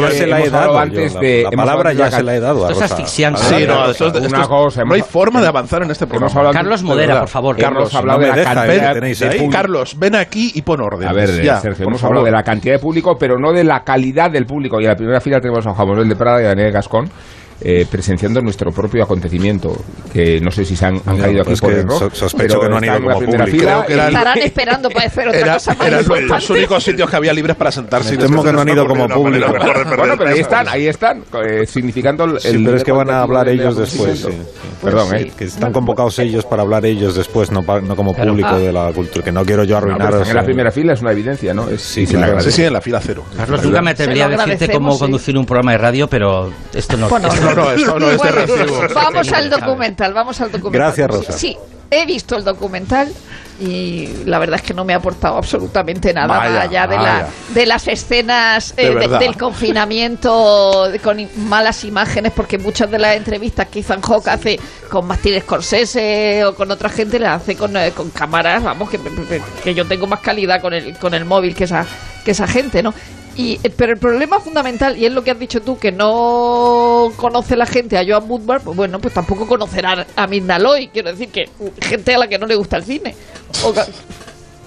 ya 0.00 0.10
se 0.10 0.26
la 0.26 0.40
he 0.40 0.50
dado. 0.50 0.72
yo, 0.72 0.78
antes 0.80 1.14
la- 1.14 1.20
de- 1.20 1.42
la 1.44 1.50
palabra 1.52 1.92
ya 1.92 2.10
se 2.10 2.22
la 2.24 2.34
he 2.34 2.40
dado 2.40 2.66
a 2.66 2.70
Esto 2.72 2.82
es 2.84 2.90
Rosa. 2.90 2.94
asfixiante. 2.96 3.40
Sí, 3.40 3.54
no, 3.54 3.66
Claro, 3.66 3.90
esto, 3.92 4.06
esto 4.08 4.18
una 4.18 4.42
es- 4.42 4.48
cosa, 4.48 4.84
no 4.84 4.94
hay 4.94 5.02
forma 5.02 5.40
de 5.40 5.46
avanzar 5.46 5.82
en 5.84 5.90
este 5.92 6.08
programa. 6.08 6.50
Carlos 6.52 6.80
de 6.80 6.86
Modera, 6.88 7.20
por 7.20 7.28
favor. 7.28 7.54
Hablado 7.54 8.18
no 8.18 8.26
de 8.26 8.44
la 8.44 8.54
cantidad 8.54 8.96
¿eh? 8.96 9.38
de. 9.38 9.48
Carlos, 9.48 9.96
ven 9.96 10.16
aquí 10.16 10.50
y 10.56 10.62
pon 10.62 10.80
orden. 10.80 11.08
A 11.08 11.12
ver, 11.12 11.40
ya, 11.40 11.60
Sergio, 11.60 11.86
hemos 11.86 12.02
hablado 12.02 12.24
de 12.24 12.32
la 12.32 12.42
cantidad 12.42 12.74
de 12.74 12.80
público, 12.80 13.16
pero 13.16 13.38
no 13.38 13.52
de 13.52 13.62
la 13.62 13.84
calidad 13.84 14.28
del 14.28 14.44
público. 14.44 14.80
Y 14.80 14.84
en 14.86 14.90
la 14.90 14.96
primera 14.96 15.20
fila 15.20 15.40
tenemos 15.40 15.64
a 15.68 15.70
Juan 15.72 15.86
Manuel 15.88 16.08
de 16.08 16.16
Prada 16.16 16.42
y 16.42 16.46
a 16.46 16.48
Daniel 16.48 16.72
Gascón. 16.72 17.08
Eh, 17.62 17.86
presenciando 17.90 18.40
nuestro 18.40 18.70
propio 18.72 19.02
acontecimiento, 19.04 19.76
que 20.12 20.40
no 20.40 20.50
sé 20.50 20.64
si 20.64 20.76
se 20.76 20.86
han, 20.86 21.00
han 21.06 21.16
Ya, 21.16 21.22
caído 21.24 21.40
aquí 21.42 21.48
pues 21.50 21.60
por 21.60 21.72
error, 21.72 21.98
so- 21.98 22.10
sospecho 22.10 22.58
pero 22.58 22.60
que 22.62 22.68
no 22.68 22.76
han 22.78 22.84
ido 22.84 22.92
están 22.94 23.02
en 23.02 23.08
la 23.08 23.14
como 23.14 23.18
primera 23.26 23.44
público. 23.44 23.60
fila 23.64 23.84
que 23.86 23.92
eran- 23.92 24.06
Estarán 24.08 24.38
esperando 24.38 24.88
para 24.90 25.06
hacer 25.06 25.28
otra 25.28 25.40
Era- 25.40 25.52
cosa 25.54 25.74
más 25.74 25.86
eran 25.86 25.98
los, 25.98 26.06
importante. 26.06 26.34
los 26.34 26.50
únicos 26.50 26.84
sitios 26.84 27.10
que 27.10 27.16
había 27.16 27.32
libres 27.32 27.56
para 27.56 27.70
sentarse. 27.72 28.16
temo 28.16 28.42
que 28.42 28.52
no 28.52 28.60
han 28.60 28.68
ido 28.68 28.86
como 28.86 29.08
público. 29.08 29.46
Bueno, 29.96 30.14
pero 30.18 30.30
ahí 30.30 30.38
están, 30.40 30.68
ahí 30.68 30.86
están, 30.86 31.22
eh, 31.44 31.66
significando 31.66 32.24
el... 32.24 32.40
Sí, 32.40 32.48
el 32.48 32.64
pero 32.64 32.76
es 32.76 32.84
que 32.84 32.92
van 32.92 33.10
a 33.10 33.22
hablar 33.22 33.48
ellos 33.48 33.76
después. 33.76 34.18
sí, 34.20 34.28
sí. 34.30 34.38
Perdón, 34.82 35.08
Pues 35.10 35.20
¿eh? 35.22 35.24
sí. 35.26 35.32
Que 35.36 35.44
están 35.44 35.72
convocados 35.72 36.18
ellos 36.20 36.46
para 36.46 36.62
hablar 36.62 36.86
ellos 36.86 37.14
después, 37.14 37.50
no, 37.50 37.62
pa- 37.62 37.80
no 37.82 37.94
como 37.94 38.14
Claro. 38.14 38.30
público 38.30 38.48
Ah. 38.52 38.58
de 38.58 38.72
la 38.72 38.92
cultura. 38.92 39.22
Que 39.24 39.32
no 39.32 39.44
quiero 39.44 39.64
yo 39.64 39.72
No, 39.72 39.78
arruinaros. 39.78 40.26
en 40.28 40.34
la 40.34 40.40
eh, 40.40 40.44
primera 40.44 40.70
fila 40.70 40.94
es 40.94 41.02
una 41.02 41.12
evidencia, 41.12 41.52
¿no? 41.52 41.68
Es, 41.68 41.82
Sí. 41.82 42.06
Sí, 42.06 42.16
sí, 42.50 42.62
en 42.64 42.72
la 42.72 42.80
fila 42.80 43.00
cero. 43.02 43.24
Carlos, 43.36 43.62
nunca 43.62 43.82
me 43.82 43.90
atrevería 43.90 44.24
a 44.26 44.28
decirte 44.30 44.70
cómo 44.72 44.92
sí. 44.94 44.98
conducir 45.00 45.36
un 45.36 45.44
programa 45.44 45.72
de 45.72 45.78
radio, 45.78 46.06
pero 46.08 46.50
esto 46.74 46.96
no... 46.96 47.08
Esto 47.50 47.60
No, 47.62 47.70
esto 47.72 47.98
no 48.00 48.06
es 48.06 48.12
de 48.12 48.16
Bueno, 48.18 48.80
recibo. 48.80 48.94
Vamos 48.94 49.32
al 49.32 49.50
documental, 49.50 50.12
vamos 50.14 50.40
al 50.40 50.50
documental. 50.52 50.80
Gracias, 50.80 51.10
Rosa. 51.10 51.32
Sí, 51.32 51.56
he 51.90 52.06
visto 52.06 52.36
el 52.36 52.44
documental 52.44 53.12
y 53.60 54.08
la 54.24 54.38
verdad 54.38 54.56
es 54.56 54.62
que 54.62 54.72
no 54.72 54.84
me 54.86 54.94
ha 54.94 54.96
aportado 54.96 55.36
absolutamente 55.36 56.14
nada 56.14 56.28
Vaya, 56.28 56.50
más 56.50 56.62
allá 56.64 56.86
de, 56.86 56.96
la, 56.96 57.26
de 57.52 57.66
las 57.66 57.88
escenas 57.88 58.74
De 58.74 58.86
eh, 58.86 58.94
de- 58.94 59.18
del 59.18 59.36
confinamiento 59.36 60.88
de- 60.90 60.98
con 60.98 61.28
malas 61.48 61.84
imágenes, 61.84 62.32
porque 62.34 62.56
muchas 62.58 62.90
de 62.90 62.98
las 62.98 63.16
entrevistas 63.16 63.66
que 63.68 63.80
Ethan 63.80 64.00
Hawke 64.00 64.28
hace 64.28 64.58
con 64.90 65.06
Martin 65.06 65.40
Scorsese 65.40 66.44
o 66.46 66.54
con 66.54 66.70
otra 66.70 66.88
gente 66.88 67.18
las 67.18 67.42
hace 67.42 67.56
con, 67.56 67.76
eh, 67.76 67.92
con 67.94 68.10
cámaras, 68.10 68.62
vamos, 68.62 68.88
que, 68.88 68.98
que 69.62 69.74
yo 69.74 69.86
tengo 69.86 70.06
más 70.06 70.20
calidad 70.20 70.60
con 70.62 70.72
el, 70.72 70.96
con 70.96 71.12
el 71.12 71.24
móvil 71.24 71.54
que 71.54 71.64
esa, 71.64 71.84
que 72.24 72.30
esa 72.30 72.46
gente, 72.46 72.82
¿no? 72.82 72.94
Y, 73.36 73.60
eh, 73.62 73.70
pero 73.74 73.92
el 73.92 73.98
problema 73.98 74.40
fundamental, 74.40 74.96
y 74.96 75.06
es 75.06 75.12
lo 75.12 75.22
que 75.22 75.30
has 75.30 75.38
dicho 75.38 75.60
tú, 75.62 75.78
que 75.78 75.92
no 75.92 77.12
conoce 77.16 77.56
la 77.56 77.66
gente 77.66 77.96
a 77.96 78.04
Joan 78.06 78.28
Woodward, 78.28 78.62
pues 78.62 78.76
bueno, 78.76 78.98
pues 78.98 79.14
tampoco 79.14 79.46
conocerá 79.46 80.06
a 80.16 80.26
Mirna 80.26 80.58
Loy. 80.58 80.88
Quiero 80.88 81.10
decir 81.10 81.28
que 81.28 81.48
gente 81.80 82.14
a 82.14 82.18
la 82.18 82.28
que 82.28 82.38
no 82.38 82.46
le 82.46 82.56
gusta 82.56 82.76
el 82.76 82.84
cine. 82.84 83.14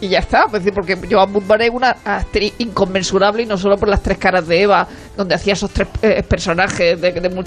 Y 0.02 0.10
ya 0.10 0.20
está, 0.20 0.48
pues 0.48 0.64
porque 0.74 0.98
Joan 1.10 1.34
Woodward 1.34 1.62
es 1.62 1.70
una 1.70 1.96
actriz 2.04 2.54
inconmensurable 2.58 3.44
y 3.44 3.46
no 3.46 3.58
solo 3.58 3.78
por 3.78 3.88
las 3.88 4.02
tres 4.02 4.18
caras 4.18 4.48
de 4.48 4.62
Eva, 4.62 4.88
donde 5.16 5.36
hacía 5.36 5.54
esos 5.54 5.72
tres 5.72 5.88
eh, 6.02 6.24
personajes 6.24 7.00
de, 7.00 7.12
de 7.12 7.46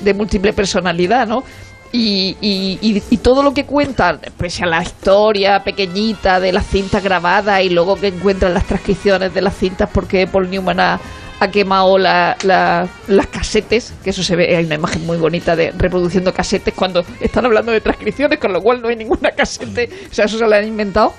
de 0.00 0.14
múltiple 0.14 0.52
personalidad, 0.52 1.26
¿no? 1.26 1.42
Y, 1.98 2.36
y- 2.42 2.78
y- 2.82 3.02
y 3.08 3.16
todo 3.18 3.42
lo 3.42 3.54
que 3.54 3.64
cuentan, 3.64 4.20
pese 4.36 4.64
a 4.64 4.66
la 4.66 4.82
historia 4.82 5.64
pequeñita 5.64 6.40
de 6.40 6.52
las 6.52 6.66
cintas 6.66 7.02
grabadas 7.02 7.62
y 7.62 7.70
luego 7.70 7.96
que 7.96 8.08
encuentran 8.08 8.52
las 8.52 8.66
transcripciones 8.66 9.32
de 9.32 9.40
las 9.40 9.56
cintas 9.56 9.88
porque 9.92 10.26
Paul 10.26 10.50
Newman 10.50 10.78
ha, 10.80 11.00
quemado 11.52 11.96
la- 11.98 12.36
la- 12.44 12.88
las 13.08 13.26
casetes, 13.28 13.94
que 14.02 14.10
eso 14.10 14.22
se 14.22 14.36
ve, 14.36 14.56
hay 14.56 14.64
una 14.64 14.74
imagen 14.74 15.06
muy 15.06 15.16
bonita 15.16 15.54
de 15.56 15.70
reproduciendo 15.70 16.32
casetes 16.34 16.74
cuando 16.74 17.04
están 17.20 17.44
hablando 17.46 17.72
de 17.72 17.80
transcripciones, 17.80 18.38
con 18.38 18.52
lo 18.52 18.62
cual 18.62 18.82
no 18.82 18.88
hay 18.88 18.96
ninguna 18.96 19.30
casete, 19.30 19.88
o 20.10 20.14
sea, 20.14 20.24
eso 20.26 20.38
se 20.38 20.46
lo 20.46 20.54
han 20.54 20.66
inventado 20.66 21.12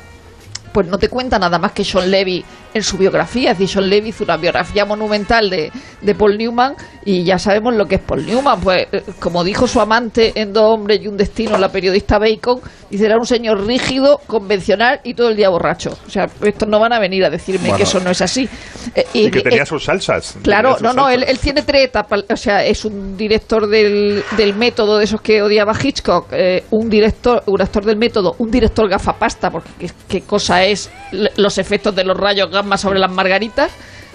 pues 0.78 0.86
no 0.90 1.00
te 1.00 1.10
cuenta 1.10 1.40
nada 1.40 1.58
más 1.58 1.72
que 1.72 1.84
Sean 1.84 2.12
Levy 2.12 2.46
en 2.72 2.84
su 2.84 3.00
biografía. 3.00 3.50
Es 3.54 3.58
decir, 3.58 3.74
Sean 3.74 3.90
Levy 3.90 4.10
hizo 4.10 4.24
una 4.24 4.38
biografía 4.38 4.86
monumental 4.86 5.50
de, 5.50 5.72
de 6.04 6.14
Paul 6.14 6.38
Newman 6.38 6.76
y 7.04 7.24
ya 7.24 7.40
sabemos 7.40 7.74
lo 7.74 7.88
que 7.88 7.96
es 7.96 8.02
Paul 8.02 8.24
Newman. 8.24 8.62
Pues, 8.62 8.86
eh, 8.92 9.02
como 9.20 9.44
dijo 9.44 9.66
su 9.66 9.82
amante 9.82 10.34
en 10.36 10.54
Dos 10.54 10.66
hombres 10.76 11.00
y 11.02 11.08
un 11.08 11.18
destino, 11.18 11.58
la 11.58 11.72
periodista 11.72 12.20
Bacon, 12.20 12.60
dice, 12.92 13.08
era 13.08 13.18
un 13.18 13.26
señor 13.26 13.66
rígido, 13.66 14.22
convencional 14.28 15.00
y 15.04 15.16
todo 15.16 15.30
el 15.30 15.36
día 15.36 15.50
borracho. 15.50 15.98
O 16.06 16.10
sea, 16.12 16.28
estos 16.44 16.70
no 16.70 16.80
van 16.80 16.94
a 16.94 17.00
venir 17.00 17.26
a 17.26 17.32
decirme 17.32 17.62
Bueno. 17.70 17.78
que 17.78 17.84
eso 17.84 18.00
no 18.00 18.12
es 18.12 18.22
así. 18.22 18.48
Eh, 18.94 19.04
Y 19.14 19.32
que 19.32 19.42
tenía 19.42 19.64
eh, 19.64 19.66
sus 19.66 19.84
salsas. 19.84 20.38
Claro, 20.44 20.74
sus 20.74 20.84
no, 20.84 20.94
no, 20.94 21.10
él, 21.10 21.22
salsas. 21.22 21.30
él 21.32 21.40
tiene 21.40 21.62
tres 21.64 21.86
etapas. 21.86 22.24
O 22.32 22.38
sea, 22.38 22.64
es 22.64 22.86
un 22.86 23.18
director 23.18 23.68
del, 23.68 24.24
del 24.38 24.54
método 24.54 25.00
de 25.00 25.06
esos 25.06 25.22
que 25.22 25.42
odiaba 25.42 25.74
Hitchcock, 25.82 26.28
eh, 26.34 26.66
un 26.70 26.88
director, 26.88 27.42
un 27.48 27.60
actor 27.64 27.84
del 27.84 27.98
método, 27.98 28.36
un 28.38 28.52
director 28.52 28.88
gafapasta, 28.88 29.50
porque 29.50 29.70
qué, 29.80 29.90
qué 30.08 30.22
cosa 30.22 30.64
es 30.64 30.67
l- 31.12 31.32
los 31.38 31.58
efectos 31.58 31.96
de 31.96 32.04
los 32.04 32.18
rayos 32.18 32.50
gamma 32.52 32.78
sobre 32.78 33.00
las 33.00 33.12
margaritas. 33.12 33.72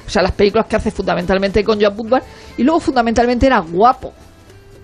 O 0.06 0.10
sea, 0.10 0.22
las 0.22 0.32
películas 0.32 0.66
que 0.66 0.76
hace 0.76 0.90
fundamentalmente 0.90 1.62
con 1.64 1.80
Joan 1.80 1.94
Woodward. 1.96 2.22
Y 2.58 2.62
luego 2.64 2.80
fundamentalmente 2.80 3.46
era 3.46 3.60
guapo. 3.60 4.12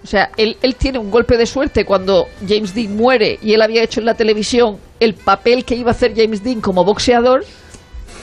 O 0.02 0.06
sea, 0.06 0.30
él, 0.36 0.56
él 0.62 0.76
tiene 0.76 0.98
un 0.98 1.10
golpe 1.10 1.36
de 1.36 1.44
suerte 1.44 1.84
cuando 1.84 2.26
James 2.48 2.72
Dean 2.74 2.96
muere 2.96 3.38
y 3.42 3.52
él 3.52 3.60
había 3.62 3.82
hecho 3.82 3.98
en 4.00 4.06
la 4.06 4.14
televisión 4.14 4.78
el 5.00 5.14
papel 5.14 5.64
que 5.64 5.74
iba 5.74 5.90
a 5.90 5.92
hacer 5.92 6.12
James 6.16 6.42
Dean 6.42 6.60
como 6.60 6.84
boxeador 6.84 7.44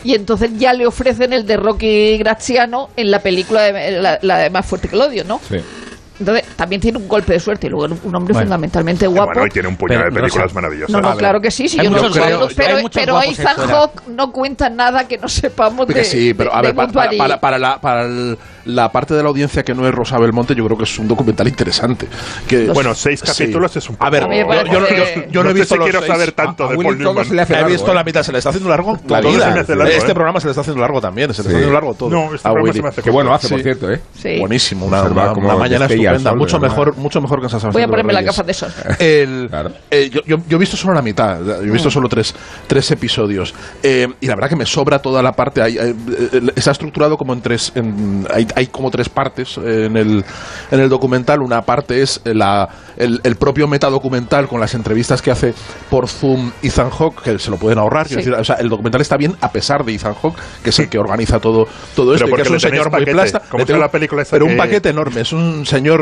y 0.03 0.15
entonces 0.15 0.51
ya 0.57 0.71
le 0.73 0.87
ofrecen 0.87 1.33
el 1.33 1.45
de 1.45 1.57
Rocky 1.57 2.17
Graziano 2.17 2.89
en 2.95 3.11
la 3.11 3.19
película 3.19 3.63
de, 3.63 3.99
la, 3.99 4.19
la 4.21 4.37
de 4.37 4.49
Más 4.49 4.65
fuerte 4.65 4.87
que 4.87 4.95
el 4.95 5.01
odio, 5.01 5.23
¿no? 5.25 5.39
Sí. 5.49 5.57
Entonces 6.19 6.45
también 6.55 6.81
tiene 6.81 6.97
un 6.97 7.07
golpe 7.07 7.33
de 7.33 7.39
suerte 7.39 7.67
y 7.67 7.69
luego 7.69 7.93
un 8.03 8.15
hombre 8.15 8.33
Bueno. 8.33 8.45
fundamentalmente 8.47 9.05
guapo. 9.07 9.31
Bueno, 9.33 9.47
y 9.47 9.49
tiene 9.49 9.67
un 9.67 9.75
puñado 9.75 10.03
Pero, 10.03 10.13
de 10.15 10.21
películas 10.21 10.43
Rosa, 10.45 10.55
maravillosas. 10.55 10.89
No, 10.91 11.01
no, 11.01 11.07
A 11.07 11.11
ver. 11.11 11.19
claro 11.19 11.41
que 11.41 11.51
sí, 11.51 11.67
sí 11.67 11.79
Hay 11.79 11.85
yo 11.85 11.91
no 11.91 11.97
sé, 12.13 12.21
pero, 12.21 12.77
hay 12.77 12.87
pero 12.93 13.21
Ethan. 13.21 13.55
Hawke 13.69 14.01
no 14.07 14.31
cuenta 14.31 14.69
nada 14.69 15.07
que 15.07 15.17
no 15.17 15.27
sepamos 15.27 15.87
de, 15.87 15.93
Que 15.93 16.03
sí, 16.05 16.33
pero 16.33 16.53
a 16.53 16.61
de- 16.61 16.71
ver, 16.71 16.75
de 16.87 16.93
para, 16.93 17.09
para, 17.09 17.17
para- 17.17 17.39
para 17.41 17.57
la, 17.59 17.81
para 17.81 18.03
el- 18.03 18.37
la 18.65 18.91
parte 18.91 19.13
de 19.13 19.21
la 19.21 19.29
audiencia 19.29 19.61
que 19.63 19.75
no 19.75 19.87
es 19.87 19.93
Rosa 19.93 20.17
Belmonte, 20.17 20.55
yo 20.55 20.65
creo 20.65 20.75
que 20.77 20.85
es 20.85 20.97
un 20.97 21.07
documental 21.07 21.47
interesante. 21.47 22.07
Que, 22.47 22.65
Bueno, 22.69 22.95
seis 22.95 23.19
Sí. 23.23 23.27
capítulos 23.27 23.75
es 23.75 23.87
un 23.89 23.95
poco... 23.95 24.07
A 24.07 24.09
ver, 24.09 24.23
A 24.23 24.27
mí 24.27 24.37
me 24.37 24.41
yo, 24.43 24.63
yo 24.65 24.79
no- 24.79 24.87
yo- 24.89 24.95
que- 25.05 25.27
yo 25.29 25.43
no 25.43 25.49
he 25.49 25.53
sé 25.53 25.59
visto 25.59 25.75
si 25.75 25.79
los 25.79 25.85
quiero 25.85 25.99
seis. 25.99 26.11
saber 26.11 26.31
tanto 26.31 26.65
A 26.65 26.69
de 26.69 26.75
Paul 26.77 26.97
Newman. 26.97 27.25
se 27.25 27.35
le 27.35 27.41
hace 27.43 27.53
He 27.53 27.55
largo, 27.57 27.69
visto 27.71 27.91
¿eh? 27.91 27.95
la 27.95 28.03
mitad, 28.03 28.23
se 28.23 28.31
le 28.31 28.37
está 28.39 28.49
haciendo 28.49 28.69
largo 28.69 28.97
La 29.07 29.21
vida. 29.21 29.59
Este 29.59 29.73
¿eh? 30.11 30.13
programa 30.15 30.39
se 30.39 30.47
le 30.47 30.51
está 30.51 30.61
haciendo 30.61 30.81
largo 30.81 30.99
también, 30.99 31.31
se 31.33 31.43
le 31.43 31.43
Sí. 31.43 31.47
está 31.49 31.57
haciendo 31.57 31.73
largo 31.73 31.93
todo. 31.93 32.09
No, 32.09 32.33
este 32.33 32.47
a 32.47 32.51
programa 32.53 32.73
se 32.73 32.81
me 32.81 32.87
hace 32.89 33.01
Qué 33.03 33.09
bueno 33.11 33.33
hace, 33.35 33.47
Sí. 33.47 33.53
por 33.53 33.61
cierto, 33.63 33.91
¿eh? 33.91 34.01
Sí. 34.19 34.39
Buenísimo, 34.39 34.85
una 34.87 35.55
mañana 35.57 35.87
sol, 36.19 36.37
mucho 36.37 36.59
mejor, 36.59 36.95
mucho 36.97 37.21
mejor 37.21 37.39
que 37.39 37.45
en 37.45 37.49
San 37.49 37.59
Voy 37.59 37.81
a 37.81 37.85
Sebastián 37.85 37.89
ponerme 37.89 38.13
Reyes. 38.13 38.25
gafas 38.27 38.45
de 38.47 38.53
sol. 38.53 38.71
El- 38.99 39.47
Claro. 39.49 39.71
eh, 39.91 40.09
yo, 40.11 40.21
yo- 40.25 40.37
yo 40.47 40.57
he 40.57 40.59
visto 40.59 40.77
solo 40.77 40.93
la 40.93 41.01
mitad, 41.01 41.39
yo 41.43 41.61
he 41.61 41.69
visto 41.71 41.89
solo 41.91 42.07
tres, 42.09 42.33
tres 42.67 42.89
episodios. 42.91 43.53
Eh, 43.83 44.07
y 44.21 44.27
la 44.27 44.35
verdad 44.35 44.49
que 44.49 44.55
me 44.55 44.65
sobra 44.65 44.99
toda 44.99 45.21
la 45.21 45.31
parte. 45.33 45.61
hay- 45.61 45.77
hay- 45.77 45.89
eh, 46.31 46.41
está 46.55 46.71
estructurado 46.71 47.17
como 47.17 47.33
en 47.33 47.41
tres. 47.41 47.71
en- 47.75 48.25
hay, 48.33 48.47
hay 48.55 48.67
como 48.67 48.91
tres 48.91 49.09
partes 49.09 49.57
en 49.57 49.95
el, 49.97 50.23
en 50.71 50.79
el 50.79 50.89
documental. 50.89 51.41
Una 51.41 51.61
parte 51.63 52.01
es 52.01 52.21
la, 52.25 52.67
el, 52.97 53.19
el 53.23 53.35
propio 53.35 53.67
metadocumental 53.67 54.47
con 54.47 54.59
las 54.59 54.73
entrevistas 54.75 55.21
que 55.21 55.31
hace 55.31 55.53
por 55.89 56.07
Zoom 56.07 56.51
Ethan 56.61 56.89
Hawke, 56.89 57.21
que 57.23 57.39
se 57.39 57.49
lo 57.51 57.57
pueden 57.57 57.79
ahorrar. 57.79 58.07
quiero 58.07 58.21
Sí. 58.21 58.29
decir, 58.29 58.41
o 58.41 58.43
sea, 58.43 58.55
el 58.57 58.69
documental 58.69 59.01
está 59.01 59.17
bien 59.17 59.35
a 59.41 59.51
pesar 59.51 59.83
de 59.85 59.93
Ethan 59.95 60.13
Hawke, 60.15 60.37
que 60.63 60.69
es 60.71 60.79
el 60.79 60.89
que 60.89 60.97
organiza 60.97 61.39
todo, 61.39 61.67
todo 61.95 62.13
esto, 62.13 62.25
y 62.25 62.27
que 62.27 62.29
porque 62.31 62.43
es 62.43 62.49
un 62.49 62.59
señor 62.59 62.85
muy 62.85 62.91
paquete. 62.91 63.11
plasta. 63.11 63.39
¿Cómo 63.49 63.59
Le 63.59 63.65
se 63.65 63.73
llama 63.73 63.77
tengo- 63.77 63.85
la 63.87 63.91
película 63.91 64.23
Pero 64.29 64.45
un 64.45 64.51
que- 64.51 64.57
paquete 64.57 64.89
enorme. 64.89 65.21
Es 65.21 65.31
un 65.33 65.65
señor 65.65 65.94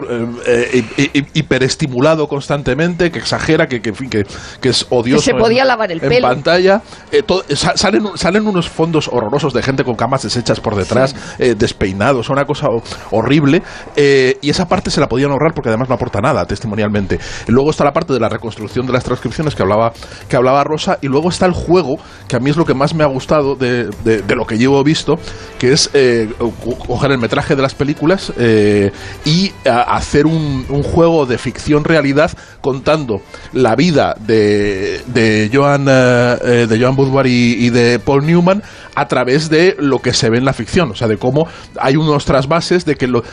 eh, 0.46 0.84
eh, 0.98 1.12
hi- 1.14 1.26
hiperestimulado 1.34 2.28
constantemente, 2.28 3.12
que 3.12 3.20
exagera, 3.20 3.68
que, 3.68 3.82
que, 3.82 3.90
en 3.90 3.96
fin, 3.96 4.10
que, 4.10 4.24
que 4.62 4.70
es 4.70 4.86
odioso. 4.90 5.22
Que 5.24 5.32
se 5.32 5.34
podía 5.38 5.62
en- 5.64 5.68
lavar 5.68 5.92
el 5.92 6.02
en 6.04 6.10
pelo. 6.10 6.28
pantalla. 6.28 6.82
Eh, 7.12 7.24
sa- 7.56 7.76
salen, 7.78 8.04
salen 8.16 8.48
unos 8.48 8.70
fondos 8.70 9.08
horrorosos 9.12 9.54
de 9.54 9.62
gente 9.62 9.84
con 9.84 9.96
camas 9.96 10.24
deshechas 10.24 10.60
por 10.60 10.76
detrás, 10.76 11.16
eh, 11.40 11.56
despeinados, 11.58 12.30
una 12.30 12.46
cosa 12.46 12.68
ho- 12.68 12.84
horrible. 13.12 13.62
eh, 13.96 14.38
y 14.42 14.50
esa 14.50 14.68
parte 14.68 14.90
se 14.90 15.00
la 15.00 15.08
podían 15.08 15.32
ahorrar 15.32 15.54
porque 15.54 15.70
además 15.70 15.90
no 15.90 15.96
aporta 15.96 16.20
nada 16.22 16.46
testimonialmente. 16.46 17.20
Luego 17.48 17.70
está 17.72 17.84
la 17.84 17.94
parte 17.94 18.14
de 18.14 18.20
la 18.20 18.30
reconstrucción 18.30 18.86
de 18.86 18.94
las 18.94 19.04
transcripciones 19.04 19.56
que 19.56 19.62
hablaba, 19.64 19.94
que 20.28 20.36
hablaba 20.36 20.64
Rosa. 20.64 20.98
Y 21.02 21.08
luego 21.08 21.30
está 21.30 21.46
el 21.46 21.52
juego, 21.54 21.96
que 22.28 22.36
a 22.36 22.40
mí 22.40 22.50
es 22.50 22.58
lo 22.58 22.66
que 22.66 22.74
más 22.74 22.94
me 22.94 23.04
ha 23.04 23.08
gustado 23.08 23.56
de, 23.56 23.86
de- 24.04 24.22
de 24.22 24.36
lo 24.36 24.46
que 24.46 24.58
llevo 24.58 24.84
visto, 24.84 25.16
que 25.60 25.74
es 25.74 25.90
eh, 25.94 26.30
co- 26.40 26.78
coger 26.78 27.12
el 27.12 27.18
metraje 27.20 27.56
de 27.56 27.62
las 27.62 27.74
películas 27.76 28.32
eh, 28.38 28.92
y 29.26 29.52
a- 29.68 29.83
hacer 29.84 30.26
un, 30.26 30.66
un 30.70 30.84
juego 30.84 31.26
de 31.26 31.38
ficción-realidad 31.38 32.32
contando 32.62 33.22
la 33.52 33.76
vida 33.76 34.16
de, 34.20 35.02
de 35.08 35.50
Joan 35.54 35.86
eh, 35.90 36.68
de 36.70 36.80
Joan 36.82 36.96
y 37.26 37.70
de 37.70 38.00
Paul 38.00 38.26
Newman 38.26 38.64
a 38.96 39.08
través 39.08 39.50
de 39.50 39.76
lo 39.80 40.00
que 40.00 40.14
se 40.14 40.30
ve 40.30 40.38
en 40.38 40.46
la 40.46 40.54
ficción, 40.54 40.92
o 40.92 40.96
sea, 40.96 41.08
de 41.08 41.18
cómo 41.18 41.48
hay 41.80 41.96
unos 41.96 42.26
trasvases 42.26 42.86
de 42.86 42.96
que 42.96 43.08
lo, 43.08 43.24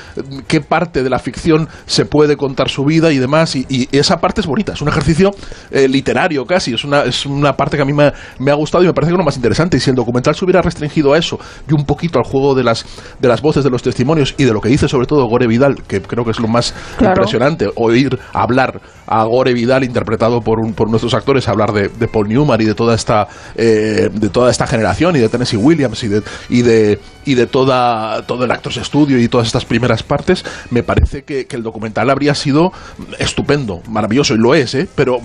qué 0.47 0.61
parte 0.61 1.03
de 1.03 1.11
la 1.11 1.19
ficción 1.19 1.69
se 1.87 2.05
puede 2.07 2.37
contar 2.37 2.69
su 2.69 2.85
vida 2.85 3.13
y 3.13 3.19
demás, 3.19 3.57
y, 3.57 3.67
y 3.69 3.89
esa 3.97 4.17
parte 4.19 4.41
es 4.41 4.47
bonita, 4.47 4.73
es 4.73 4.81
un 4.83 4.89
ejercicio 4.89 5.31
eh, 5.71 5.89
literario 5.89 6.45
casi, 6.47 6.75
es 6.75 6.85
una, 6.85 7.03
es 7.03 7.27
una 7.27 7.57
parte 7.57 7.77
que 7.77 7.83
a 7.83 7.87
mí 7.87 7.93
me, 7.93 8.13
me 8.39 8.51
ha 8.51 8.55
gustado 8.55 8.85
y 8.85 8.87
me 8.87 8.93
parece 8.95 9.11
que 9.11 9.15
es 9.15 9.19
lo 9.19 9.25
más 9.25 9.37
interesante, 9.37 9.77
y 9.77 9.81
si 9.81 9.91
el 9.91 9.97
documental 9.97 10.35
se 10.35 10.45
hubiera 10.45 10.63
restringido 10.63 11.13
a 11.13 11.19
eso 11.19 11.39
y 11.69 11.75
un 11.75 11.85
poquito 11.85 12.19
al 12.19 12.25
juego 12.25 12.55
de 12.55 12.65
las, 12.65 12.85
de 13.19 13.29
las 13.29 13.43
voces 13.43 13.63
de 13.65 13.71
los 13.71 13.83
testimonios 13.83 14.35
y 14.39 14.45
de 14.45 14.53
lo 14.53 14.61
que 14.61 14.69
dice 14.69 14.89
sobre 14.89 15.07
todo 15.07 15.27
Gore 15.29 15.47
Vidal, 15.47 15.83
que 15.87 16.01
creo 16.01 16.25
que 16.25 16.31
es 16.31 16.41
lo 16.41 16.49
más 16.49 16.75
Claro. 16.99 17.15
impresionante, 17.15 17.69
oír 17.77 18.19
hablar 18.33 18.81
a 19.07 19.25
Gore 19.25 19.53
Vidal 19.55 19.85
interpretado 19.85 20.41
por, 20.41 20.59
un- 20.61 20.73
por 20.75 20.89
nuestros 20.89 21.15
actores, 21.15 21.49
hablar 21.49 21.73
de, 21.73 21.89
de 21.89 22.09
Paul 22.09 22.29
Newman 22.29 22.61
y 22.61 22.65
de 22.65 22.75
toda 22.75 22.95
esta 22.95 23.27
eh, 23.57 24.09
de 24.13 24.29
toda 24.29 24.51
esta 24.51 24.67
generación 24.67 25.17
y 25.17 25.19
de 25.19 25.29
Tennessee 25.51 25.57
Williams 25.57 26.03
y 26.05 26.09
de 26.09 26.23
y 26.49 26.63
de 26.63 26.99
y 27.25 27.35
de 27.35 27.47
toda 27.47 28.27
todo 28.27 28.45
el 28.45 28.51
Actors 28.51 28.77
Studio 28.77 29.19
y 29.19 29.29
todas 29.29 29.47
estas 29.47 29.65
primeras 29.65 30.03
partes, 30.03 30.45
me 30.71 30.83
parece 30.83 31.23
que, 31.23 31.47
que 31.47 31.57
el 31.57 31.63
documental 31.63 32.11
habría 32.11 32.35
sido 32.35 32.73
estupendo, 33.19 33.83
maravilloso 33.89 34.35
y 34.35 34.39
lo 34.39 34.55
es, 34.55 34.75
¿eh? 34.75 34.89
pero 34.95 35.21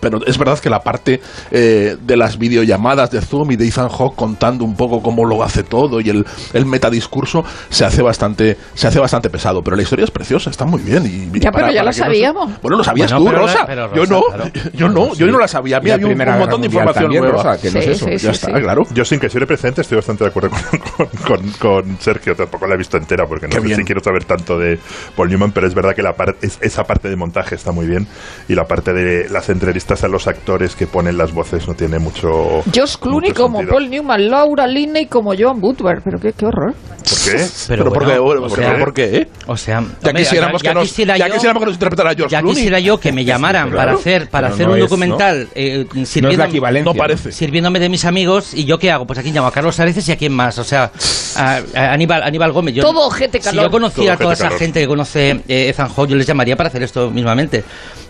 pero 0.00 0.18
es 0.26 0.38
verdad 0.38 0.58
que 0.58 0.70
la 0.70 0.80
parte 0.80 1.20
eh, 1.50 1.96
de 2.00 2.16
las 2.16 2.38
videollamadas 2.38 3.10
de 3.10 3.20
Zoom 3.20 3.52
y 3.52 3.56
de 3.56 3.66
Ethan 3.66 3.88
Hawke 3.88 4.14
contando 4.16 4.64
un 4.64 4.74
poco 4.74 5.00
cómo 5.02 5.24
lo 5.24 5.42
hace 5.42 5.62
todo 5.62 6.00
y 6.00 6.10
el, 6.10 6.24
el 6.52 6.66
metadiscurso 6.66 7.44
se 7.68 7.84
hace 7.84 8.02
bastante 8.02 8.56
se 8.74 8.86
hace 8.88 8.98
bastante 9.00 9.30
pesado 9.30 9.62
pero 9.62 9.76
la 9.76 9.82
historia 9.82 10.04
es 10.04 10.10
preciosa 10.10 10.50
está 10.50 10.64
muy 10.64 10.80
bien 10.82 11.04
y 11.32 11.38
Ya, 11.40 11.50
pero 11.50 11.70
ya 11.70 11.82
no 11.82 11.92
se- 11.92 12.00
sabíamos. 12.00 12.60
bueno 12.62 12.78
lo 12.78 12.84
sabías 12.84 13.12
Bueno, 13.12 13.24
tú 13.24 13.30
pero 13.30 13.46
la- 13.46 13.52
Rosa 13.52 13.66
pero 13.66 13.94
yo 13.94 14.04
no 14.06 14.20
claro. 14.22 14.50
yo 14.72 14.88
no 14.88 15.14
yo 15.14 15.26
no 15.26 15.38
la 15.38 15.48
sabía 15.48 15.76
había 15.78 15.96
un, 15.96 16.04
un 16.04 16.38
montón 16.38 16.60
de 16.60 16.66
información 16.66 17.04
también, 17.04 17.22
nueva 17.22 17.42
Rosa, 17.42 17.60
que 17.60 17.70
no 17.70 17.78
es 17.78 17.84
Sí, 17.84 17.90
eso. 17.92 18.04
sí, 18.06 18.10
ya 18.12 18.18
sí, 18.18 18.28
está 18.28 18.46
sí. 18.56 18.62
claro 18.62 18.82
Yo 18.94 19.04
sin 19.04 19.18
que 19.20 19.28
soy 19.28 19.44
presente 19.46 19.80
estoy 19.80 19.96
bastante 19.96 20.24
de 20.24 20.30
acuerdo 20.30 20.50
con, 20.96 21.08
con- 21.26 21.50
con 21.58 21.98
Sergio, 22.00 22.34
tampoco 22.34 22.66
la 22.66 22.74
he 22.74 22.78
visto 22.78 22.96
entera 22.96 23.24
porque 23.26 23.46
no 23.46 23.50
Qué 23.54 23.60
sé 23.60 23.66
bien. 23.66 23.78
si 23.78 23.84
quiero 23.84 24.02
saber 24.02 24.24
tanto 24.24 24.58
de 24.58 24.78
Paul 25.16 25.28
Newman, 25.30 25.52
pero 25.52 25.66
es 25.66 25.74
verdad 25.74 25.94
que 25.94 26.02
la 26.02 26.12
par- 26.14 26.36
es- 26.42 26.58
esa 26.60 26.84
parte 26.84 27.08
de 27.08 27.16
montaje 27.16 27.54
está 27.54 27.72
muy 27.72 27.86
bien 27.86 28.06
y 28.48 28.54
la 28.54 28.64
parte 28.64 28.92
de 28.92 29.28
las 29.30 29.48
entrevistas 29.48 29.87
a 30.04 30.08
los 30.08 30.26
actores 30.26 30.76
que 30.76 30.86
ponen 30.86 31.16
las 31.16 31.32
voces 31.32 31.66
no 31.66 31.74
tiene 31.74 31.98
mucho... 31.98 32.62
Josh 32.74 32.96
Clooney 33.00 33.30
mucho 33.30 33.42
como 33.42 33.58
sentido. 33.58 33.78
Paul 33.78 33.90
Newman, 33.90 34.28
Laura 34.30 34.66
Linney 34.66 35.06
como 35.06 35.32
Joan 35.36 35.58
Woodward. 35.62 36.02
Pero 36.04 36.18
qué, 36.20 36.32
qué 36.32 36.46
horror. 36.46 36.74
¿Por 37.08 37.18
qué? 37.32 37.46
Pero, 37.68 37.84
pero, 37.84 37.92
¿por 37.92 38.04
bueno, 38.04 38.12
qué? 38.12 38.18
o 38.38 38.48
¿Por 38.48 38.58
sea, 38.58 38.72
qué? 38.74 38.78
¿Por 38.80 38.94
qué? 38.94 39.16
eh? 39.16 39.28
O 39.46 39.56
sea, 39.56 39.80
ya 39.80 39.86
hombre, 40.10 40.22
quisiéramos 40.24 40.62
ya 40.62 40.68
que 40.70 40.74
nos 40.74 40.88
quisiera 40.88 41.16
ya 41.16 41.28
yo- 41.28 41.34
quisiéramos 41.34 41.60
que 41.62 41.66
nos 41.66 41.74
interpretara 41.76 42.14
George 42.14 42.30
ya 42.32 42.40
Clooney 42.40 42.54
quisiera 42.56 42.80
yo 42.80 43.00
que 43.00 43.12
me 43.12 43.24
llamaran 43.24 43.70
para 43.70 43.82
claro. 43.84 43.98
hacer 43.98 44.28
para 44.28 44.48
hacer 44.48 44.66
no 44.66 44.72
un 44.74 44.78
es, 44.78 44.84
documental 44.84 45.48
eh, 45.54 45.86
No 45.94 46.02
es 46.02 46.08
sirviendo- 46.08 46.36
la 46.44 46.48
equivalencia. 46.48 46.92
no 46.92 46.98
parece 46.98 47.32
sirviéndome 47.32 47.80
de 47.80 47.88
mis 47.88 48.04
amigos 48.04 48.52
y 48.52 48.64
yo 48.66 48.78
qué 48.78 48.90
hago 48.90 49.06
pues 49.06 49.18
a 49.18 49.22
quién 49.22 49.34
llamo 49.34 49.46
a 49.48 49.52
Carlos 49.52 49.78
Areces 49.80 50.06
y 50.08 50.12
a 50.12 50.16
quién 50.16 50.34
más 50.34 50.58
o 50.58 50.64
sea 50.64 50.90
a, 51.36 51.60
a 51.74 51.92
Aníbal 51.92 52.22
Aníbal 52.22 52.52
Gómez 52.52 52.74
yo, 52.74 52.82
Todo 52.82 53.10
si 53.10 53.26
calor. 53.40 53.64
yo 53.64 53.70
conociera 53.70 54.14
Todo 54.16 54.22
a 54.24 54.24
toda 54.24 54.34
esa 54.34 54.44
calor. 54.44 54.58
gente 54.58 54.80
que 54.80 54.86
conoce 54.86 55.30
eh, 55.48 55.68
Ethan 55.70 55.88
Hawke 55.88 56.10
yo 56.10 56.16
les 56.16 56.26
llamaría 56.26 56.56
para 56.56 56.68
hacer 56.68 56.82
esto 56.82 57.10
mismamente 57.10 57.64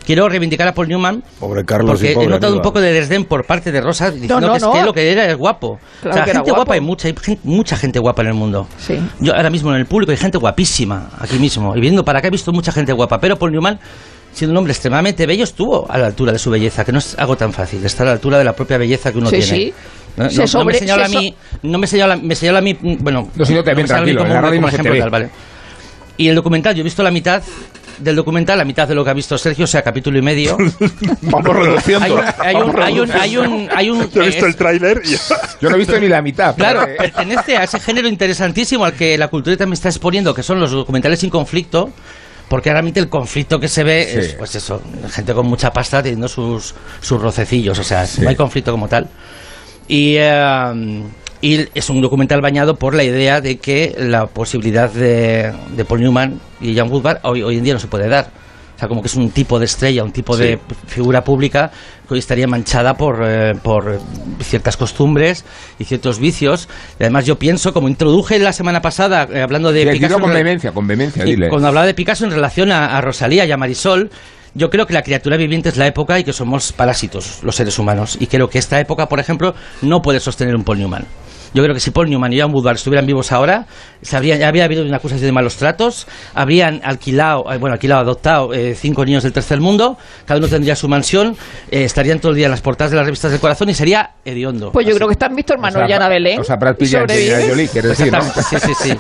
quiero 0.09 0.27
reivindicar 0.27 0.67
a 0.67 0.73
Paul 0.73 0.89
Newman 0.89 1.23
Pobre 1.39 1.65
Carlos 1.67 1.91
porque 1.93 2.13
y 2.13 2.15
pobre 2.15 2.27
he 2.27 2.31
notado 2.31 2.55
un 2.57 2.63
poco 2.63 2.81
de 2.81 2.93
desdén 2.95 3.27
por 3.27 3.45
parte 3.45 3.71
de 3.71 3.81
Rosa 3.83 4.11
diciendo 4.11 4.41
no, 4.41 4.55
que 4.55 4.59
no. 4.61 4.73
es 4.73 4.79
que 4.81 4.85
lo 4.87 4.93
que 4.95 5.13
era 5.13 5.27
es 5.31 5.37
guapo 5.37 5.79
Claro 6.01 6.11
o 6.11 6.15
sea 6.15 6.25
que 6.25 6.31
era 6.31 6.39
gente 6.39 6.51
guapo. 6.51 6.57
guapa 6.65 6.75
hay 6.75 6.81
mucha 6.81 7.09
hay 7.09 7.15
gen- 7.23 7.39
mucha 7.45 7.77
gente 7.77 7.99
guapa 7.99 8.23
en 8.23 8.29
el 8.29 8.35
mundo 8.35 8.67
Sí. 8.79 8.99
yo 9.21 9.35
ahora 9.37 9.51
mismo 9.51 9.71
en 9.71 9.77
el 9.81 9.85
público 9.87 10.11
hay 10.11 10.17
gente 10.19 10.39
guapísima 10.39 11.11
aquí 11.19 11.39
mismo. 11.39 11.77
Y 11.77 11.81
viendo 11.81 12.05
para 12.05 12.21
acá 12.21 12.29
he 12.29 12.31
visto 12.31 12.53
mucha 12.53 12.73
gente 12.73 12.93
guapa. 12.93 13.19
Pero 13.21 13.37
Paul 13.39 13.53
Newman, 13.53 13.79
siendo 14.33 14.53
un 14.53 14.57
hombre 14.59 14.73
extremadamente 14.73 15.27
bello, 15.27 15.45
estuvo 15.45 15.87
a 15.91 15.99
la 15.99 16.07
altura 16.07 16.33
de 16.33 16.39
su 16.39 16.51
belleza, 16.51 16.85
que 16.85 16.93
no 16.93 16.99
es 16.99 17.19
algo 17.19 17.37
tan 17.37 17.53
fácil. 17.53 17.85
Está 17.85 18.05
a 18.05 18.07
la 18.07 18.13
altura 18.13 18.39
de 18.39 18.45
la 18.45 18.55
propia 18.55 18.79
belleza 18.79 19.13
que 19.13 19.19
uno 19.19 19.29
Sí, 19.29 19.37
tiene. 19.37 19.47
sí. 19.47 19.75
No, 20.17 20.31
Se 20.31 20.59
no- 20.59 20.65
me 20.65 20.75
señala 20.75 21.05
a 21.05 21.09
se 21.09 21.13
so- 21.13 21.21
mí, 21.21 21.35
no 21.63 21.79
me 21.79 21.87
señala, 21.87 22.17
me 22.17 22.35
señala 22.35 22.59
a 22.59 22.63
mí, 22.63 22.75
mm, 22.75 22.95
bueno, 23.01 23.29
No, 23.35 23.45
a 23.45 23.49
mí 23.75 23.85
tranquilo, 23.85 24.19
como, 24.23 24.29
en 24.29 24.35
la 24.35 24.41
radio 24.41 24.57
como 24.57 24.67
no 24.67 24.71
se 24.71 24.77
te 24.77 24.83
ejemplo 24.83 24.93
ve. 24.95 25.01
tal, 25.01 25.11
vale. 25.11 25.31
Y 26.17 26.29
el 26.29 26.35
documental, 26.35 26.75
yo 26.75 26.81
he 26.81 26.85
visto 26.85 27.03
la 27.03 27.11
mitad 27.11 27.43
del 28.01 28.17
documental, 28.17 28.59
la 28.59 28.65
mitad 28.65 28.87
de 28.89 28.95
lo 28.95 29.05
que 29.05 29.11
ha 29.11 29.15
visto 29.15 29.37
Sergio, 29.39 29.65
o 29.65 29.67
sea, 29.69 29.83
capítulo 29.83 30.19
y 30.19 30.23
medio. 30.23 30.57
vamos 31.23 31.57
reduciendo 31.57 32.21
Hay 32.39 32.55
un, 32.55 32.81
hay 32.83 33.01
un, 33.01 33.11
hay 33.13 33.37
un, 33.37 33.69
hay 33.75 33.87
Yo 33.87 34.23
he 34.23 34.27
visto 34.27 34.41
es- 34.41 34.43
el 34.45 34.57
tráiler 34.57 35.01
y... 35.05 35.11
Yo 35.61 35.69
no 35.69 35.75
he 35.77 35.79
visto 35.79 35.99
ni 35.99 36.09
la 36.09 36.23
mitad. 36.23 36.55
Claro, 36.57 36.81
pero, 36.81 36.93
eh, 36.93 36.97
pertenece 36.99 37.57
a 37.57 37.65
ese 37.65 37.81
género 37.81 38.09
interesantísimo 38.09 38.85
al 38.85 38.93
que 38.93 39.17
la 39.19 39.29
cultura 39.29 39.57
también 39.57 39.75
está 39.75 39.89
exponiendo, 39.89 40.35
que 40.35 40.43
son 40.43 40.61
los 40.61 40.71
documentales 40.71 41.21
sin 41.21 41.31
conflicto, 41.31 41.91
porque 42.49 42.71
realmente 42.71 43.01
el 43.01 43.09
conflicto 43.09 43.59
que 43.59 43.69
se 43.69 43.85
ve 43.85 44.09
Sí. 44.11 44.19
es, 44.21 44.35
pues 44.35 44.55
eso, 44.55 44.81
gente 45.11 45.35
con 45.35 45.47
mucha 45.47 45.71
pasta 45.71 46.03
teniendo 46.03 46.29
sus, 46.29 46.75
sus 47.01 47.21
rocecillos, 47.21 47.79
o 47.79 47.85
sea, 47.85 48.07
Sí. 48.07 48.23
no 48.23 48.29
hay 48.31 48.37
conflicto 48.37 48.71
como 48.71 48.89
tal. 48.89 49.09
Y, 49.89 50.15
eh, 50.19 51.03
y 51.41 51.69
es 51.75 51.91
un 51.91 52.01
documental 52.01 52.41
bañado 52.41 52.77
por 52.77 52.95
la 52.95 53.05
idea 53.05 53.41
de 53.41 53.59
que 53.59 53.95
la 53.99 54.27
posibilidad 54.27 54.91
de, 54.91 55.53
de 55.77 55.85
Paul 55.85 56.01
Newman 56.01 56.41
y 56.61 56.75
Jan 56.75 56.91
Woodward 56.91 57.21
hoy, 57.23 57.43
hoy 57.43 57.59
en 57.59 57.65
día 57.65 57.75
no 57.75 57.81
se 57.81 57.87
puede 57.87 58.09
dar. 58.09 58.31
O 58.77 58.79
sea, 58.79 58.87
como 58.87 59.03
que 59.03 59.09
es 59.09 59.17
un 59.17 59.31
tipo 59.31 59.59
de 59.59 59.65
estrella, 59.65 60.05
un 60.05 60.13
tipo 60.13 60.37
de 60.37 60.61
figura 60.87 61.25
pública 61.25 61.73
que 62.07 62.15
hoy 62.15 62.21
estaría 62.21 62.47
manchada 62.47 62.95
por, 62.95 63.23
eh, 63.25 63.57
por 63.61 64.01
ciertas 64.41 64.77
costumbres 64.77 65.45
y 65.81 65.85
ciertos 65.85 66.21
vicios. 66.21 66.69
Y 66.99 67.03
además 67.03 67.27
yo 67.27 67.41
pienso, 67.41 67.73
como 67.73 67.89
introduje 67.89 68.39
la 68.39 68.53
semana 68.53 68.81
pasada, 68.81 69.27
eh, 69.33 69.43
hablando 69.43 69.73
de 69.73 69.83
sí, 69.83 69.91
Picasso... 69.91 70.15
dilo 70.15 70.21
con 70.21 70.33
vehemencia, 70.33 70.71
con 70.71 70.87
vehemencia, 70.87 71.25
dile. 71.25 71.49
Cuando 71.49 71.67
hablaba 71.67 71.87
de 71.87 71.95
Picasso 71.95 72.25
en 72.25 72.31
relación 72.31 72.71
a, 72.71 72.97
a 72.97 73.01
Rosalía 73.01 73.45
y 73.47 73.51
a 73.51 73.57
Marisol, 73.57 74.11
yo 74.55 74.71
creo 74.71 74.87
que 74.87 74.95
la 74.95 75.03
criatura 75.03 75.37
viviente 75.37 75.69
es 75.69 75.77
la 75.77 75.87
época 75.87 76.19
y 76.19 76.25
que 76.25 76.33
somos 76.33 76.73
parásitos 76.73 77.41
los 77.43 77.57
seres 77.57 77.79
humanos. 77.79 78.17
Y 78.21 78.27
creo 78.27 78.49
que 78.51 78.59
esta 78.59 78.81
época, 78.81 79.09
por 79.09 79.21
ejemplo, 79.21 79.55
no 79.83 80.03
puede 80.03 80.21
sostener 80.21 80.55
un 80.55 80.65
Paul 80.65 80.79
Newman. 80.79 81.07
Yo 81.55 81.63
creo 81.63 81.75
que 81.75 81.81
si 81.81 81.91
Paul 81.91 82.09
Newman 82.11 82.33
y 82.33 82.39
Joan 82.41 82.53
Woodward 82.53 82.77
estuvieran 82.77 83.07
vivos 83.07 83.33
ahora, 83.33 83.67
se 84.03 84.17
habría, 84.17 84.47
habría 84.47 84.65
habido 84.65 84.85
una 84.85 84.97
acusación 84.97 85.27
de 85.27 85.33
malos 85.33 85.57
tratos, 85.57 86.07
habrían 86.35 86.81
alquilado, 86.85 87.45
eh, 87.53 87.59
bueno, 87.59 87.75
alquilado, 87.75 88.03
adoptado 88.03 88.53
eh, 88.55 88.75
cinco 88.75 89.05
niños 89.05 89.23
del 89.23 89.33
tercer 89.33 89.61
mundo, 89.61 89.97
cada 90.27 90.39
uno 90.39 90.49
tendría 90.49 90.77
su 90.77 90.89
mansión, 90.89 91.37
eh, 91.71 91.85
estarían 91.85 92.21
todo 92.21 92.33
el 92.33 92.37
día 92.37 92.47
en 92.47 92.51
las 92.53 92.61
portadas 92.61 92.91
de 92.91 92.97
las 92.97 93.07
revistas 93.07 93.31
del 93.31 93.41
corazón 93.41 93.69
y 93.71 93.75
sería 93.75 94.11
hediondo. 94.25 94.71
Pues 94.73 94.87
yo 94.87 94.95
creo 94.95 95.09
que 95.09 95.13
están 95.13 95.35
visto 95.35 95.55
hermano 95.55 95.77
O 95.77 95.81
sea, 95.81 95.89
Yana 95.89 96.09
Belén. 96.09 96.41
O 96.41 96.45
sea, 96.45 96.57
Brad 96.57 96.77
Pitt 96.77 96.93
y. 96.93 96.97
Angelina 96.97 97.39
Jolie, 97.49 97.69
quieres 97.69 97.99
decir, 97.99 98.13
sí, 98.49 98.57
sí, 98.61 98.73
sí. 98.75 98.99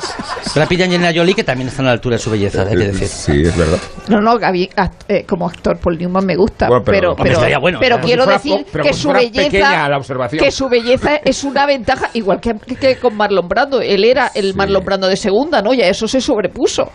Brad 0.55 0.69
Pitt 0.69 0.81
y 0.81 0.83
Angelina 0.85 1.13
Jolie, 1.15 1.35
que 1.35 1.45
también 1.45 1.69
están 1.69 1.87
a 1.87 1.89
la 1.91 1.93
altura 1.95 2.17
de 2.17 2.23
su 2.23 2.31
belleza, 2.31 2.63
hay 2.63 2.77
que 2.77 2.87
decir. 2.89 3.09
Sí, 3.09 3.43
es 3.43 3.57
verdad. 3.57 3.79
No, 4.09 4.21
no, 4.21 4.39
Gaby, 4.39 4.71
act- 4.77 5.05
eh, 5.09 5.25
como 5.27 5.47
actor 5.47 5.79
Paul 5.79 5.99
Newman 5.99 6.25
me 6.25 6.37
gusta, 6.37 6.67
Bueno, 6.69 6.83
pero- 6.85 6.99
pero, 7.15 7.17
pero, 7.17 7.35
estaría 7.35 7.59
bueno, 7.59 7.79
pero 7.81 7.99
quiero 8.01 8.27
decir 8.27 8.65
que 8.83 8.93
su 8.93 9.11
belleza, 9.11 9.45
pequeña 9.51 9.89
la 9.89 9.97
observación. 9.99 10.43
que 10.43 10.51
su 10.51 10.69
belleza 10.69 11.17
es 11.25 11.45
una 11.45 11.67
ventaja, 11.67 12.11
igual 12.15 12.38
que, 12.41 12.55
que 12.77 12.97
con 12.97 13.17
Marlon 13.17 13.49
Brando. 13.49 13.81
Él 13.81 14.05
era 14.05 14.31
el 14.35 14.55
Marlon 14.55 14.85
Brando 14.85 15.09
de 15.09 15.17
segunda, 15.17 15.63
¿no? 15.63 15.75
Y 15.75 15.83
a 15.83 15.89
eso 15.89 16.07
se 16.09 16.21
sobrepuso. 16.21 16.91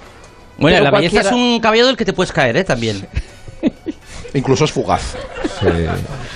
Bueno, 0.58 0.78
Pero 0.78 0.84
la 0.84 0.92
belleza 0.92 1.22
cualquiera- 1.22 1.30
es 1.30 1.36
un 1.36 1.60
cabello 1.60 1.88
del 1.88 1.98
que 1.98 2.06
te 2.06 2.14
puedes 2.14 2.32
caer, 2.32 2.58
¿eh? 2.58 2.64
También. 2.64 3.08
incluso 4.34 4.66
es 4.66 4.72
fugaz 4.72 5.16
Sí, 5.60 5.68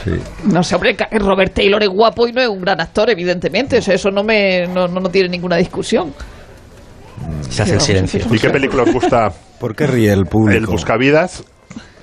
sí. 0.04 0.12
No 0.46 0.62
sé, 0.64 0.76
hombre, 0.76 0.96
que 0.96 1.06
Robert 1.20 1.54
Taylor 1.54 1.82
es 1.82 1.90
guapo 1.90 2.28
y 2.28 2.32
no 2.32 2.42
es 2.42 2.48
un 2.48 2.62
gran 2.62 2.80
actor, 2.80 3.10
evidentemente. 3.10 3.80
O 3.80 3.82
sea, 3.82 3.96
eso 3.96 4.10
no 4.12 4.24
me 4.24 4.66
no, 4.68 4.88
no, 4.88 5.00
no 5.02 5.10
tiene 5.10 5.30
ninguna 5.30 5.58
discusión. 5.58 6.14
Se 7.50 7.64
hace 7.64 7.74
el 7.74 7.82
silencio. 7.82 8.22
¿Y 8.32 8.40
qué 8.40 8.50
película 8.50 8.84
os 8.84 8.94
gusta? 8.94 9.32
¿Por 9.60 9.76
qué 9.76 9.88
ríe 9.88 10.14
el 10.14 10.26
público? 10.26 10.58
El 10.58 10.68
Buscavidas 10.68 11.44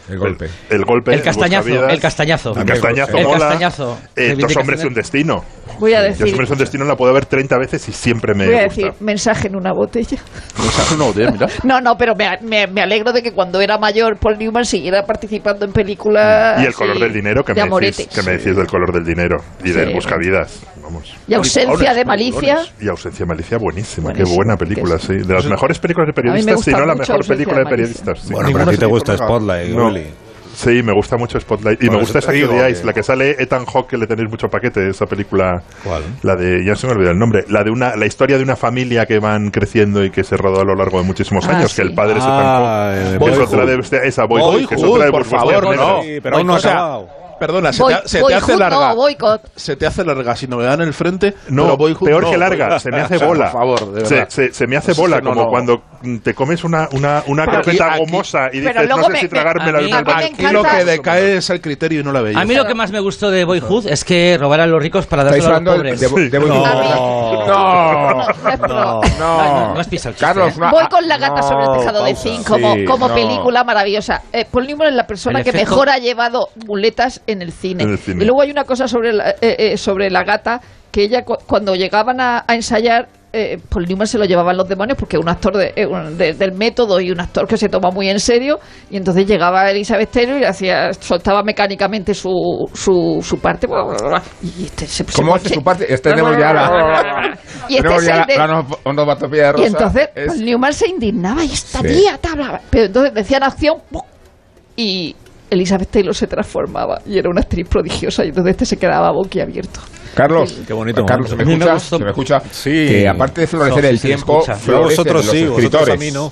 El 0.08 0.18
golpe. 0.18 0.46
El, 0.70 0.76
el 0.80 0.84
golpe. 0.84 1.14
El 1.14 1.22
castañazo, 1.22 1.88
el 1.88 2.00
castañazo. 2.00 2.54
El 2.56 2.64
castañazo 2.64 3.16
El 3.16 3.24
mola. 3.24 3.38
castañazo. 3.38 3.98
Eh, 4.16 4.34
Dos 4.38 4.56
hombres 4.56 4.82
y 4.84 4.86
un 4.86 4.94
destino. 4.94 5.42
Voy 5.80 5.94
a 5.94 6.02
Dos 6.02 6.18
decir, 6.18 6.32
hombres 6.34 6.50
y 6.50 6.52
un 6.52 6.58
destino 6.58 6.84
la 6.84 6.94
puedo 6.96 7.12
ver 7.12 7.26
30 7.26 7.58
veces 7.58 7.88
y 7.88 7.92
siempre 7.92 8.34
me 8.34 8.46
voy 8.46 8.54
a 8.54 8.64
gusta. 8.66 8.82
decir 8.82 8.92
mensaje 9.00 9.48
en 9.48 9.56
una 9.56 9.72
botella. 9.72 10.18
Mensaje 10.58 10.96
no, 10.96 11.12
de, 11.12 11.30
mira. 11.32 11.46
No, 11.64 11.80
no, 11.80 11.96
pero 11.96 12.14
me, 12.14 12.28
me- 12.42 12.66
me 12.66 12.82
alegro 12.82 13.12
de 13.12 13.22
que 13.22 13.32
cuando 13.32 13.60
era 13.60 13.78
mayor 13.78 14.18
Paul 14.18 14.38
Newman 14.38 14.64
siguiera 14.64 15.02
participando 15.04 15.64
en 15.64 15.72
películas. 15.72 16.62
Y 16.62 16.66
el 16.66 16.74
color 16.74 16.98
del 16.98 17.12
dinero, 17.12 17.42
que 17.42 17.54
de 17.54 17.64
me, 17.64 17.80
decís, 17.80 18.06
que 18.08 18.22
me 18.22 18.32
decís 18.32 18.54
del 18.54 18.66
color 18.66 18.92
del 18.92 19.04
dinero 19.04 19.36
y 19.64 19.68
Sí. 19.68 19.72
del 19.72 19.94
buscavidas. 19.94 20.62
Vamos. 20.82 21.14
Y 21.26 21.32
ausencia 21.34 21.94
de 21.94 22.04
malicia. 22.04 22.58
Y 22.78 22.88
ausencia 22.88 23.24
de 23.24 23.28
malicia, 23.28 23.56
buenísima. 23.58 24.12
Qué 24.12 24.22
buena 24.24 24.56
película, 24.56 24.98
sí. 24.98 25.14
De 25.14 25.32
las 25.34 25.46
mejores 25.46 25.78
películas 25.78 26.08
de 26.08 26.12
periodistas, 26.12 26.60
si 26.60 26.70
no 26.72 26.84
la 26.84 26.94
mejor 26.94 27.26
película 27.26 27.58
de 27.58 27.64
de 27.64 27.70
periodistas. 27.70 28.18
sí. 28.20 28.32
Bueno, 28.34 28.50
pero 28.52 28.64
a 28.64 28.70
ti 28.70 28.76
te 28.76 28.86
gusta 28.86 29.16
Spotlight, 29.16 29.70
No. 29.74 29.93
Sí, 30.54 30.84
me 30.84 30.92
gusta 30.92 31.16
mucho 31.16 31.40
Spotlight. 31.40 31.82
Y 31.82 31.90
me 31.90 31.98
gusta 31.98 32.20
esa 32.20 32.30
que 32.30 32.36
digo 32.38 32.52
odiáis, 32.54 32.78
que- 32.78 32.86
la 32.86 32.92
que 32.92 33.02
sale 33.02 33.30
Ethan 33.42 33.64
Hawke, 33.66 33.88
que 33.90 33.96
le 33.98 34.06
tenéis 34.06 34.30
mucho 34.30 34.46
paquete, 34.48 34.88
esa 34.88 35.04
película. 35.04 35.60
¿Cuál? 35.82 36.02
La 36.22 36.36
de, 36.36 36.64
ya 36.64 36.76
se 36.76 36.86
me 36.86 36.92
olvidó 36.92 37.10
el 37.10 37.18
nombre, 37.18 37.44
la 37.48 37.64
de 37.64 37.70
una, 37.72 37.96
la 37.96 38.06
historia 38.06 38.36
de 38.36 38.44
una 38.44 38.54
familia 38.54 39.04
que 39.04 39.18
van 39.18 39.50
creciendo 39.50 40.04
y 40.04 40.10
que 40.10 40.22
se 40.22 40.36
rodó 40.36 40.60
a 40.60 40.64
lo 40.64 40.76
largo 40.76 40.98
de 41.00 41.04
muchísimos 41.04 41.44
Ah, 41.48 41.56
años, 41.56 41.72
sí. 41.72 41.82
que 41.82 41.88
el 41.88 41.94
padre 41.94 42.18
es 42.18 42.24
Ah, 42.24 42.92
Ethan 42.94 43.02
eh, 43.02 43.02
Hawke. 43.08 43.08
que 43.08 43.14
es 43.14 43.18
Boyhood. 43.38 43.52
otra 43.52 43.66
de, 44.00 44.08
esa 44.08 44.24
Boyhood, 44.26 44.68
que 44.68 44.74
es 44.76 44.80
Boyhood, 44.80 44.94
otra 44.94 45.04
de 45.06 45.10
por 45.10 45.24
favor, 45.24 45.76
no. 45.76 46.02
Sí, 46.04 46.18
pero 46.22 46.36
aún 46.36 46.46
no 46.46 46.52
ha 46.52 46.56
O 46.56 46.60
sea, 46.60 46.70
acabado. 46.72 47.08
Perdona, 47.38 47.72
se, 47.72 47.82
Boy- 47.82 47.94
te, 48.02 48.08
se 48.08 48.22
te 48.22 48.34
hace 48.34 48.56
larga. 48.56 48.94
No. 48.94 49.40
Se 49.56 49.76
te 49.76 49.86
hace 49.86 50.04
larga 50.04 50.36
si 50.36 50.46
novedad 50.46 50.74
en 50.74 50.82
el 50.82 50.94
frente. 50.94 51.34
No, 51.48 51.76
Boyhood 51.76 52.06
peor 52.06 52.22
no. 52.24 52.30
que 52.30 52.36
larga, 52.38 52.78
se 52.78 52.90
me 52.90 53.00
hace 53.00 53.16
O 53.16 53.18
sea, 53.18 53.26
bola. 53.28 53.50
Por 53.50 53.60
favor, 53.60 53.92
de 53.92 54.06
se, 54.06 54.14
verdad. 54.14 54.28
se- 54.30 54.52
se 54.52 54.66
me 54.66 54.76
hace 54.76 54.86
Pues 54.94 54.98
bola, 54.98 55.20
no, 55.20 55.30
como 55.30 55.42
no. 55.44 55.48
cuando 55.48 55.82
te 56.22 56.34
comes 56.34 56.64
una, 56.64 56.88
una, 56.92 57.22
una 57.26 57.46
croqueta 57.46 57.96
gomosa 57.98 58.48
y 58.52 58.60
dices, 58.60 58.88
no 58.88 59.02
sé 59.04 59.10
me- 59.10 59.18
si 59.18 59.24
me- 59.24 59.28
tragármela 59.30 59.78
a 59.78 59.80
de 59.80 59.86
mí- 59.86 59.92
una 59.92 59.98
a 60.00 60.02
mí 60.04 60.12
me 60.14 60.22
vez. 60.22 60.32
Aquí 60.34 60.52
lo 60.52 60.62
que 60.62 60.84
decae 60.84 61.36
es 61.36 61.50
el 61.50 61.60
criterio 61.60 62.00
y 62.00 62.04
no 62.04 62.12
la 62.12 62.20
belleza. 62.20 62.40
A 62.40 62.44
mí 62.44 62.54
lo 62.54 62.66
que 62.66 62.74
más 62.74 62.90
me 62.90 63.00
gustó 63.00 63.30
de 63.30 63.44
Boyhood 63.44 63.86
es 63.88 64.04
que 64.04 64.36
robaran 64.38 64.70
los 64.70 64.82
ricos 64.82 65.06
para 65.06 65.24
dárselo 65.24 65.56
a 65.56 65.60
los 65.60 65.64
de, 65.64 66.08
pobres. 66.08 66.30
de, 66.30 66.30
de 66.30 66.38
No. 66.40 66.64
No, 67.46 68.26
No, 68.68 68.68
no, 68.68 69.00
No, 69.18 69.74
no 69.74 69.80
has 69.80 69.88
pisado 69.88 70.14
Carlos, 70.18 70.54
Voy 70.56 70.86
con 70.88 71.06
la 71.08 71.18
gata 71.18 71.40
no, 71.40 71.42
sobre 71.48 71.64
el 71.64 71.78
tejado 71.78 72.04
de 72.04 72.14
zinc 72.16 72.46
como, 72.46 73.08
no. 73.08 73.14
película 73.14 73.64
maravillosa. 73.64 74.22
Eh, 74.32 74.46
Paul 74.50 74.66
Newman 74.66 74.88
es 74.88 74.94
la 74.94 75.06
persona 75.06 75.42
que 75.42 75.52
mejor 75.52 75.88
ha 75.88 75.98
llevado 75.98 76.48
muletas 76.66 77.20
en 77.26 77.42
el 77.42 77.52
cine. 77.52 77.84
En 77.84 77.90
el 77.90 77.98
cine. 77.98 78.22
Y 78.22 78.26
luego 78.26 78.42
hay 78.42 78.50
una 78.50 78.64
cosa 78.64 78.86
sobre 78.88 79.12
la, 79.12 79.30
eh, 79.30 79.36
eh, 79.58 79.76
sobre 79.76 80.10
la 80.10 80.24
gata 80.24 80.60
que 80.90 81.02
ella 81.04 81.24
cu- 81.24 81.38
cuando 81.46 81.74
llegaban 81.74 82.20
a, 82.20 82.44
a 82.46 82.54
ensayar 82.54 83.08
eh, 83.36 83.58
Paul 83.68 83.84
Newman 83.88 84.06
se 84.06 84.16
lo 84.16 84.26
llevaban 84.26 84.56
los 84.56 84.68
demonios 84.68 84.96
porque 84.96 85.18
un 85.18 85.28
actor 85.28 85.56
de- 85.56 85.72
eh, 85.74 85.86
un- 85.88 86.16
de- 86.16 86.34
del 86.34 86.52
método 86.52 87.00
y 87.00 87.10
un 87.10 87.20
actor 87.20 87.48
que 87.48 87.56
se 87.56 87.68
toma 87.68 87.90
muy 87.90 88.08
en 88.08 88.20
serio 88.20 88.60
y 88.90 88.96
entonces 88.96 89.26
llegaba 89.26 89.68
Elizabeth 89.72 90.08
Taylor 90.12 90.40
y 90.40 90.44
hacía 90.44 90.92
soltaba 90.92 91.42
mecánicamente 91.42 92.14
su, 92.14 92.30
su, 92.72 93.18
su 93.24 93.38
parte 93.40 93.66
y 94.40 94.66
este 94.66 94.86
se, 94.86 95.04
¿Cómo 95.06 95.34
hace 95.34 95.48
su 95.52 95.64
parte? 95.64 95.92
Este 95.92 96.10
tenemos 96.10 96.38
ya 96.38 96.52
la... 96.52 97.36
y 97.68 97.74
este 97.74 97.82
tenemos 97.82 98.06
ya 98.06 98.16
la, 98.18 98.24
de- 98.26 98.36
la 98.38 98.64
onomatopeya 98.84 99.50
rosa. 99.50 99.64
y 99.64 99.66
entonces 99.66 100.08
Es- 100.14 100.26
Paul 100.28 100.44
Newman 100.44 100.72
se 100.72 100.88
indignaba 100.88 101.44
y 101.44 101.50
esta 101.52 101.80
Sí. 101.80 101.88
tía 101.88 102.16
te 102.18 102.28
hablaba. 102.28 102.60
Pero 102.70 102.84
entonces 102.84 103.14
decían 103.14 103.42
acción 103.42 103.78
y 104.76 105.16
Elizabeth 105.54 105.88
Taylor 105.90 106.14
se 106.14 106.26
transformaba 106.26 107.00
y 107.06 107.18
era 107.18 107.28
una 107.30 107.40
actriz 107.40 107.68
prodigiosa 107.68 108.24
y 108.24 108.28
entonces 108.28 108.52
este 108.52 108.66
se 108.66 108.76
quedaba 108.76 109.10
boquiabierto. 109.12 109.80
Carlos, 110.14 110.60
Qué 110.66 110.72
bonito 110.72 111.04
Carlos, 111.04 111.30
¿se 111.30 111.36
me 111.36 111.42
escucha? 111.42 111.78
¿Se 111.80 111.98
me 111.98 112.10
escucha? 112.10 112.40
Sí. 112.50 112.70
Que 112.70 113.08
aparte 113.08 113.40
de 113.40 113.46
florecer 113.48 113.82
No, 113.82 113.88
el 113.90 113.98
sí 113.98 114.06
tiempo, 114.08 114.34
Vosotros 114.38 114.66
los 115.26 115.26
sí, 115.26 115.44
vosotros 115.46 115.58
escritores. 115.58 115.94
a 115.94 115.98
mí 115.98 116.10
no. 116.12 116.30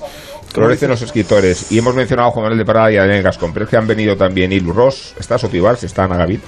Florecen 0.53 0.89
los 0.89 1.01
escritores. 1.01 1.71
Y 1.71 1.79
hemos 1.79 1.95
mencionado 1.95 2.29
a 2.29 2.31
Juan 2.31 2.43
Manuel 2.43 2.59
de 2.59 2.65
Parada 2.65 2.91
y 2.91 2.97
a 2.97 3.01
Daniel 3.01 3.23
Gascón, 3.23 3.51
pero 3.53 3.65
es 3.65 3.69
que 3.69 3.77
han 3.77 3.87
venido 3.87 4.15
también 4.15 4.51
Ilu 4.51 4.71
Ross, 4.71 5.13
está 5.19 5.37
Sotibars, 5.37 5.83
está 5.83 6.03
Ana 6.05 6.17
Gavid. 6.17 6.39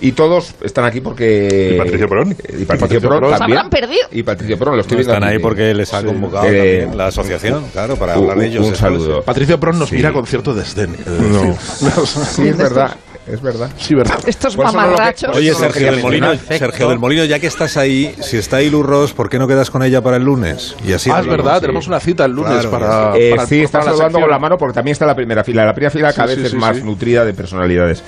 Y 0.00 0.12
todos 0.12 0.54
están 0.62 0.84
aquí 0.84 1.00
porque... 1.00 1.72
¿Y 1.74 1.78
Patricio 1.78 2.08
Perón? 2.08 2.30
Y 2.30 2.34
Patricio, 2.34 2.66
Patricio 2.66 3.00
Perón 3.00 3.18
Perón. 3.20 3.32
Se 3.34 3.38
también. 3.38 3.58
habrán 3.58 3.70
perdido. 3.70 4.08
Y 4.12 4.22
Patricio 4.22 4.58
Perón, 4.58 4.74
lo 4.76 4.80
estoy 4.82 4.96
viendo 4.98 5.12
Están 5.12 5.24
aquí. 5.28 5.36
ahí 5.36 5.42
porque 5.42 5.74
les 5.74 5.92
ha 5.94 6.02
convocado 6.04 6.46
Eh, 6.46 6.78
también 6.80 6.96
la 6.98 7.06
asociación, 7.06 7.64
claro, 7.72 7.96
para 7.96 8.16
un- 8.16 8.22
hablar 8.22 8.38
de 8.38 8.46
ellos. 8.46 8.66
Un 8.66 8.76
saludo. 8.76 9.22
Patricio 9.22 9.58
Pron 9.58 9.78
nos 9.78 9.88
Sí. 9.88 9.96
mira 9.96 10.12
con 10.12 10.26
cierto 10.26 10.54
desdén. 10.54 10.96
No. 11.06 11.56
Sí, 12.06 12.48
es 12.48 12.56
verdad, 12.56 12.96
es 13.26 13.40
verdad. 13.40 13.70
Sí, 13.78 13.94
verdad. 13.94 14.18
Estos 14.26 14.56
no 14.56 14.64
que- 14.64 14.72
mamarrachos. 14.72 15.36
Oye, 15.36 15.54
Sergio 15.54 15.90
del 15.92 16.00
Molino. 16.02 16.32
Sergio 16.36 16.88
del 16.88 16.98
Molino, 16.98 17.24
ya 17.24 17.38
que 17.38 17.46
estás 17.46 17.76
ahí, 17.76 18.14
si 18.20 18.36
está 18.36 18.60
Ilu 18.62 18.82
Ross, 18.82 19.12
¿por 19.12 19.28
qué 19.28 19.38
no 19.38 19.46
quedas 19.46 19.70
con 19.70 19.82
ella 19.82 20.00
para 20.02 20.16
el 20.16 20.24
lunes? 20.24 20.74
Y 20.86 20.92
así 20.92 21.10
Ah, 21.10 21.20
es 21.20 21.26
verdad, 21.26 21.56
sí. 21.56 21.60
tenemos 21.62 21.86
una 21.86 22.00
cita 22.00 22.24
el 22.24 22.32
lunes 22.32 22.52
Claro, 22.66 22.70
para, 22.70 23.16
Eh, 23.16 23.30
para- 23.36 23.46
sí, 23.46 23.62
está 23.62 23.78
para 23.78 23.90
saludando 23.92 24.16
sección. 24.18 24.22
con 24.22 24.30
la 24.30 24.38
mano 24.38 24.58
porque 24.58 24.74
también 24.74 24.92
está 24.92 25.06
la 25.06 25.14
primera 25.16 25.44
fila. 25.44 25.64
La 25.64 25.72
primera 25.74 25.90
fila 25.90 26.12
cada 26.12 26.28
Sí, 26.28 26.34
vez 26.34 26.38
sí, 26.40 26.44
es 26.46 26.50
sí, 26.52 26.56
más 26.58 26.76
sí. 26.76 26.82
nutrida 26.82 27.24
de 27.24 27.32
personalidades. 27.34 28.02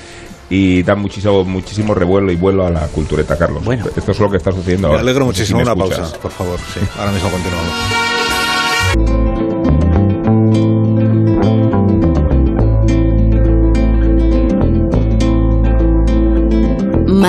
Y 0.50 0.82
da 0.82 0.94
muchísimo, 0.94 1.42
muchísimo 1.44 1.94
revuelo 1.94 2.30
y 2.30 2.36
vuelo 2.36 2.66
a 2.66 2.70
la 2.70 2.80
cultureta, 2.88 3.36
Carlos. 3.38 3.64
Bueno. 3.64 3.86
Esto 3.96 4.12
es 4.12 4.20
lo 4.20 4.30
que 4.30 4.36
está 4.36 4.52
sucediendo 4.52 4.88
Me 4.88 4.92
ahora. 4.94 5.02
alegro 5.02 5.24
sé 5.32 5.46
si 5.46 5.54
muchísimo. 5.54 5.58
me 5.60 5.64
Una 5.64 5.72
escuchas. 5.72 5.98
pausa, 6.00 6.18
por 6.20 6.30
favor. 6.32 6.58
Sí, 6.74 6.80
ahora 6.98 7.12
mismo 7.12 7.30
continuamos. 7.30 8.03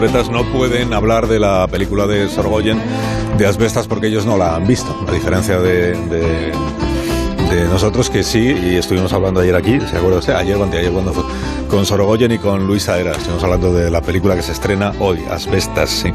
No 0.00 0.44
pueden 0.44 0.94
hablar 0.94 1.26
de 1.26 1.38
la 1.38 1.66
película 1.68 2.06
de 2.06 2.26
Sorgoyen 2.30 2.80
de 3.36 3.46
Asbestas 3.46 3.86
porque 3.86 4.06
ellos 4.06 4.24
no 4.24 4.38
la 4.38 4.56
han 4.56 4.66
visto, 4.66 4.96
a 5.06 5.12
diferencia 5.12 5.60
de, 5.60 5.92
de, 5.92 6.52
de 7.54 7.64
nosotros 7.68 8.08
que 8.08 8.22
sí, 8.22 8.38
y 8.48 8.76
estuvimos 8.76 9.12
hablando 9.12 9.40
ayer 9.40 9.54
aquí, 9.54 9.78
¿se 9.78 9.98
acuerda 9.98 10.20
usted? 10.20 10.32
Ayer, 10.36 10.56
cuando, 10.56 10.78
ayer 10.78 10.90
cuando 10.90 11.12
fue, 11.12 11.22
con 11.68 11.84
Sorogoyen 11.84 12.32
y 12.32 12.38
con 12.38 12.66
Luisa 12.66 12.98
Era, 12.98 13.12
estuvimos 13.12 13.44
hablando 13.44 13.74
de 13.74 13.90
la 13.90 14.00
película 14.00 14.34
que 14.34 14.42
se 14.42 14.52
estrena 14.52 14.94
hoy, 15.00 15.22
Asbestas, 15.30 15.90
sí. 15.90 16.10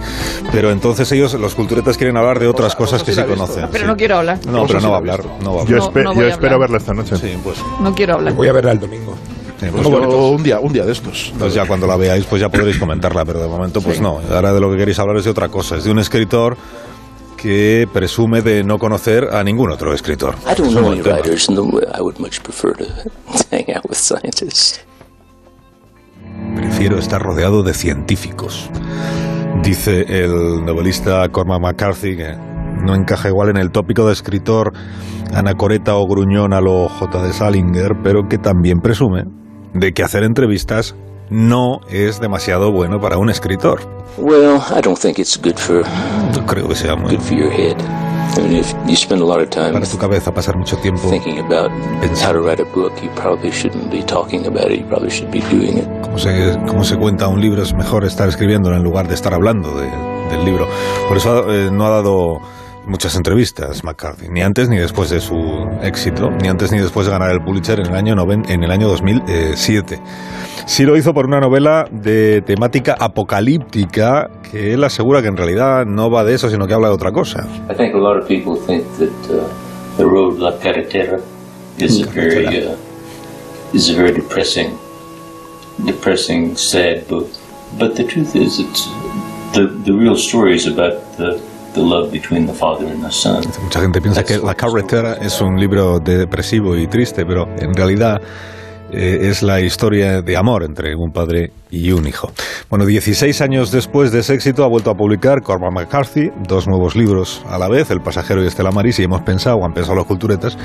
Pero 0.52 0.72
entonces 0.72 1.12
ellos, 1.12 1.36
los 1.36 1.54
culturetas, 1.54 1.96
quieren 1.96 2.18
hablar 2.18 2.40
de 2.40 2.48
otras 2.48 2.76
cosas 2.76 3.04
que 3.04 3.14
sí 3.14 3.22
conocen. 3.22 3.68
Pero 3.72 3.84
sí. 3.84 3.88
no 3.88 3.96
quiero 3.98 4.18
hablar. 4.18 4.40
No, 4.48 4.66
pero 4.66 4.82
no 4.82 4.90
va 4.90 4.96
a 4.96 4.98
hablar, 4.98 5.24
no 5.44 5.56
va 5.58 5.62
a 5.62 5.66
Yo, 5.66 5.76
hablar. 5.76 5.80
No, 5.80 5.92
espe- 5.92 6.04
no 6.04 6.10
yo 6.14 6.16
voy 6.16 6.26
a 6.26 6.30
espero 6.30 6.54
hablar. 6.56 6.60
verla 6.72 6.78
esta 6.80 6.94
noche. 6.96 7.18
Sí, 7.18 7.38
pues, 7.44 7.58
No 7.82 7.94
quiero 7.94 8.16
hablar. 8.16 8.34
Voy 8.34 8.48
a 8.48 8.52
verla 8.52 8.72
el 8.72 8.80
domingo. 8.80 9.16
Sí, 9.60 9.66
pues 9.72 9.84
yo- 9.88 10.28
un 10.30 10.44
día, 10.44 10.60
un 10.60 10.74
día 10.74 10.86
de 10.86 10.92
estos. 10.92 11.34
Pues 11.38 11.54
ya 11.54 11.66
cuando 11.68 11.88
la 11.88 11.96
veáis, 11.98 12.26
pues 12.26 12.42
ya 12.42 12.50
podréis 12.50 12.78
comentarla, 12.78 13.24
pero 13.26 13.40
de 13.42 13.48
momento, 13.48 13.82
pues 13.82 14.00
no. 14.02 14.20
Ahora 14.32 14.54
de 14.54 14.60
lo 14.60 14.72
que 14.72 14.78
queréis 14.78 15.00
hablar 15.00 15.18
es 15.18 15.26
de 15.26 15.32
otra 15.32 15.50
cosa. 15.50 15.78
Es 15.78 15.84
de 15.84 15.92
un 15.92 16.00
escritor 16.00 16.58
que 17.38 17.88
presume 17.94 18.42
de 18.42 18.64
no 18.64 18.80
conocer 18.80 19.26
a 19.34 19.44
ningún 19.44 19.70
otro 19.72 19.94
escritor. 19.94 20.36
I 20.44 20.56
don't 20.56 20.60
Es 20.60 20.60
un 20.68 20.72
know 20.74 20.82
buen 20.84 20.94
any 20.94 21.04
tema. 21.04 21.16
writers, 21.18 21.50
and 21.50 21.58
I 21.60 22.02
would 22.02 22.18
much 22.20 22.42
prefer 22.42 22.74
to 22.78 22.86
hang 23.52 23.66
out 23.76 23.86
with 23.88 23.98
scientists. 23.98 24.82
Prefiero 26.56 26.98
estar 26.98 27.22
rodeado 27.22 27.64
de 27.64 27.74
científicos. 27.74 28.70
Dice 29.64 30.06
el 30.24 30.66
novelista 30.66 31.28
Cormac 31.30 31.62
McCarthy 31.62 32.18
que 32.18 32.36
no 32.84 32.94
encaja 32.96 33.30
igual 33.30 33.50
en 33.50 33.58
el 33.58 33.72
tópico 33.72 34.06
de 34.08 34.14
escritor 34.14 34.74
anacoreta 35.34 35.96
o 35.96 36.06
gruñón 36.08 36.54
a 36.54 36.62
lo 36.62 36.88
J. 36.90 37.22
de 37.24 37.34
Salinger, 37.34 37.94
pero 38.04 38.28
que 38.30 38.38
también 38.38 38.80
presume 38.80 39.24
de 39.76 39.94
que 39.94 40.04
hacer 40.04 40.24
entrevistas 40.24 40.96
no 41.30 41.82
es 41.90 42.20
demasiado 42.20 42.72
bueno 42.72 43.00
para 43.00 43.18
un 43.18 43.30
escritor. 43.30 43.82
Well, 44.18 44.62
I 44.76 44.82
don't 44.82 44.98
think 44.98 45.20
it's 45.20 45.38
good 45.38 45.58
for 45.58 45.84
No 46.34 46.46
creo 46.46 46.68
que 46.68 46.76
sea 46.76 46.96
muy 46.96 47.16
good 47.16 47.22
for 47.22 47.38
your 47.38 47.52
head. 47.52 47.76
I 48.38 48.42
mean, 48.42 48.56
if 48.56 48.74
you 48.88 48.96
spend 48.96 49.22
a 49.22 49.26
lot 49.26 49.42
of 49.42 49.50
time 49.50 49.74
para 49.74 49.86
tu 49.86 49.98
cabeza 49.98 50.34
pasar 50.34 50.58
mucho 50.58 50.78
tiempo 50.78 51.10
thinking 51.10 51.40
about 51.40 51.70
how 52.22 52.32
to 52.32 52.40
write 52.40 52.62
a 52.62 52.66
book, 52.74 52.94
you 53.04 53.10
probably 53.16 53.52
shouldn't 53.52 53.92
be 53.92 54.02
talking 54.04 54.46
about 54.48 54.72
it. 54.72 54.80
You 54.80 54.88
probably 54.88 55.10
should 55.10 55.32
be 55.32 55.42
doing 55.52 55.78
it. 55.78 55.88
cómo 56.02 56.18
se, 56.18 56.58
cómo 56.68 56.84
se 56.84 56.98
cuenta 56.98 57.28
un 57.28 57.42
libro, 57.42 57.62
es 57.62 57.74
mejor 57.74 58.06
estar 58.06 58.28
escribiéndolo 58.30 58.78
en 58.78 58.84
lugar 58.84 59.08
de 59.08 59.14
estar 59.14 59.34
hablando 59.34 59.76
de 59.76 59.90
del 60.30 60.46
libro. 60.46 60.68
Por 61.08 61.18
eso 61.18 61.52
eh, 61.52 61.70
no 61.72 61.86
ha 61.86 61.90
dado 61.90 62.42
muchas 62.88 63.16
entrevistas 63.16 63.84
McCarthy, 63.84 64.30
ni 64.30 64.42
antes 64.42 64.70
ni 64.70 64.78
después 64.78 65.10
de 65.10 65.20
su 65.20 65.36
éxito, 65.82 66.30
ni 66.42 66.48
antes 66.48 66.72
ni 66.72 66.80
después 66.80 67.06
de 67.06 67.12
ganar 67.12 67.32
el 67.32 67.42
Pulitzer 67.44 67.80
en 67.80 67.88
el 67.88 67.96
año, 67.96 68.16
noven- 68.16 68.46
en 68.50 68.64
el 68.64 68.72
año 68.72 68.88
2007. 68.88 70.00
Sí 70.66 70.84
lo 70.84 70.96
hizo 70.98 71.14
por 71.14 71.26
una 71.26 71.40
novela 71.40 71.88
de 71.92 72.42
temática 72.42 72.96
apocalíptica 73.00 74.30
que 74.52 74.74
él 74.74 74.84
asegura 74.84 75.22
que 75.22 75.28
en 75.28 75.38
realidad 75.38 75.86
no 75.86 76.10
va 76.10 76.24
de 76.24 76.34
eso, 76.36 76.50
sino 76.50 76.68
que 76.68 76.74
habla 76.74 76.88
de 76.90 76.94
otra 76.96 77.12
cosa. 77.12 77.46
I 77.70 77.76
think 77.76 77.94
a 77.94 77.98
lot 77.98 78.18
of 78.20 78.28
people 78.28 78.56
think 78.66 78.84
that 78.98 79.10
the 79.98 80.04
road 80.04 80.40
La 80.40 80.58
Carretera 80.60 81.20
is 81.78 82.02
a 82.02 82.10
very 82.12 82.66
is 83.74 83.90
a 83.90 83.94
very 83.96 84.14
depressing, 84.14 84.70
depressing, 85.86 86.56
sad 86.56 87.06
book. 87.10 87.28
But 87.78 87.96
the 87.96 88.04
truth 88.06 88.36
is, 88.36 88.60
it's 88.60 88.88
the 89.54 89.68
the 89.86 89.92
real 89.92 90.16
story 90.16 90.56
is 90.56 90.66
about 90.68 90.96
the 91.18 91.40
the 91.76 91.82
love 91.82 92.12
between 92.12 92.48
the 92.48 92.54
father 92.54 92.88
and 92.88 93.04
the 93.04 93.12
son. 93.12 93.44
Mucha 93.62 93.82
gente 93.82 94.02
piensa 94.02 94.24
que 94.24 94.38
La 94.38 94.56
Carretera 94.56 95.18
es 95.22 95.40
un 95.42 95.60
libro 95.60 96.00
depresivo 96.00 96.76
y 96.76 96.88
triste, 96.88 97.26
pero 97.26 97.46
en 97.60 97.74
realidad 97.74 98.22
eh, 98.92 99.30
es 99.30 99.44
la 99.44 99.60
historia 99.60 100.22
de 100.22 100.38
amor 100.38 100.64
entre 100.64 100.96
un 100.96 101.12
padre 101.12 101.52
y 101.70 101.92
un 101.92 102.08
hijo. 102.08 102.32
Bueno, 102.70 102.86
16 102.86 103.42
años 103.42 103.72
después 103.72 104.12
de 104.12 104.20
ese 104.20 104.36
éxito 104.36 104.64
ha 104.64 104.68
vuelto 104.68 104.90
a 104.90 104.96
publicar 104.96 105.42
Cormac 105.42 105.74
McCarthy 105.74 106.30
dos 106.48 106.68
nuevos 106.68 106.96
libros 106.96 107.44
a 107.48 107.58
la 107.58 107.68
vez, 107.68 107.92
El 107.92 108.02
pasajero 108.02 108.44
y 108.44 108.48
Estela 108.48 108.72
Maris, 108.72 109.00
y 109.00 109.04
hemos 109.04 109.22
pensado, 109.22 109.64
han 109.66 109.74
pensado 109.74 109.96
los 109.96 110.06
culturetas, 110.06 110.58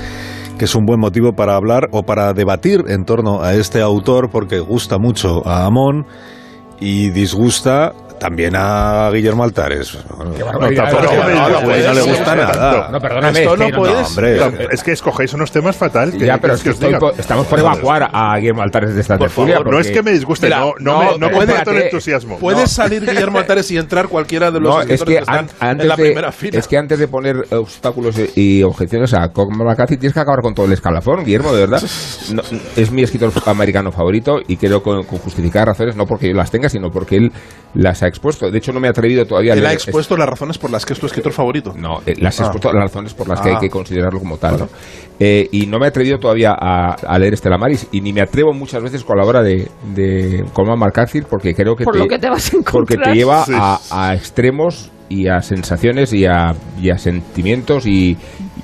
que 0.58 0.66
es 0.66 0.74
un 0.74 0.84
buen 0.84 1.00
motivo 1.00 1.32
para 1.32 1.56
hablar 1.56 1.88
o 1.90 2.02
para 2.04 2.32
debatir 2.32 2.84
en 2.88 3.04
torno 3.04 3.42
a 3.42 3.54
este 3.54 3.80
autor 3.80 4.30
porque 4.30 4.60
gusta 4.60 4.98
mucho 4.98 5.46
a 5.46 5.64
Amón 5.64 6.06
y 6.78 7.10
disgusta 7.10 7.92
también 8.20 8.54
a 8.54 9.10
Guillermo 9.12 9.42
Altares. 9.42 9.98
No, 10.16 10.44
barbaridad, 10.44 10.84
tampoco 10.92 11.14
no, 11.16 11.24
me- 11.26 11.34
no, 11.34 11.48
no 11.48 11.60
no 11.62 11.92
le 11.94 12.02
gusta 12.02 12.36
no, 12.36 12.42
nada. 12.42 12.88
no, 12.92 13.00
perdóname, 13.00 13.38
Esto 13.40 13.54
es 13.54 13.58
no 13.58 13.66
que 13.66 13.72
no, 13.72 13.78
puedes. 13.78 13.96
no, 14.00 14.06
hombre. 14.06 14.36
No, 14.38 14.70
es 14.70 14.82
que 14.84 14.92
escogéis 14.92 15.32
unos 15.34 15.50
temas 15.50 15.76
fatal. 15.76 16.12
que- 16.12 16.26
Ya, 16.26 16.38
pero 16.38 16.54
es 16.54 16.62
que 16.62 16.72
por- 16.72 17.18
estamos 17.18 17.46
por 17.46 17.58
evacuar 17.58 18.08
a 18.12 18.36
Guillermo 18.36 18.62
Altares 18.62 18.94
de 18.94 19.00
esta 19.00 19.16
Por 19.18 19.28
tertulia. 19.28 19.56
favor, 19.56 19.72
no 19.72 19.80
es 19.80 19.90
que 19.90 20.02
me 20.02 20.12
disguste, 20.12 20.46
Mira, 20.46 20.60
no, 20.60 20.74
no, 20.78 20.98
me, 20.98 21.04
no 21.18 21.26
pero 21.28 21.38
comparto 21.40 21.70
el 21.72 21.82
entusiasmo. 21.82 22.38
Puedes 22.38 22.60
No. 22.62 22.66
salir 22.68 23.04
Guillermo 23.04 23.38
Altares 23.38 23.68
y 23.70 23.78
entrar 23.78 24.06
cualquiera 24.08 24.50
de 24.50 24.60
los 24.60 24.74
No, 24.74 24.80
es 24.82 24.86
que, 25.02 25.12
que, 25.14 25.18
están 25.18 25.38
an- 25.38 25.48
antes 25.60 25.82
en 25.84 25.88
la 25.88 25.96
de, 25.96 26.02
primera 26.04 26.30
fila. 26.32 26.58
es 26.58 26.68
que 26.68 26.76
antes 26.76 26.98
de 26.98 27.08
poner 27.08 27.36
obstáculos 27.50 28.16
y 28.36 28.50
y 28.60 28.62
objeciones 28.62 29.14
a 29.14 29.30
McCarthy 29.50 29.96
tienes 29.96 30.12
que 30.12 30.20
acabar 30.20 30.40
con 30.42 30.54
todo 30.54 30.66
el 30.66 30.72
escalafón, 30.72 31.24
Guillermo, 31.24 31.52
de 31.52 31.60
verdad. 31.60 31.82
No, 32.34 32.42
es 32.76 32.90
mi 32.90 33.02
escritor 33.02 33.32
americano 33.46 33.92
favorito 33.92 34.38
y 34.46 34.56
creo 34.56 34.82
con, 34.82 35.04
con 35.04 35.18
justificar 35.20 35.66
razones, 35.68 35.94
no 35.96 36.04
porque 36.04 36.28
yo 36.28 36.34
las 36.34 36.50
tenga, 36.50 36.68
sino 36.68 36.90
porque 36.90 37.16
él 37.16 37.32
las 37.74 38.02
ha 38.02 38.08
expuesto. 38.10 38.50
De 38.50 38.58
hecho, 38.58 38.72
no 38.72 38.80
me 38.80 38.88
he 38.88 38.90
atrevido 38.90 39.24
todavía 39.24 39.52
a 39.54 39.56
Él 39.56 39.64
ha 39.64 39.70
leer- 39.70 39.74
expuesto 39.74 40.16
las 40.16 40.28
razones 40.28 40.58
por 40.58 40.70
las 40.70 40.84
que 40.84 40.92
es 40.92 41.00
tu 41.00 41.06
escritor 41.06 41.32
favorito. 41.32 41.72
No, 41.76 42.00
eh, 42.06 42.14
las 42.18 42.38
he 42.38 42.42
Ah. 42.42 42.46
expuesto 42.46 42.72
las 42.72 42.82
razones 42.84 43.14
por 43.14 43.28
las 43.28 43.40
que 43.40 43.48
Ah. 43.48 43.52
hay 43.54 43.58
que 43.60 43.70
considerarlo 43.70 44.18
como 44.18 44.36
tal. 44.36 44.58
¿no? 44.58 44.68
Eh, 45.18 45.48
y 45.52 45.66
no 45.66 45.78
me 45.78 45.86
he 45.86 45.88
atrevido 45.88 46.18
todavía 46.18 46.50
a, 46.58 46.92
a 46.94 47.18
leer 47.18 47.34
Estela 47.34 47.58
Maris 47.58 47.86
y 47.92 48.00
ni 48.00 48.12
me 48.12 48.20
atrevo 48.22 48.52
muchas 48.52 48.82
veces 48.82 49.04
con 49.04 49.16
la 49.18 49.24
obra 49.24 49.42
de, 49.42 49.68
de 49.94 50.44
Cormac 50.52 50.78
McCarthy 50.78 51.22
porque 51.22 51.54
creo 51.54 51.74
que 51.76 51.84
Por 51.84 51.94
te, 51.94 51.98
lo 52.00 52.06
que 52.06 52.18
te 52.18 52.28
vas 52.28 52.48
a 52.48 52.50
porque 52.70 52.94
encontrar. 52.94 53.12
te 53.12 53.18
lleva 53.18 53.44
Sí. 53.44 53.52
a, 53.54 53.78
a 53.90 54.14
extremos 54.14 54.90
y 55.08 55.26
a 55.28 55.40
sensaciones 55.40 56.12
y 56.12 56.24
a, 56.24 56.54
y 56.80 56.90
a 56.90 56.96
sentimientos 56.98 57.84
y, 57.86 58.16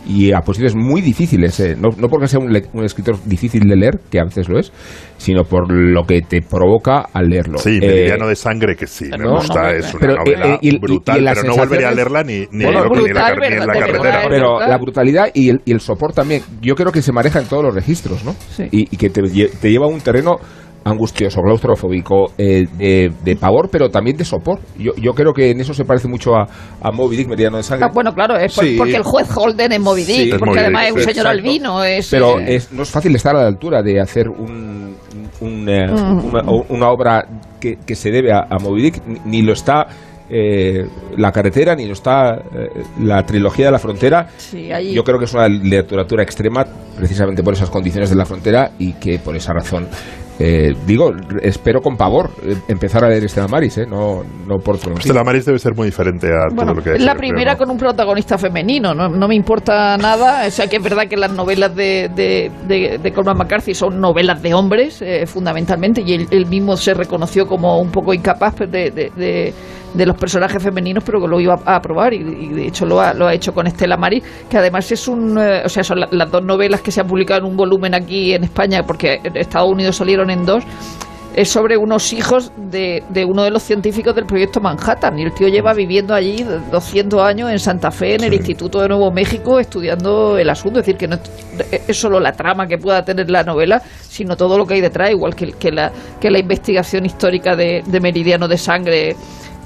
y 0.06 0.32
a 0.32 0.40
posiciones 0.40 0.74
muy 0.76 1.00
difíciles. 1.00 1.58
eh. 1.60 1.76
No, 1.78 1.88
no 1.96 2.08
porque 2.08 2.26
sea 2.28 2.38
un, 2.40 2.52
le- 2.52 2.66
un 2.72 2.84
escritor 2.84 3.16
difícil 3.24 3.68
de 3.68 3.76
leer, 3.76 4.00
que 4.10 4.20
a 4.20 4.24
veces 4.24 4.48
lo 4.48 4.58
es, 4.58 4.72
sino 5.18 5.44
por 5.44 5.70
lo 5.72 6.04
que 6.04 6.22
te 6.22 6.42
provoca 6.42 7.06
al 7.12 7.28
leerlo. 7.28 7.58
Sí, 7.58 7.78
Eh, 7.82 7.86
Meridiano 7.86 8.28
de 8.28 8.36
Sangre, 8.36 8.76
que 8.76 8.86
sí, 8.86 9.06
me 9.10 9.18
no, 9.24 9.34
gusta, 9.36 9.62
no, 9.62 9.68
es 9.70 9.94
una 9.94 10.00
pero, 10.00 10.12
eh, 10.12 10.16
novela 10.18 10.46
eh, 10.54 10.58
y- 10.62 10.74
y- 10.74 10.78
brutal, 10.78 11.18
y 11.18 11.22
las 11.22 11.38
pero 11.40 11.48
no 11.52 11.56
volvería 11.56 11.88
a 11.88 11.92
leerla 11.92 12.22
ni, 12.22 12.46
ni, 12.52 12.64
Bueno, 12.64 12.66
en- 12.66 12.72
ni 12.72 12.74
en 12.74 12.80
la, 12.82 12.88
brutal, 12.88 13.14
car- 13.14 13.38
ni 13.40 13.46
en 13.56 13.66
la 13.66 13.72
carretera. 13.72 14.26
pero 14.28 14.60
la 14.60 14.78
brutalidad 14.78 15.28
y 15.34 15.48
el, 15.50 15.60
y 15.64 15.72
el 15.72 15.80
sopor 15.80 16.12
también, 16.12 16.42
yo 16.62 16.74
creo 16.74 16.92
que 16.92 17.02
se 17.02 17.12
maneja 17.12 17.40
en 17.40 17.46
todos 17.46 17.64
los 17.64 17.74
registros, 17.74 18.24
¿no? 18.24 18.34
Sí. 18.50 18.64
Y, 18.70 18.80
y 18.94 18.96
que 18.96 19.10
te, 19.10 19.22
te 19.22 19.70
lleva 19.70 19.86
a 19.86 19.88
un 19.88 20.00
terreno 20.00 20.36
angustioso, 20.86 21.40
claustrofóbico, 21.42 22.32
eh, 22.38 22.64
de, 22.78 23.12
de 23.24 23.36
pavor, 23.36 23.68
pero 23.70 23.88
también 23.90 24.16
de 24.16 24.24
sopor. 24.24 24.60
Yo, 24.78 24.92
yo 24.96 25.12
creo 25.14 25.32
que 25.32 25.50
en 25.50 25.60
eso 25.60 25.74
se 25.74 25.84
parece 25.84 26.06
mucho 26.06 26.36
a, 26.36 26.46
a 26.80 26.92
Moby 26.92 27.16
Dick, 27.16 27.28
Meridiano 27.28 27.56
de 27.56 27.64
Sangre. 27.64 27.86
Ah, 27.88 27.92
bueno, 27.92 28.14
claro, 28.14 28.36
es 28.38 28.54
por- 28.54 28.64
Sí. 28.64 28.76
porque 28.78 28.96
el 28.96 29.02
juez 29.02 29.28
Holden 29.36 29.72
es 29.72 29.80
Moby 29.80 30.04
Dick, 30.04 30.16
Sí, 30.16 30.30
porque 30.30 30.44
Moby 30.46 30.58
además 30.60 30.82
Dick, 30.82 30.88
es 30.90 30.94
un 30.94 31.12
señor 31.12 31.26
exacto. 31.26 31.28
albino. 31.48 31.84
Es, 31.84 32.08
pero 32.10 32.38
eh, 32.40 32.54
es, 32.54 32.72
no 32.72 32.82
es 32.84 32.90
fácil 32.90 33.14
estar 33.16 33.34
a 33.34 33.40
la 33.42 33.48
altura 33.48 33.82
de 33.82 34.00
hacer 34.00 34.28
un, 34.28 34.94
un, 35.40 35.68
eh, 35.68 35.86
Mm. 35.90 36.24
una, 36.26 36.42
una 36.68 36.88
obra 36.90 37.24
que, 37.60 37.78
que 37.84 37.94
se 37.96 38.10
debe 38.10 38.32
a, 38.32 38.46
a 38.48 38.58
Moby 38.60 38.82
Dick, 38.82 39.02
ni, 39.06 39.18
ni 39.24 39.42
lo 39.42 39.52
está 39.54 39.86
eh, 40.28 40.84
La 41.16 41.30
carretera, 41.30 41.76
ni 41.76 41.86
lo 41.86 41.92
está 41.92 42.34
eh, 42.34 42.68
la 43.00 43.22
trilogía 43.24 43.66
de 43.66 43.72
la 43.72 43.78
frontera. 43.78 44.26
sí, 44.36 44.72
ahí- 44.72 44.92
Yo 44.92 45.04
creo 45.04 45.18
que 45.18 45.24
es 45.26 45.34
una 45.34 45.48
literatura 45.48 46.22
extrema 46.22 46.64
precisamente 46.96 47.42
por 47.44 47.54
esas 47.54 47.70
condiciones 47.70 48.10
de 48.10 48.16
la 48.16 48.24
frontera 48.26 48.72
y 48.78 48.94
que 48.94 49.18
por 49.20 49.36
esa 49.36 49.52
razón, 49.52 49.86
eh, 50.38 50.74
digo, 50.86 51.12
espero 51.42 51.80
con 51.80 51.96
pavor 51.96 52.30
eh, 52.42 52.56
empezar 52.68 53.04
a 53.04 53.08
leer 53.08 53.24
Estela 53.24 53.48
Maris, 53.48 53.78
eh, 53.78 53.86
no, 53.86 54.22
no 54.46 54.58
por 54.58 54.76
otro. 54.76 54.92
Estela 54.94 55.24
Maris 55.24 55.46
debe 55.46 55.58
ser 55.58 55.74
muy 55.74 55.86
diferente 55.86 56.28
a 56.28 56.54
Bueno, 56.54 56.72
todo 56.72 56.74
lo 56.74 56.82
que 56.82 56.90
es 56.90 56.96
es 56.96 57.04
la 57.04 57.14
primera 57.14 57.54
creo, 57.54 57.66
con 57.66 57.70
un 57.70 57.78
protagonista 57.78 58.36
femenino, 58.36 58.94
no, 58.94 59.08
no 59.08 59.28
me 59.28 59.34
importa 59.34 59.96
nada. 59.96 60.46
O 60.46 60.50
sea, 60.50 60.66
que 60.66 60.76
es 60.76 60.82
verdad 60.82 61.04
que 61.08 61.16
las 61.16 61.32
novelas 61.32 61.74
de, 61.74 62.10
de, 62.14 62.50
de, 62.66 62.98
de 62.98 63.12
Cormac 63.12 63.36
McCarthy 63.36 63.74
son 63.74 64.00
novelas 64.00 64.42
de 64.42 64.54
hombres, 64.54 65.00
eh, 65.02 65.26
fundamentalmente, 65.26 66.02
y 66.04 66.12
él, 66.12 66.26
él 66.30 66.46
mismo 66.46 66.76
se 66.76 66.94
reconoció 66.94 67.46
como 67.46 67.80
un 67.80 67.90
poco 67.90 68.12
incapaz 68.12 68.54
pues, 68.56 68.70
de, 68.70 68.90
de, 68.90 69.54
de- 69.96 70.06
los 70.06 70.16
personajes 70.16 70.62
femeninos, 70.62 71.02
pero 71.04 71.20
que 71.20 71.26
lo 71.28 71.40
iba 71.40 71.58
a 71.64 71.76
aprobar, 71.76 72.14
y, 72.14 72.18
y 72.18 72.48
de 72.48 72.66
hecho 72.68 72.86
lo 72.86 73.00
ha, 73.00 73.12
lo 73.14 73.26
ha 73.26 73.34
hecho 73.34 73.52
con 73.52 73.66
Estela 73.66 73.96
Maris, 73.96 74.22
que 74.48 74.58
además 74.58 74.90
es 74.92 75.08
un. 75.08 75.38
eh, 75.38 75.62
o 75.64 75.68
sea, 75.68 75.82
son 75.84 76.00
la- 76.00 76.08
las 76.10 76.30
dos 76.30 76.42
novelas 76.44 76.80
que 76.80 76.90
se 76.90 77.00
han 77.00 77.06
publicado 77.06 77.40
en 77.40 77.46
un 77.46 77.56
volumen 77.56 77.94
aquí 77.94 78.32
en 78.34 78.44
España, 78.44 78.82
porque 78.86 79.20
en 79.24 79.36
Estados 79.36 79.70
Unidos 79.70 79.96
salieron 79.96 80.30
en 80.30 80.44
dos 80.44 80.64
es 81.34 81.50
sobre 81.50 81.76
unos 81.76 82.14
hijos 82.14 82.50
de, 82.56 83.02
de 83.10 83.24
uno 83.26 83.42
de 83.44 83.50
los 83.50 83.62
científicos 83.62 84.14
del 84.14 84.24
proyecto 84.24 84.58
Manhattan. 84.58 85.18
Y 85.18 85.24
el 85.24 85.34
tío 85.34 85.48
lleva 85.48 85.74
viviendo 85.74 86.14
allí 86.14 86.42
200 86.72 87.20
años 87.22 87.50
en 87.50 87.58
Santa 87.58 87.90
Fe, 87.90 88.14
en 88.14 88.24
el 88.24 88.32
Instituto 88.32 88.80
de 88.80 88.88
Nuevo 88.88 89.10
México, 89.10 89.60
estudiando 89.60 90.38
el 90.38 90.48
asunto. 90.48 90.80
Es 90.80 90.86
decir, 90.86 90.96
que 90.98 91.06
no 91.06 91.16
es 91.16 91.82
es 91.88 92.00
solo 92.00 92.20
la 92.20 92.32
trama 92.32 92.66
que 92.66 92.78
pueda 92.78 93.04
tener 93.04 93.28
la 93.30 93.42
novela, 93.42 93.82
sino 94.00 94.34
todo 94.34 94.56
lo 94.56 94.64
que 94.64 94.74
hay 94.74 94.80
detrás, 94.80 95.10
igual 95.10 95.34
que, 95.34 95.52
que, 95.52 95.70
la, 95.70 95.92
que 96.18 96.30
la 96.30 96.38
investigación 96.38 97.04
histórica 97.04 97.54
de, 97.54 97.82
de 97.86 98.00
Meridiano 98.00 98.48
de 98.48 98.56
Sangre 98.56 99.14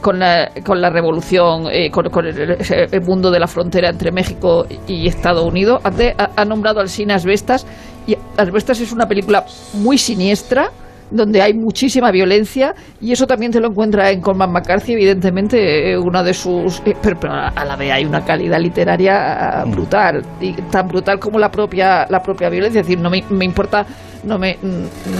con 0.01 0.19
la, 0.19 0.51
con 0.65 0.81
la 0.81 0.91
revolución, 0.91 1.67
eh, 1.71 1.91
con, 1.91 2.09
con 2.11 2.27
el, 2.27 3.01
mundo 3.03 3.31
de 3.31 3.39
la 3.39 3.47
frontera 3.47 3.89
entre 3.89 4.11
México 4.11 4.67
y 4.87 5.07
Estados 5.07 5.45
Unidos. 5.45 5.81
Antes 5.85 6.15
ha, 6.19 6.31
ha 6.37 6.45
nombrado 6.45 6.81
al 6.81 6.89
cine 6.89 7.15
Asbestas, 7.15 7.67
y 8.07 8.17
Asbestas 8.37 8.81
es 8.81 8.93
una 8.93 9.07
película 9.07 9.45
muy 9.75 9.99
siniestra, 9.99 10.71
donde 11.11 11.43
hay 11.43 11.55
muchísima 11.55 12.11
violencia, 12.13 12.75
y 13.01 13.13
eso 13.13 13.27
también 13.27 13.51
te 13.51 13.61
lo 13.61 13.69
encuentra 13.69 14.11
en 14.11 14.21
Cormac 14.21 14.51
McCarthy, 14.51 14.93
evidentemente, 14.93 15.93
eh, 15.93 15.99
una 15.99 16.23
de 16.23 16.33
sus... 16.33 16.81
eh, 16.87 16.95
pero, 17.03 17.19
pero 17.21 17.35
a 17.35 17.65
la 17.65 17.77
vez 17.77 17.93
hay 17.93 18.05
una 18.05 18.25
calidad 18.25 18.61
literaria 18.61 19.61
ah, 19.61 19.65
brutal, 19.65 20.23
y 20.41 20.53
tan 20.71 20.87
brutal 20.87 21.19
como 21.19 21.39
la 21.39 21.51
propia, 21.51 22.07
la 22.09 22.21
propia 22.21 22.49
violencia. 22.49 22.81
Es 22.81 22.87
decir, 22.87 23.03
no 23.03 23.11
me, 23.11 23.25
me 23.29 23.45
importa 23.45 23.85
no 24.25 24.39
me 24.39 24.59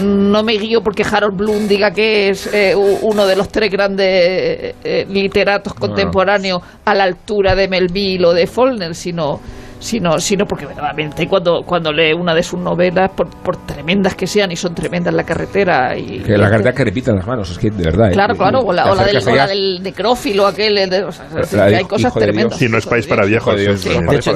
no 0.03 0.43
me 0.43 0.53
guío 0.53 0.81
porque 0.83 1.03
Harold 1.03 1.35
Bloom 1.35 1.67
diga 1.67 1.91
que 1.91 2.29
es 2.29 2.47
eh, 2.53 2.75
uno 2.75 3.25
de 3.25 3.35
los 3.35 3.49
tres 3.49 3.71
grandes 3.71 4.07
eh, 4.07 4.75
eh, 4.83 5.05
literatos 5.09 5.73
contemporáneos 5.73 6.61
a 6.85 6.95
la 6.95 7.05
altura 7.05 7.55
de 7.55 7.67
Melville 7.67 8.25
o 8.25 8.33
de 8.33 8.47
Faulkner, 8.47 8.95
sino 8.95 9.39
sino 9.81 10.19
sino 10.19 10.45
porque 10.45 10.65
verdaderamente 10.67 11.27
cuando 11.27 11.63
cuando 11.65 11.91
lee 11.91 12.13
una 12.13 12.33
de 12.35 12.43
sus 12.43 12.59
novelas 12.59 13.09
por, 13.15 13.27
por 13.27 13.57
tremendas 13.65 14.13
que 14.15 14.27
sean 14.27 14.51
y 14.51 14.55
son 14.55 14.75
tremendas 14.75 15.13
la 15.13 15.23
carretera 15.23 15.97
y 15.97 16.19
Que 16.19 16.37
la 16.37 16.49
carretera 16.49 16.73
que 16.75 16.83
repita 16.85 17.11
las 17.11 17.25
manos, 17.25 17.49
es 17.51 17.57
que 17.57 17.71
de 17.71 17.83
verdad. 17.83 18.09
eh, 18.11 18.13
claro 18.13 18.35
claro 18.35 18.59
o 18.59 18.71
la, 18.71 18.91
o 18.91 18.95
la 18.95 19.03
del, 19.03 19.17
o 19.17 19.25
la 19.25 19.31
allá- 19.31 19.47
del 19.47 19.81
necrófilo 19.81 20.45
aquel 20.45 20.77
el 20.77 20.89
de- 20.89 21.03
o 21.03 21.11
sea, 21.11 21.25
es 21.25 21.33
decir, 21.33 21.57
La 21.57 21.65
que 21.65 21.71
de 21.71 21.77
hay 21.77 21.83
cosas 21.85 22.13
tremendas 22.13 22.57
Sí, 22.59 22.67
no 22.69 22.77
es 22.77 22.85
país 22.85 23.07
para 23.07 23.25
viejos. 23.25 23.55
De 23.55 23.61
Dios, 23.63 23.81
sí, 23.81 23.89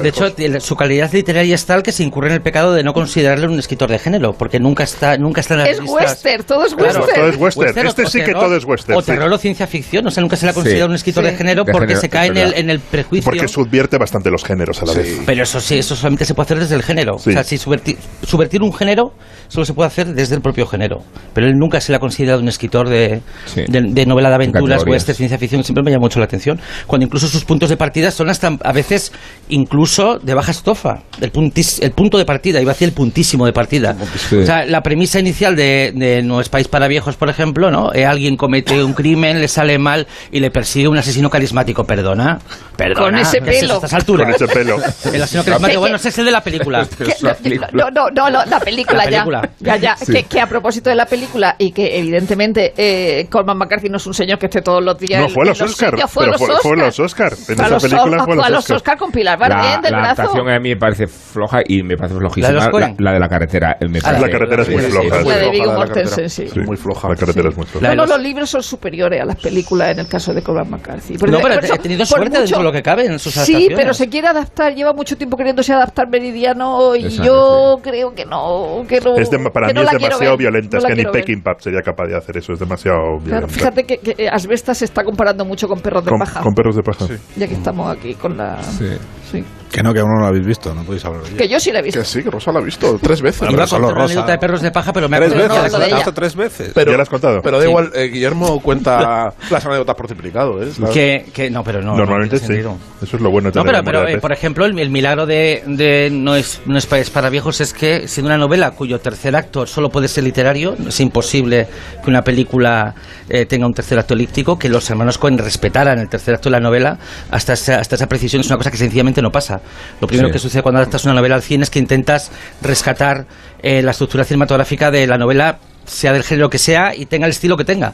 hecho, 0.08 0.30
de 0.30 0.60
su 0.60 0.74
calidad 0.74 1.12
literaria 1.12 1.54
es 1.54 1.64
tal 1.64 1.82
que 1.82 1.92
se 1.92 2.02
incurre 2.02 2.28
en 2.28 2.34
el 2.34 2.42
pecado 2.42 2.72
de 2.74 2.82
no 2.82 2.92
considerarle 2.92 3.46
un 3.46 3.58
escritor 3.58 3.88
de 3.90 3.98
género, 4.00 4.32
porque 4.32 4.58
nunca 4.58 4.82
está, 4.84 5.16
nunca 5.16 5.40
está 5.42 5.54
en 5.54 5.60
las 5.60 5.68
es 5.70 5.80
listas. 5.80 6.02
western 6.02 6.44
todo 6.44 6.66
es 6.66 6.74
Claro. 6.74 6.98
western 7.00 7.16
Todo 7.16 7.28
es 7.28 7.36
western. 7.56 7.86
Este 7.86 8.06
sí 8.06 8.22
que 8.22 8.32
todo 8.32 8.56
es 8.56 8.64
western. 8.64 8.98
O 8.98 9.00
sí. 9.00 9.06
terror 9.12 9.32
o 9.32 9.38
ciencia 9.38 9.66
ficción, 9.66 10.06
o 10.06 10.10
sea, 10.10 10.20
nunca 10.22 10.36
se 10.36 10.46
le 10.46 10.50
ha 10.50 10.54
considerado 10.54 10.86
Sí. 10.86 10.90
un 10.90 10.94
escritor 10.96 11.24
de 11.24 11.32
género 11.36 11.64
porque 11.64 11.94
se 11.96 12.08
cae 12.08 12.28
en 12.28 12.36
el, 12.36 12.54
en 12.54 12.70
el 12.70 12.80
prejuicio. 12.80 13.30
Porque 13.30 13.46
subvierte 13.48 13.96
bastante 13.98 14.30
los 14.30 14.44
géneros 14.44 14.82
a 14.82 14.86
la 14.86 14.94
vez. 14.94 15.20
Pero 15.36 15.44
eso 15.44 15.60
sí, 15.60 15.76
eso 15.78 15.94
solamente 15.94 16.24
se 16.24 16.32
puede 16.34 16.46
hacer 16.46 16.58
desde 16.60 16.74
el 16.76 16.82
género. 16.82 17.18
Sí. 17.18 17.30
O 17.30 17.32
sea, 17.34 17.44
si 17.44 17.58
subvertir, 17.58 17.98
subvertir 18.22 18.62
un 18.62 18.72
género 18.72 19.12
solo 19.48 19.66
se 19.66 19.74
puede 19.74 19.86
hacer 19.88 20.06
desde 20.14 20.34
el 20.34 20.40
propio 20.40 20.66
género. 20.66 21.02
Pero 21.34 21.46
él 21.46 21.52
nunca 21.56 21.78
se 21.80 21.92
le 21.92 21.96
ha 21.96 21.98
considerado 22.00 22.40
un 22.40 22.48
escritor 22.48 22.88
de, 22.88 23.20
Sí. 23.44 23.62
de, 23.68 23.82
de 23.92 24.06
novela 24.06 24.30
de 24.30 24.34
aventuras, 24.36 24.84
western, 24.86 25.14
ciencia 25.16 25.36
ficción. 25.38 25.62
Siempre 25.62 25.84
me 25.84 25.90
llama 25.90 26.00
mucho 26.06 26.18
la 26.18 26.24
atención. 26.24 26.58
Cuando 26.86 27.04
incluso 27.04 27.28
sus 27.28 27.44
puntos 27.44 27.68
de 27.68 27.76
partida 27.76 28.10
son 28.10 28.30
hasta 28.30 28.56
a 28.62 28.72
veces 28.72 29.12
incluso 29.50 30.18
de 30.18 30.34
baja 30.34 30.50
estofa. 30.50 31.02
El, 31.20 31.32
puntis- 31.32 31.82
el 31.82 31.92
punto 31.92 32.18
de 32.18 32.24
partida, 32.24 32.60
iba 32.60 32.70
a 32.72 32.74
decir 32.74 32.88
el 32.88 32.94
puntísimo 32.94 33.46
de 33.46 33.52
partida. 33.52 33.94
Sí. 34.28 34.36
O 34.36 34.46
sea, 34.46 34.64
la 34.64 34.80
premisa 34.80 35.20
inicial 35.20 35.54
de, 35.54 35.92
de 35.94 36.22
No 36.22 36.40
es 36.40 36.48
país 36.48 36.68
para 36.68 36.88
viejos, 36.88 37.16
por 37.16 37.28
ejemplo, 37.28 37.70
¿no? 37.70 37.92
Eh, 37.94 38.04
alguien 38.06 38.36
comete 38.36 38.82
un 38.82 38.94
crimen, 38.94 39.40
le 39.40 39.48
sale 39.48 39.78
mal 39.78 40.06
y 40.32 40.40
le 40.40 40.50
persigue 40.50 40.88
un 40.88 40.96
asesino 40.98 41.30
carismático. 41.30 41.84
Perdona. 41.84 42.38
Perdona. 42.76 43.00
Con 43.06 43.18
ese 43.18 43.40
¿qué 43.40 43.50
es 43.50 43.56
eso 43.56 43.60
pelo. 43.66 43.72
a 43.74 43.76
estas 43.76 43.92
alturas? 43.94 44.26
Con 44.26 44.34
ese 44.34 44.54
pelo. 44.54 44.76
El 45.12 45.22
asesino 45.26 45.44
carismático, 45.44 45.80
bueno, 45.80 45.96
ese 45.96 46.08
es 46.08 46.18
el 46.18 46.24
de 46.24 46.30
la 46.32 46.40
película. 46.42 46.86
Pero. 46.98 47.10
No, 47.72 47.90
no, 47.90 48.08
no, 48.10 48.30
no, 48.30 48.44
la 48.46 48.60
película, 48.60 49.04
La 49.04 49.10
película. 49.10 49.50
ya. 49.60 49.76
Ya, 49.76 49.96
ya. 49.98 50.06
Que, 50.06 50.22
que 50.24 50.40
a 50.40 50.46
propósito 50.46 50.90
de 50.90 50.96
la 50.96 51.06
película 51.06 51.56
y 51.58 51.72
que 51.72 51.98
evidentemente 51.98 52.72
eh, 52.76 53.26
Colman 53.30 53.58
McCarthy 53.58 53.88
no 53.88 53.96
es 53.98 54.06
un 54.06 54.14
señor 54.14 54.38
que 54.38 54.46
esté 54.46 54.62
todos 54.62 54.82
los 54.82 54.98
días. 54.98 55.20
No, 55.22 55.28
fue 55.28 55.42
a 55.42 55.44
en 55.44 55.48
los 55.50 55.60
Oscar. 55.62 55.90
sitios, 55.90 56.10
Fue 56.10 56.22
pero 56.24 56.32
los 56.32 56.40
fue, 56.40 56.48
Oscar. 56.54 56.62
fue 56.62 56.76
los 56.76 57.00
Oscar. 57.00 57.32
En 57.32 57.38
Fue 57.38 57.52
a 57.52 57.66
esa 57.66 57.68
los, 57.74 57.82
película 57.82 58.24
fue 58.24 58.34
a 58.34 58.36
a 58.36 58.36
los 58.36 58.50
los 58.50 58.58
Oscar. 58.60 58.76
Oscar 58.76 58.98
con 58.98 59.10
Pilar 59.12 59.38
La, 59.38 59.48
Bardem 59.48 59.82
del 59.82 59.92
la 59.92 59.98
brazo. 59.98 60.22
adaptación 60.22 60.48
a 60.50 60.58
mí 60.60 60.68
me 60.70 60.76
parece 60.76 61.06
floja 61.06 61.58
y 61.66 61.82
me 61.82 61.96
parece 61.96 62.16
flojísima. 62.16 62.48
¿La 62.52 62.64
de 62.66 62.70
los 62.70 62.80
La, 62.80 62.94
la 62.98 63.12
de 63.12 63.20
la 63.20 63.28
carretera. 63.28 63.76
eh, 63.80 63.86
Me 63.88 63.98
Ah, 63.98 64.02
parece, 64.04 64.26
La 64.26 64.30
carretera 64.32 64.62
es 64.62 64.68
muy 64.70 64.78
Sí, 64.80 64.86
sí, 64.86 64.92
floja. 64.92 65.22
sí. 65.22 65.28
La 65.28 65.36
de 65.36 65.50
Viggo 65.50 65.66
la 65.66 65.72
la 65.72 65.78
Mortensen, 65.78 66.08
carretera. 66.28 66.28
sí. 66.54 66.60
Muy 66.60 66.76
floja. 66.76 67.08
La 67.08 67.16
carretera 67.16 67.48
es 67.50 67.56
muy 67.56 67.66
floja. 67.66 67.82
La 67.88 67.88
No, 67.90 67.96
no, 67.96 68.02
los- 68.02 68.10
los 68.16 68.20
libros 68.22 68.50
son 68.50 68.62
superiores 68.62 69.20
a 69.20 69.24
las 69.24 69.36
películas 69.36 69.90
en 69.90 69.98
el 70.00 70.08
caso 70.08 70.32
de 70.32 70.42
Colman 70.42 70.70
McCarthy. 70.70 71.14
No, 71.14 71.38
pero 71.40 71.74
he 71.74 71.78
tenido 71.78 72.04
suerte 72.06 72.38
dentro 72.38 72.58
de 72.58 72.64
lo 72.64 72.72
que 72.72 72.82
cabe 72.82 73.06
en 73.06 73.18
sus 73.18 73.34
Sí, 73.34 73.68
pero 73.74 73.92
se 73.94 74.08
quiere 74.08 74.28
adaptar, 74.28 74.74
lleva 74.74 74.92
mucho 74.92 75.15
tiempo 75.16 75.36
queriéndose 75.36 75.72
adaptar 75.72 76.08
Meridiano 76.08 76.94
y 76.96 77.04
Exacto, 77.04 77.24
yo 77.24 77.82
creo 77.82 78.14
que 78.14 78.24
no, 78.24 78.82
que 78.88 79.00
no 79.00 79.16
Es 79.16 79.30
dem- 79.30 79.50
para 79.52 79.68
que 79.68 79.74
mí 79.74 79.80
no 79.80 79.86
es 79.86 79.90
demasiado 79.92 80.32
ver, 80.32 80.38
violenta. 80.38 80.78
no 80.78 80.88
es 80.88 80.94
que 80.94 81.04
ni. 81.04 81.10
Peckinpah 81.10 81.54
sería 81.58 81.80
capaz 81.82 82.06
de 82.06 82.16
hacer 82.16 82.36
eso. 82.36 82.52
Es 82.52 82.58
demasiado 82.58 82.98
Claro, 83.24 83.46
violenta. 83.46 83.48
fíjate 83.48 83.84
que, 83.84 83.98
que 83.98 84.28
Asbesta 84.28 84.74
se 84.74 84.84
está 84.84 85.04
comparando 85.04 85.44
mucho 85.44 85.68
con 85.68 85.80
Perros 85.80 86.04
de 86.04 86.10
con, 86.10 86.18
Paja, 86.18 86.40
con 86.40 86.54
perros 86.54 86.76
de 86.76 86.82
paja. 86.82 87.06
ya 87.36 87.46
que 87.48 87.54
estamos 87.54 87.90
aquí 87.96 88.14
con 88.14 88.36
la... 88.36 88.62
Sí. 88.62 89.44
Que 89.76 89.82
no, 89.82 89.92
que 89.92 90.00
aún 90.00 90.10
no 90.14 90.20
lo 90.20 90.26
habéis 90.28 90.46
visto, 90.46 90.74
no 90.74 90.84
podéis 90.84 91.04
hablar 91.04 91.22
de. 91.24 91.36
Que 91.36 91.46
yo 91.46 91.60
sí 91.60 91.70
la 91.70 91.80
he 91.80 91.82
visto. 91.82 92.00
Que 92.00 92.06
sí, 92.06 92.22
que 92.22 92.30
Rosa 92.30 92.50
la 92.50 92.60
ha 92.60 92.62
visto 92.62 92.98
tres 92.98 93.20
veces. 93.20 93.42
Iba 93.42 93.64
a 93.64 93.66
contar 93.68 93.78
una 93.82 93.90
Rosa. 93.90 94.04
anécdota 94.04 94.32
de 94.32 94.38
perros 94.38 94.62
de 94.62 94.70
paja, 94.70 94.90
pero 94.94 95.06
me 95.10 95.18
Tres 95.18 95.30
no, 95.32 95.36
veces, 95.36 95.50
lo 95.50 95.54
¿la 95.56 95.68
de 95.68 95.76
has 95.76 95.86
ella. 95.88 95.96
visto 95.96 96.14
tres 96.14 96.34
veces? 96.34 96.70
Pero, 96.74 96.90
¿Ya 96.92 96.96
la 96.96 97.02
has 97.02 97.08
contado? 97.10 97.42
Pero 97.42 97.58
da 97.58 97.62
Sí. 97.64 97.68
igual, 97.68 97.90
eh, 97.94 98.04
Guillermo 98.08 98.58
cuenta 98.62 99.34
las 99.50 99.66
anécdotas 99.66 99.94
por 99.96 100.06
triplicado, 100.06 100.62
¿eh? 100.62 100.68
Que, 100.94 101.26
que 101.30 101.50
no, 101.50 101.62
pero 101.62 101.82
no. 101.82 101.94
Normalmente 101.94 102.36
no 102.40 102.46
sí. 102.46 102.54
Eso 103.02 103.16
es 103.16 103.22
lo 103.22 103.30
bueno 103.30 103.50
de 103.50 103.60
No, 103.62 103.64
pero, 103.84 104.08
eh, 104.08 104.12
pez. 104.14 104.20
por 104.22 104.32
ejemplo, 104.32 104.64
el, 104.64 104.78
el 104.78 104.88
milagro 104.88 105.26
de, 105.26 105.62
de 105.66 106.08
no, 106.10 106.34
es, 106.36 106.62
no 106.64 106.78
es 106.78 106.86
para 106.86 107.28
viejos 107.28 107.60
es 107.60 107.74
que, 107.74 108.08
siendo 108.08 108.28
una 108.28 108.38
novela 108.38 108.70
cuyo 108.70 108.98
tercer 108.98 109.36
acto 109.36 109.66
solo 109.66 109.90
puede 109.90 110.08
ser 110.08 110.24
literario, 110.24 110.74
es 110.88 110.98
imposible 111.00 111.68
que 112.02 112.08
una 112.08 112.22
película 112.22 112.94
eh, 113.28 113.44
tenga 113.44 113.66
un 113.66 113.74
tercer 113.74 113.98
acto 113.98 114.14
elíptico, 114.14 114.58
que 114.58 114.70
los 114.70 114.88
hermanos 114.88 115.18
Cohen 115.18 115.36
respetaran 115.36 115.98
el 115.98 116.08
tercer 116.08 116.34
acto 116.36 116.48
de 116.48 116.52
la 116.52 116.60
novela 116.60 116.98
hasta 117.30 117.52
esa, 117.52 117.78
hasta 117.78 117.96
esa 117.96 118.06
precisión 118.06 118.40
es 118.40 118.46
una 118.46 118.56
cosa 118.56 118.70
que 118.70 118.78
sencillamente 118.78 119.20
no 119.20 119.30
pasa. 119.30 119.60
Lo 120.00 120.06
primero 120.06 120.28
Sí. 120.28 120.32
que 120.32 120.38
sucede 120.38 120.62
cuando 120.62 120.80
adaptas 120.80 121.04
una 121.04 121.14
novela 121.14 121.34
al 121.36 121.42
cine 121.42 121.64
es 121.64 121.70
que 121.70 121.78
intentas 121.78 122.30
rescatar 122.62 123.26
eh, 123.62 123.82
la 123.82 123.90
estructura 123.92 124.24
cinematográfica 124.24 124.90
de 124.90 125.06
la 125.06 125.18
novela, 125.18 125.58
sea 125.84 126.12
del 126.12 126.22
género 126.24 126.50
que 126.50 126.58
sea 126.58 126.94
y 126.94 127.06
tenga 127.06 127.26
el 127.26 127.30
estilo 127.30 127.56
que 127.56 127.64
tenga. 127.64 127.92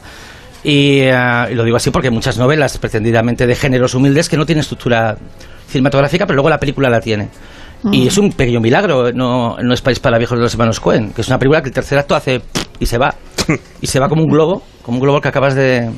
Y, 0.63 0.99
eh, 1.01 1.13
y 1.51 1.55
lo 1.55 1.63
digo 1.63 1.77
así 1.77 1.91
porque 1.91 2.07
hay 2.07 2.13
muchas 2.13 2.37
novelas 2.37 2.77
pretendidamente 2.77 3.45
de 3.45 3.55
géneros 3.55 3.93
humildes 3.95 4.29
que 4.29 4.37
no 4.37 4.45
tienen 4.45 4.61
estructura 4.61 5.17
cinematográfica, 5.67 6.25
pero 6.25 6.35
luego 6.35 6.49
la 6.49 6.59
película 6.59 6.89
la 6.89 6.99
tiene. 7.01 7.29
Y 7.91 8.07
es 8.07 8.17
un 8.17 8.31
pequeño 8.31 8.61
milagro, 8.61 9.11
no, 9.11 9.57
no 9.61 9.73
es 9.73 9.81
País 9.81 9.99
para 9.99 10.17
Viejos 10.17 10.37
de 10.37 10.43
los 10.43 10.53
Hermanos 10.53 10.79
Cohen, 10.79 11.11
que 11.11 11.19
es 11.19 11.27
una 11.27 11.37
película 11.37 11.61
que 11.61 11.67
el 11.67 11.73
tercer 11.73 11.99
acto 11.99 12.15
hace 12.15 12.41
y 12.79 12.85
se 12.85 12.97
va. 12.97 13.13
Y 13.81 13.87
se 13.87 13.99
va 13.99 14.07
como 14.07 14.23
un 14.23 14.29
globo, 14.29 14.63
como 14.83 14.99
un 14.99 15.03
globo 15.03 15.19
que 15.19 15.27
acabas 15.27 15.53
de, 15.53 15.89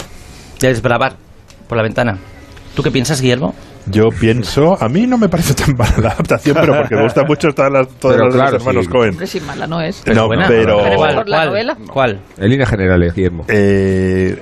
de 0.59 0.67
desbravar 0.67 1.15
por 1.67 1.77
la 1.77 1.83
ventana. 1.83 2.17
¿Tú 2.75 2.83
qué 2.83 2.91
piensas, 2.91 3.21
Guillermo? 3.21 3.55
Yo 3.87 4.09
pienso, 4.09 4.77
a 4.81 4.89
mí 4.89 5.07
no 5.07 5.17
me 5.17 5.29
parece 5.29 5.53
tan 5.53 5.75
mala 5.77 5.93
la 5.97 6.09
adaptación, 6.09 6.57
pero 6.59 6.75
porque 6.77 6.95
me 6.95 7.03
gustan 7.03 7.25
mucho 7.27 7.49
todas 7.53 7.71
las, 7.71 7.87
todas 7.99 8.17
Pero 8.17 8.27
las 8.27 8.35
claro, 8.35 8.57
hermanos 8.57 8.85
sí. 8.85 8.91
Cohen. 8.91 9.45
Mala 9.47 9.67
no 9.67 9.81
es. 9.81 10.03
No, 10.07 10.27
buena. 10.27 10.47
pero- 10.47 10.79
¿Cuál? 10.97 11.15
¿Por 11.15 11.29
la 11.29 11.47
¿Cuál? 11.47 11.77
¿Cuál? 11.91 12.19
En 12.37 12.49
líneas 12.49 12.69
generales, 12.69 13.13
Guillermo. 13.13 13.45
Eh, 13.47 14.37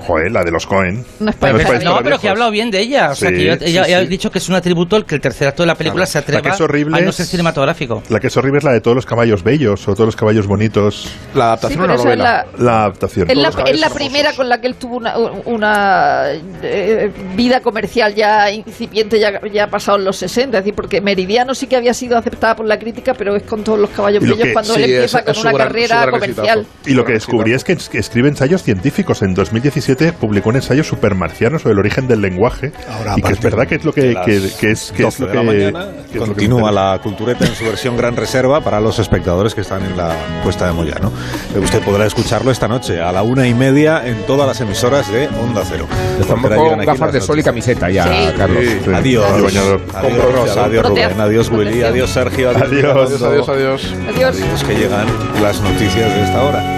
joder, 0.00 0.30
la 0.32 0.44
de 0.44 0.50
los 0.50 0.66
Cohen. 0.66 1.04
No 1.20 1.30
es 1.30 1.36
No 1.36 1.40
para 1.40 1.56
es 1.58 1.84
no, 1.84 1.92
para 1.92 2.02
pero 2.04 2.18
que 2.18 2.28
ha 2.28 2.32
hablado 2.32 2.50
bien 2.50 2.70
de 2.70 2.80
ella. 2.80 3.10
O 3.10 3.14
sea, 3.14 3.30
Sí, 3.30 3.36
que 3.36 3.44
yo, 3.44 3.54
sí, 3.54 3.58
ella, 3.66 3.84
ella 3.86 3.86
sí. 3.86 3.92
ha 4.06 4.08
dicho 4.08 4.30
que 4.30 4.38
es 4.38 4.48
un 4.48 4.54
atributo 4.54 4.96
el 4.96 5.04
que 5.04 5.14
el 5.14 5.20
tercer 5.20 5.48
acto 5.48 5.62
de 5.62 5.66
la 5.68 5.74
película 5.74 6.06
se 6.06 6.18
atreva 6.18 6.42
que 6.42 6.50
es 6.50 6.60
horrible 6.60 6.96
a 6.96 7.00
no 7.00 7.10
es- 7.10 7.16
ser 7.16 7.26
cinematográfico. 7.26 8.02
La 8.08 8.20
que 8.20 8.26
es 8.28 8.36
horrible 8.36 8.58
es 8.58 8.64
la 8.64 8.72
de 8.72 8.80
todos 8.80 8.94
los 8.94 9.06
caballos 9.06 9.42
bellos 9.42 9.86
o 9.88 9.94
todos 9.94 10.06
los 10.06 10.16
caballos 10.16 10.46
bonitos. 10.46 11.04
La 11.34 11.40
Sí, 11.40 11.40
adaptación 11.40 11.80
pero 11.80 11.82
a 11.82 11.86
una 11.86 11.94
es 11.94 12.04
novela. 12.04 12.46
la, 12.56 12.64
La 12.64 12.78
adaptación. 12.84 13.30
Es 13.30 13.36
la, 13.36 13.48
es 13.66 13.80
la 13.80 13.90
primera 13.90 14.32
con 14.34 14.48
la 14.48 14.60
que 14.60 14.66
él 14.66 14.74
tuvo 14.74 14.96
una, 14.98 15.14
una, 15.44 16.24
eh, 16.62 17.10
vida 17.34 17.60
comercial 17.60 18.14
ya 18.14 18.50
incipiente, 18.50 19.18
ya, 19.20 19.40
ya 19.52 19.68
pasado 19.68 19.98
en 19.98 20.04
los 20.04 20.16
60. 20.16 20.58
Es 20.58 20.64
decir, 20.64 20.74
porque 20.74 21.00
Meridiano 21.00 21.54
sí 21.54 21.66
que 21.66 21.76
había 21.76 21.94
sido 21.94 22.16
aceptada 22.18 22.56
por 22.56 22.66
la 22.66 22.78
crítica, 22.78 23.14
pero 23.14 23.36
es 23.36 23.42
con 23.44 23.64
todos 23.64 23.78
los 23.78 23.90
caballos 23.90 24.22
bellos 24.22 24.38
que- 24.38 24.52
cuando 24.52 24.74
sí, 24.74 24.82
él 24.82 24.90
empieza 24.92 25.18
es- 25.18 25.24
con 25.24 25.32
es 25.34 25.40
una 25.40 25.52
gran- 25.52 25.68
carrera 25.68 26.10
comercial. 26.10 26.66
Y 26.86 26.94
lo 26.94 27.04
que 27.04 27.12
descubrí 27.12 27.52
es 27.52 27.64
que 27.64 27.72
es- 27.72 27.88
que 27.88 27.98
escribe 27.98 28.28
ensayos 28.28 28.62
científicos. 28.62 29.22
En 29.22 29.34
2017 29.34 29.77
publicó 30.20 30.48
un 30.50 30.56
ensayo 30.56 30.84
supermarciano 30.84 31.58
sobre 31.58 31.72
el 31.74 31.78
origen 31.78 32.06
del 32.08 32.20
lenguaje. 32.20 32.72
Ahora, 32.90 33.14
y 33.16 33.22
que 33.22 33.32
es 33.32 33.40
verdad 33.40 33.66
que 33.66 33.76
es 33.76 33.84
lo 33.84 33.92
que, 33.92 34.14
que, 34.24 34.50
que 34.60 34.70
es, 34.72 34.92
que 34.92 35.02
es 35.04 35.16
12 35.18 35.22
lo 35.26 35.30
que, 35.30 35.42
mañana, 35.42 35.86
que 36.10 36.12
es 36.12 36.14
lo 36.16 36.20
que 36.24 36.28
continúa 36.30 36.70
la 36.72 36.98
cultureta 37.02 37.44
en 37.46 37.54
su 37.54 37.64
versión 37.64 37.96
gran 37.96 38.16
reserva 38.16 38.60
para 38.60 38.80
los 38.80 38.98
espectadores 38.98 39.54
que 39.54 39.60
están 39.62 39.82
en 39.84 39.96
la 39.96 40.14
puesta 40.42 40.66
de 40.66 40.72
Moyano. 40.72 41.12
Eh, 41.54 41.58
Usted 41.58 41.80
podrá 41.82 42.06
escucharlo 42.06 42.50
esta 42.50 42.68
noche 42.68 43.00
a 43.00 43.12
la 43.12 43.22
una 43.22 43.46
y 43.46 43.54
media 43.54 44.06
en 44.06 44.22
todas 44.26 44.46
las 44.46 44.60
emisoras 44.60 45.10
de 45.12 45.28
Onda 45.40 45.62
Cero. 45.68 45.86
Estamos 46.20 46.50
con 46.50 46.78
gafas 46.80 47.12
de 47.12 47.20
sol 47.20 47.38
y 47.38 47.42
camiseta 47.42 47.90
ya, 47.90 48.04
Sí. 48.04 48.32
Carlos. 48.36 48.64
Sí. 48.64 48.90
Adiós. 48.94 49.42
Bañador. 49.42 49.80
Adiós 49.94 50.32
Rosa, 50.32 50.64
adiós 50.64 50.82
Protea- 50.86 51.08
Rubén, 51.08 51.20
adiós 51.20 51.50
Willy, 51.50 51.82
adiós 51.82 52.10
Sergio, 52.10 52.50
Adiós. 52.50 52.62
Adiós, 52.68 53.22
adiós, 53.22 53.48
adiós. 53.48 53.94
Adiós. 54.08 54.36
Adiós 54.36 54.64
que 54.64 54.74
llegan 54.74 55.06
las 55.42 55.60
noticias 55.60 56.14
de 56.14 56.22
esta 56.24 56.42
hora. 56.42 56.77